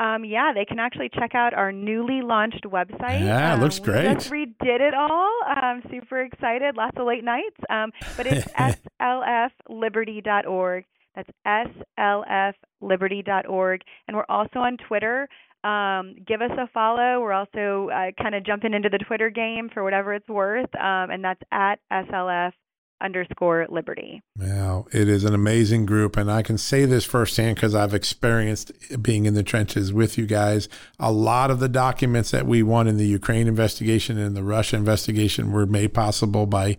Um, 0.00 0.24
yeah, 0.24 0.52
they 0.52 0.64
can 0.64 0.80
actually 0.80 1.08
check 1.08 1.34
out 1.34 1.54
our 1.54 1.70
newly 1.70 2.22
launched 2.22 2.64
website. 2.64 3.20
Yeah, 3.20 3.52
it 3.52 3.54
um, 3.54 3.60
looks 3.60 3.78
great. 3.78 4.08
We 4.08 4.14
just 4.14 4.28
redid 4.30 4.80
it 4.80 4.94
all. 4.94 5.30
I'm 5.46 5.82
super 5.90 6.22
excited. 6.22 6.76
Lots 6.76 6.98
of 6.98 7.06
late 7.06 7.22
nights. 7.22 7.60
Um, 7.70 7.92
but 8.16 8.26
it's 8.26 8.44
slfliberty.org. 9.00 10.84
That's 11.14 11.30
slfliberty.org. 11.46 13.82
And 14.08 14.16
we're 14.16 14.26
also 14.28 14.58
on 14.58 14.76
Twitter. 14.88 15.28
Um, 15.62 16.16
give 16.26 16.42
us 16.42 16.50
a 16.58 16.66
follow. 16.74 17.20
We're 17.20 17.32
also 17.32 17.90
uh, 17.90 18.10
kind 18.20 18.34
of 18.34 18.44
jumping 18.44 18.74
into 18.74 18.88
the 18.88 18.98
Twitter 18.98 19.30
game 19.30 19.70
for 19.72 19.84
whatever 19.84 20.12
it's 20.12 20.28
worth. 20.28 20.74
Um, 20.74 21.10
and 21.10 21.24
that's 21.24 21.40
at 21.52 21.78
slf 21.90 22.52
underscore 23.00 23.66
liberty. 23.68 24.22
Well, 24.36 24.88
it 24.92 25.08
is 25.08 25.24
an 25.24 25.34
amazing 25.34 25.86
group. 25.86 26.16
And 26.16 26.30
I 26.30 26.42
can 26.42 26.58
say 26.58 26.84
this 26.84 27.04
firsthand 27.04 27.56
because 27.56 27.74
I've 27.74 27.94
experienced 27.94 28.72
being 29.02 29.26
in 29.26 29.34
the 29.34 29.42
trenches 29.42 29.92
with 29.92 30.16
you 30.16 30.26
guys. 30.26 30.68
A 30.98 31.12
lot 31.12 31.50
of 31.50 31.60
the 31.60 31.68
documents 31.68 32.30
that 32.30 32.46
we 32.46 32.62
won 32.62 32.86
in 32.86 32.96
the 32.96 33.06
Ukraine 33.06 33.46
investigation 33.46 34.18
and 34.18 34.36
the 34.36 34.42
Russia 34.42 34.76
investigation 34.76 35.52
were 35.52 35.66
made 35.66 35.92
possible 35.94 36.46
by 36.46 36.78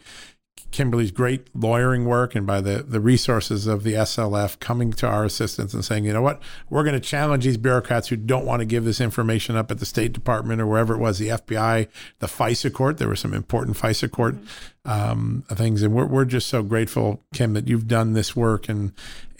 Kimberly's 0.75 1.11
great 1.11 1.47
lawyering 1.55 2.03
work 2.05 2.35
and 2.35 2.45
by 2.45 2.59
the, 2.59 2.83
the 2.83 2.99
resources 2.99 3.65
of 3.65 3.83
the 3.83 3.93
SLF 3.93 4.59
coming 4.59 4.91
to 4.93 5.07
our 5.07 5.23
assistance 5.23 5.73
and 5.73 5.85
saying, 5.85 6.03
you 6.03 6.11
know 6.11 6.21
what, 6.21 6.41
we're 6.69 6.83
going 6.83 6.99
to 6.99 6.99
challenge 6.99 7.45
these 7.45 7.55
bureaucrats 7.55 8.09
who 8.09 8.17
don't 8.17 8.45
want 8.45 8.59
to 8.59 8.65
give 8.65 8.83
this 8.83 8.99
information 8.99 9.55
up 9.55 9.71
at 9.71 9.79
the 9.79 9.85
State 9.85 10.11
Department 10.11 10.59
or 10.59 10.67
wherever 10.67 10.93
it 10.93 10.97
was, 10.97 11.17
the 11.17 11.29
FBI, 11.29 11.87
the 12.19 12.27
FISA 12.27 12.73
court. 12.73 12.97
There 12.97 13.07
were 13.07 13.15
some 13.15 13.33
important 13.33 13.77
FISA 13.77 14.11
court 14.11 14.35
um, 14.83 15.45
things, 15.49 15.81
and 15.81 15.93
we're 15.93 16.07
we're 16.07 16.25
just 16.25 16.47
so 16.47 16.61
grateful, 16.61 17.23
Kim, 17.33 17.53
that 17.53 17.69
you've 17.69 17.87
done 17.87 18.11
this 18.11 18.35
work 18.35 18.67
and 18.67 18.91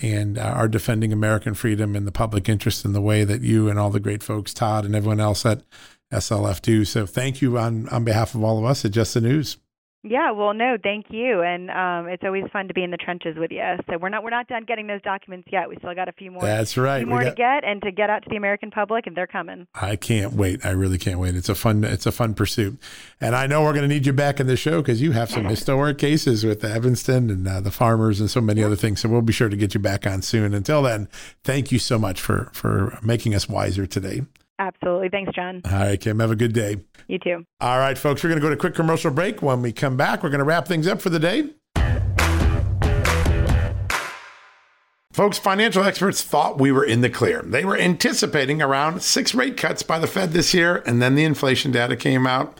and 0.01 0.37
uh, 0.37 0.41
are 0.41 0.69
defending 0.69 1.11
American 1.11 1.53
freedom 1.53 1.97
and 1.97 2.07
the 2.07 2.13
public 2.13 2.47
interest 2.47 2.85
in 2.85 2.93
the 2.93 3.01
way 3.01 3.25
that 3.25 3.41
you 3.41 3.69
and 3.69 3.77
all 3.77 3.89
the 3.89 3.99
great 3.99 4.23
folks, 4.23 4.53
Todd 4.53 4.85
and 4.85 4.95
everyone 4.95 5.19
else 5.19 5.45
at 5.45 5.63
SLF 6.13 6.61
do. 6.61 6.85
So 6.85 7.05
thank 7.05 7.41
you 7.41 7.57
on 7.57 7.89
on 7.89 8.05
behalf 8.05 8.35
of 8.35 8.43
all 8.43 8.57
of 8.57 8.63
us 8.63 8.85
at 8.85 8.91
Just 8.91 9.15
the 9.15 9.21
News. 9.21 9.57
Yeah, 10.07 10.29
well, 10.29 10.53
no, 10.53 10.77
thank 10.81 11.07
you, 11.09 11.41
and 11.41 11.71
um, 11.71 12.07
it's 12.07 12.21
always 12.23 12.43
fun 12.53 12.67
to 12.67 12.75
be 12.75 12.83
in 12.83 12.91
the 12.91 12.97
trenches 12.97 13.35
with 13.37 13.49
you. 13.51 13.63
So 13.89 13.97
we're 13.97 14.09
not 14.09 14.23
we're 14.23 14.29
not 14.29 14.47
done 14.47 14.63
getting 14.63 14.85
those 14.85 15.01
documents 15.01 15.47
yet. 15.51 15.67
We 15.67 15.77
still 15.77 15.95
got 15.95 16.07
a 16.07 16.11
few 16.11 16.29
more. 16.29 16.43
That's 16.43 16.77
right. 16.77 16.99
Few 16.99 17.07
more 17.07 17.23
got, 17.23 17.29
to 17.31 17.35
get 17.35 17.63
and 17.63 17.81
to 17.81 17.91
get 17.91 18.11
out 18.11 18.21
to 18.21 18.29
the 18.29 18.35
American 18.35 18.69
public, 18.69 19.07
and 19.07 19.17
they're 19.17 19.25
coming. 19.25 19.65
I 19.73 19.95
can't 19.95 20.33
wait. 20.33 20.63
I 20.63 20.69
really 20.69 20.99
can't 20.99 21.17
wait. 21.17 21.35
It's 21.35 21.49
a 21.49 21.55
fun 21.55 21.83
it's 21.83 22.05
a 22.05 22.11
fun 22.11 22.35
pursuit, 22.35 22.77
and 23.19 23.35
I 23.35 23.47
know 23.47 23.63
we're 23.63 23.73
going 23.73 23.89
to 23.89 23.93
need 23.93 24.05
you 24.05 24.13
back 24.13 24.39
in 24.39 24.45
the 24.45 24.55
show 24.55 24.79
because 24.79 25.01
you 25.01 25.13
have 25.13 25.31
some 25.31 25.45
historic 25.49 25.97
cases 25.97 26.43
with 26.43 26.63
Evanston 26.63 27.31
and 27.31 27.47
uh, 27.47 27.59
the 27.61 27.71
farmers 27.71 28.19
and 28.19 28.29
so 28.29 28.41
many 28.41 28.63
other 28.63 28.75
things. 28.75 28.99
So 28.99 29.09
we'll 29.09 29.23
be 29.23 29.33
sure 29.33 29.49
to 29.49 29.57
get 29.57 29.73
you 29.73 29.79
back 29.79 30.05
on 30.05 30.21
soon. 30.21 30.53
Until 30.53 30.83
then, 30.83 31.09
thank 31.43 31.71
you 31.71 31.79
so 31.79 31.97
much 31.97 32.21
for 32.21 32.51
for 32.53 32.99
making 33.01 33.33
us 33.33 33.49
wiser 33.49 33.87
today. 33.87 34.21
Absolutely. 34.57 35.09
Thanks, 35.09 35.33
John. 35.35 35.61
All 35.65 35.71
right, 35.71 35.99
Kim. 35.99 36.19
Have 36.19 36.31
a 36.31 36.35
good 36.35 36.53
day. 36.53 36.77
You 37.07 37.19
too. 37.19 37.45
All 37.59 37.77
right, 37.77 37.97
folks. 37.97 38.23
We're 38.23 38.29
going 38.29 38.39
to 38.39 38.45
go 38.45 38.49
to 38.49 38.55
a 38.55 38.59
quick 38.59 38.75
commercial 38.75 39.11
break. 39.11 39.41
When 39.41 39.61
we 39.61 39.71
come 39.71 39.97
back, 39.97 40.23
we're 40.23 40.29
going 40.29 40.39
to 40.39 40.45
wrap 40.45 40.67
things 40.67 40.87
up 40.87 41.01
for 41.01 41.09
the 41.09 41.19
day. 41.19 41.49
Folks, 45.11 45.37
financial 45.37 45.81
experts 45.83 46.21
thought 46.21 46.59
we 46.59 46.73
were 46.73 46.83
in 46.83 46.99
the 46.99 47.09
clear. 47.09 47.41
They 47.41 47.63
were 47.63 47.77
anticipating 47.77 48.61
around 48.61 49.01
six 49.01 49.33
rate 49.33 49.55
cuts 49.55 49.81
by 49.81 49.97
the 49.97 50.07
Fed 50.07 50.33
this 50.33 50.53
year, 50.53 50.83
and 50.85 51.01
then 51.01 51.15
the 51.15 51.23
inflation 51.23 51.71
data 51.71 51.95
came 51.95 52.27
out 52.27 52.59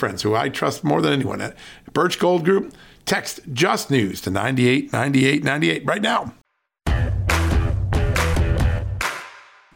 friends 0.01 0.23
who 0.23 0.33
I 0.33 0.49
trust 0.49 0.83
more 0.83 0.99
than 0.99 1.13
anyone 1.13 1.41
at 1.41 1.55
Birch 1.93 2.17
Gold 2.17 2.43
Group, 2.43 2.73
text 3.05 3.39
Just 3.53 3.91
News 3.91 4.19
to 4.21 4.31
989898 4.31 5.85
right 5.85 6.01
now. 6.01 6.33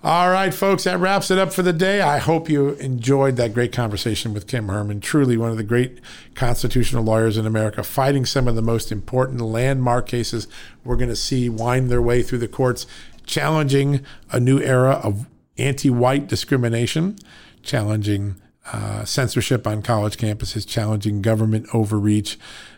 All 0.04 0.32
right, 0.32 0.52
folks, 0.52 0.86
that 0.86 0.98
wraps 0.98 1.30
it 1.30 1.38
up 1.38 1.54
for 1.54 1.62
the 1.62 1.74
day. 1.74 2.02
I 2.02 2.18
hope 2.18 2.50
you 2.50 2.70
enjoyed 2.70 3.36
that 3.36 3.54
great 3.54 3.72
conversation 3.72 4.34
with 4.34 4.48
Kim 4.48 4.68
Hermann, 4.68 5.00
truly 5.00 5.38
one 5.38 5.52
of 5.52 5.58
the 5.58 5.64
great 5.64 6.00
constitutional 6.34 7.04
lawyers 7.04 7.38
in 7.38 7.46
America, 7.46 7.84
fighting 7.84 8.26
some 8.26 8.48
of 8.48 8.56
the 8.56 8.64
most 8.64 8.92
important 8.92 9.42
landmark 9.42 10.08
cases 10.08 10.48
we're 10.84 10.96
going 10.96 11.10
to 11.10 11.16
see 11.16 11.50
wind 11.50 11.92
their 11.92 12.02
way 12.02 12.24
through 12.24 12.40
the 12.40 12.48
courts, 12.48 12.88
challenging 13.28 14.04
a 14.32 14.40
new 14.40 14.60
era 14.60 15.00
of 15.04 15.28
anti 15.60 15.92
white 15.92 16.26
discrimination, 16.26 17.16
challenging 17.62 18.42
uh, 18.72 19.06
censorship 19.06 19.68
on 19.68 19.82
college 19.82 20.18
campuses, 20.18 20.68
challenging 20.68 21.22
government 21.22 21.68
overreach. 21.74 22.38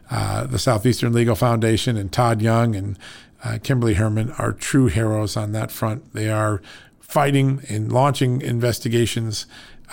Uh, 0.09 0.45
the 0.45 0.59
Southeastern 0.59 1.13
Legal 1.13 1.35
Foundation 1.35 1.97
and 1.97 2.11
Todd 2.11 2.41
Young 2.41 2.75
and 2.75 2.97
uh, 3.43 3.57
Kimberly 3.61 3.95
Hermann 3.95 4.31
are 4.31 4.53
true 4.53 4.87
heroes 4.87 5.37
on 5.37 5.51
that 5.51 5.71
front. 5.71 6.13
They 6.13 6.29
are 6.29 6.61
fighting 6.99 7.61
and 7.69 7.91
launching 7.91 8.41
investigations 8.41 9.45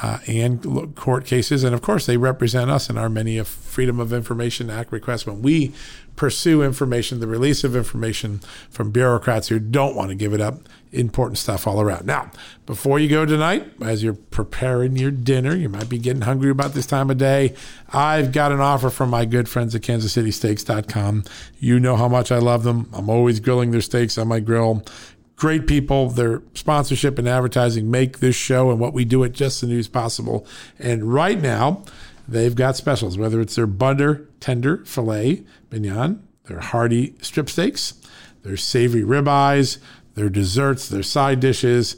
uh, 0.02 0.18
and 0.26 0.94
court 0.96 1.24
cases. 1.24 1.64
And 1.64 1.74
of 1.74 1.82
course, 1.82 2.06
they 2.06 2.16
represent 2.16 2.70
us 2.70 2.90
in 2.90 2.98
our 2.98 3.08
many 3.08 3.42
Freedom 3.44 4.00
of 4.00 4.12
Information 4.12 4.70
Act 4.70 4.92
requests 4.92 5.26
when 5.26 5.42
we 5.42 5.72
pursue 6.16 6.62
information, 6.62 7.18
the 7.18 7.26
release 7.26 7.64
of 7.64 7.74
information 7.74 8.38
from 8.70 8.90
bureaucrats 8.90 9.48
who 9.48 9.58
don't 9.58 9.96
want 9.96 10.10
to 10.10 10.14
give 10.14 10.32
it 10.32 10.40
up. 10.40 10.60
Important 10.92 11.38
stuff 11.38 11.66
all 11.66 11.80
around. 11.80 12.06
Now, 12.06 12.30
before 12.66 13.00
you 13.00 13.08
go 13.08 13.26
tonight, 13.26 13.66
as 13.82 14.04
you're 14.04 14.14
preparing 14.14 14.96
your 14.96 15.10
dinner, 15.10 15.56
you 15.56 15.68
might 15.68 15.88
be 15.88 15.98
getting 15.98 16.22
hungry 16.22 16.50
about 16.50 16.72
this 16.74 16.86
time 16.86 17.10
of 17.10 17.18
day. 17.18 17.54
I've 17.92 18.30
got 18.30 18.52
an 18.52 18.60
offer 18.60 18.90
from 18.90 19.10
my 19.10 19.24
good 19.24 19.48
friends 19.48 19.74
at 19.74 19.82
KansasCitySteaks.com. 19.82 21.24
You 21.58 21.80
know 21.80 21.96
how 21.96 22.06
much 22.06 22.30
I 22.30 22.38
love 22.38 22.62
them. 22.62 22.88
I'm 22.92 23.10
always 23.10 23.40
grilling 23.40 23.72
their 23.72 23.80
steaks 23.80 24.16
on 24.18 24.28
my 24.28 24.38
grill 24.38 24.84
great 25.36 25.66
people. 25.66 26.08
Their 26.10 26.42
sponsorship 26.54 27.18
and 27.18 27.28
advertising 27.28 27.90
make 27.90 28.18
this 28.18 28.36
show 28.36 28.70
and 28.70 28.80
what 28.80 28.92
we 28.92 29.04
do 29.04 29.24
at 29.24 29.32
Just 29.32 29.60
the 29.60 29.66
News 29.66 29.88
possible. 29.88 30.46
And 30.78 31.12
right 31.12 31.40
now, 31.40 31.82
they've 32.26 32.54
got 32.54 32.76
specials, 32.76 33.18
whether 33.18 33.40
it's 33.40 33.56
their 33.56 33.66
butter 33.66 34.28
tender 34.40 34.84
filet 34.84 35.44
mignon, 35.70 36.26
their 36.44 36.60
hearty 36.60 37.14
strip 37.20 37.50
steaks, 37.50 37.94
their 38.42 38.56
savory 38.56 39.02
ribeyes, 39.02 39.78
their 40.14 40.28
desserts, 40.28 40.88
their 40.88 41.02
side 41.02 41.40
dishes. 41.40 41.96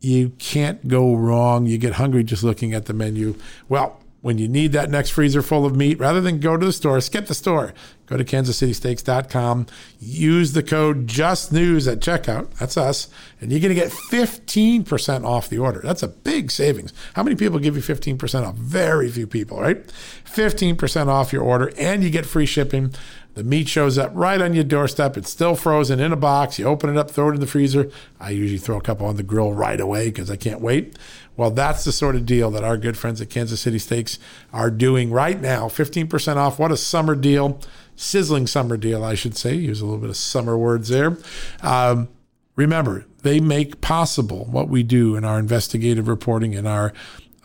You 0.00 0.30
can't 0.38 0.86
go 0.86 1.14
wrong. 1.14 1.66
You 1.66 1.78
get 1.78 1.94
hungry 1.94 2.24
just 2.24 2.44
looking 2.44 2.74
at 2.74 2.86
the 2.86 2.92
menu. 2.92 3.36
Well, 3.68 4.00
when 4.24 4.38
you 4.38 4.48
need 4.48 4.72
that 4.72 4.88
next 4.88 5.10
freezer 5.10 5.42
full 5.42 5.66
of 5.66 5.76
meat, 5.76 5.98
rather 6.00 6.18
than 6.18 6.40
go 6.40 6.56
to 6.56 6.64
the 6.64 6.72
store, 6.72 6.98
skip 7.02 7.26
the 7.26 7.34
store. 7.34 7.74
Go 8.06 8.16
to 8.16 8.24
kansascitysteaks.com. 8.24 9.66
Use 10.00 10.54
the 10.54 10.62
code 10.62 11.06
JUSTNEWS 11.06 11.92
at 11.92 12.00
checkout. 12.00 12.50
That's 12.54 12.78
us. 12.78 13.08
And 13.38 13.52
you're 13.52 13.60
going 13.60 13.74
to 13.74 13.78
get 13.78 13.90
15% 13.90 15.26
off 15.26 15.50
the 15.50 15.58
order. 15.58 15.80
That's 15.84 16.02
a 16.02 16.08
big 16.08 16.50
savings. 16.50 16.94
How 17.12 17.22
many 17.22 17.36
people 17.36 17.58
give 17.58 17.76
you 17.76 17.82
15% 17.82 18.46
off? 18.46 18.54
Very 18.54 19.10
few 19.10 19.26
people, 19.26 19.60
right? 19.60 19.86
15% 20.24 21.08
off 21.08 21.30
your 21.30 21.42
order, 21.42 21.70
and 21.76 22.02
you 22.02 22.08
get 22.08 22.24
free 22.24 22.46
shipping. 22.46 22.94
The 23.34 23.44
meat 23.44 23.68
shows 23.68 23.98
up 23.98 24.12
right 24.14 24.40
on 24.40 24.54
your 24.54 24.64
doorstep. 24.64 25.16
It's 25.16 25.28
still 25.28 25.56
frozen 25.56 25.98
in 25.98 26.12
a 26.12 26.16
box. 26.16 26.58
You 26.58 26.66
open 26.66 26.88
it 26.88 26.96
up, 26.96 27.10
throw 27.10 27.30
it 27.30 27.34
in 27.34 27.40
the 27.40 27.48
freezer. 27.48 27.90
I 28.20 28.30
usually 28.30 28.58
throw 28.58 28.78
a 28.78 28.80
couple 28.80 29.06
on 29.06 29.16
the 29.16 29.24
grill 29.24 29.52
right 29.52 29.80
away 29.80 30.06
because 30.06 30.30
I 30.30 30.36
can't 30.36 30.60
wait. 30.60 30.96
Well, 31.36 31.50
that's 31.50 31.84
the 31.84 31.92
sort 31.92 32.16
of 32.16 32.26
deal 32.26 32.50
that 32.52 32.64
our 32.64 32.76
good 32.76 32.96
friends 32.96 33.20
at 33.20 33.30
Kansas 33.30 33.60
City 33.60 33.78
Steaks 33.78 34.18
are 34.52 34.70
doing 34.70 35.10
right 35.10 35.40
now. 35.40 35.66
15% 35.66 36.36
off. 36.36 36.58
What 36.58 36.70
a 36.70 36.76
summer 36.76 37.14
deal. 37.14 37.60
Sizzling 37.96 38.46
summer 38.46 38.76
deal, 38.76 39.04
I 39.04 39.14
should 39.14 39.36
say. 39.36 39.54
Use 39.54 39.80
a 39.80 39.84
little 39.84 40.00
bit 40.00 40.10
of 40.10 40.16
summer 40.16 40.56
words 40.56 40.88
there. 40.88 41.16
Um, 41.62 42.08
remember, 42.56 43.06
they 43.22 43.40
make 43.40 43.80
possible 43.80 44.44
what 44.44 44.68
we 44.68 44.82
do 44.82 45.16
in 45.16 45.24
our 45.24 45.38
investigative 45.38 46.08
reporting 46.08 46.54
and 46.54 46.68
our 46.68 46.92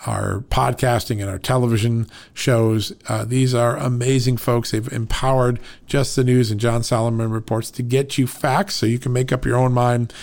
our 0.05 0.39
podcasting 0.49 1.19
and 1.19 1.29
our 1.29 1.37
television 1.37 2.07
shows. 2.33 2.93
Uh, 3.09 3.25
these 3.25 3.53
are 3.53 3.75
amazing 3.75 4.37
folks. 4.37 4.71
They've 4.71 4.91
empowered 4.93 5.59
Just 5.87 6.15
the 6.15 6.23
News 6.23 6.51
and 6.51 6.59
John 6.59 6.83
Solomon 6.83 7.31
Reports 7.31 7.69
to 7.71 7.83
get 7.83 8.17
you 8.17 8.25
facts 8.25 8.75
so 8.75 8.85
you 8.85 8.97
can 8.99 9.11
make 9.11 9.33
up 9.33 9.45
your 9.45 9.57
own 9.57 9.73
mind. 9.73 10.13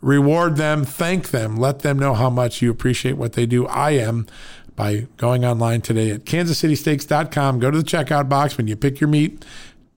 Reward 0.00 0.56
them, 0.56 0.84
thank 0.84 1.30
them, 1.30 1.56
let 1.56 1.80
them 1.80 1.98
know 1.98 2.14
how 2.14 2.30
much 2.30 2.62
you 2.62 2.70
appreciate 2.70 3.16
what 3.16 3.34
they 3.34 3.46
do. 3.46 3.66
I 3.66 3.92
am 3.92 4.26
by 4.74 5.06
going 5.18 5.44
online 5.44 5.82
today 5.82 6.10
at 6.10 6.24
kansascitysteaks.com. 6.24 7.58
Go 7.58 7.70
to 7.70 7.78
the 7.78 7.84
checkout 7.84 8.28
box 8.28 8.56
when 8.56 8.66
you 8.66 8.76
pick 8.76 9.00
your 9.00 9.08
meat, 9.08 9.44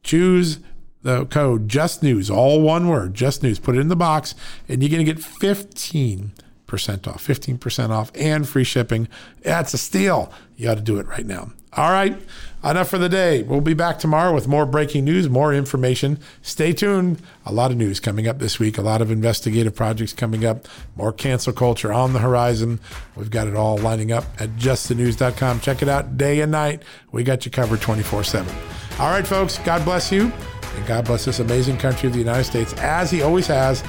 choose 0.04 0.60
the 1.04 1.26
code 1.26 1.70
just 1.70 2.04
news, 2.04 2.30
all 2.30 2.62
one 2.62 2.88
word, 2.88 3.14
just 3.14 3.44
news, 3.44 3.60
put 3.60 3.76
it 3.76 3.80
in 3.80 3.88
the 3.88 3.96
box, 3.96 4.36
and 4.68 4.82
you're 4.82 4.90
going 4.90 5.06
to 5.06 5.14
get 5.14 5.24
15 5.24 6.34
percent 6.74 7.08
off, 7.08 7.24
15% 7.28 7.92
off, 7.92 8.12
and 8.16 8.50
free 8.50 8.64
shipping. 8.64 9.08
That's 9.42 9.76
a 9.76 9.78
steal. 9.78 10.34
You 10.58 10.66
got 10.66 10.78
to 10.78 10.82
do 10.82 10.98
it 10.98 11.06
right 11.06 11.26
now. 11.26 11.52
All 11.74 11.92
right, 11.92 12.20
enough 12.64 12.90
for 12.90 12.98
the 12.98 13.10
day. 13.10 13.44
We'll 13.44 13.62
be 13.62 13.74
back 13.74 14.00
tomorrow 14.00 14.34
with 14.34 14.48
more 14.48 14.66
breaking 14.66 15.06
news, 15.06 15.30
more 15.30 15.54
information. 15.54 16.20
Stay 16.42 16.74
tuned. 16.74 17.22
A 17.46 17.54
lot 17.54 17.72
of 17.72 17.78
news 17.78 18.00
coming 18.00 18.28
up 18.28 18.40
this 18.40 18.60
week, 18.60 18.78
a 18.78 18.82
lot 18.82 19.02
of 19.02 19.12
investigative 19.12 19.76
projects 19.76 20.14
coming 20.14 20.46
up, 20.46 20.68
more 20.96 21.12
cancel 21.12 21.54
culture 21.54 21.92
on 21.92 22.14
the 22.14 22.20
horizon. 22.20 22.80
We've 23.16 23.32
got 23.32 23.48
it 23.48 23.56
all 23.56 23.78
lining 23.78 24.12
up 24.12 24.26
at 24.40 24.56
justthenews.com. 24.56 25.60
Check 25.60 25.82
it 25.82 25.90
out 25.90 26.18
day 26.18 26.42
and 26.42 26.52
night. 26.52 26.84
We 27.12 27.24
got 27.24 27.46
you 27.46 27.52
covered 27.52 27.82
24 27.82 28.24
7. 28.24 28.56
All 29.00 29.10
right, 29.10 29.26
folks, 29.26 29.58
God 29.60 29.84
bless 29.84 30.12
you, 30.12 30.32
and 30.76 30.86
God 30.86 31.06
bless 31.06 31.26
this 31.26 31.40
amazing 31.40 31.78
country 31.78 32.08
of 32.08 32.14
the 32.14 32.20
United 32.20 32.44
States, 32.44 32.74
as 32.74 33.12
He 33.12 33.22
always 33.22 33.48
has. 33.48 33.84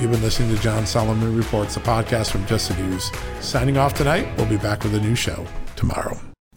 You've 0.00 0.12
been 0.12 0.22
listening 0.22 0.54
to 0.54 0.62
John 0.62 0.86
Solomon 0.86 1.36
Reports, 1.36 1.76
a 1.76 1.80
podcast 1.80 2.30
from 2.30 2.46
Just 2.46 2.68
the 2.68 2.76
News. 2.82 3.10
Signing 3.40 3.76
off 3.78 3.94
tonight. 3.94 4.28
We'll 4.36 4.46
be 4.46 4.56
back 4.56 4.84
with 4.84 4.94
a 4.94 5.00
new 5.00 5.16
show 5.16 5.44
tomorrow. 5.74 6.27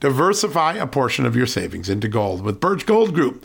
Diversify 0.00 0.74
a 0.74 0.86
portion 0.86 1.26
of 1.26 1.34
your 1.34 1.46
savings 1.46 1.88
into 1.88 2.06
gold 2.06 2.42
with 2.42 2.60
Birch 2.60 2.86
Gold 2.86 3.14
Group. 3.14 3.44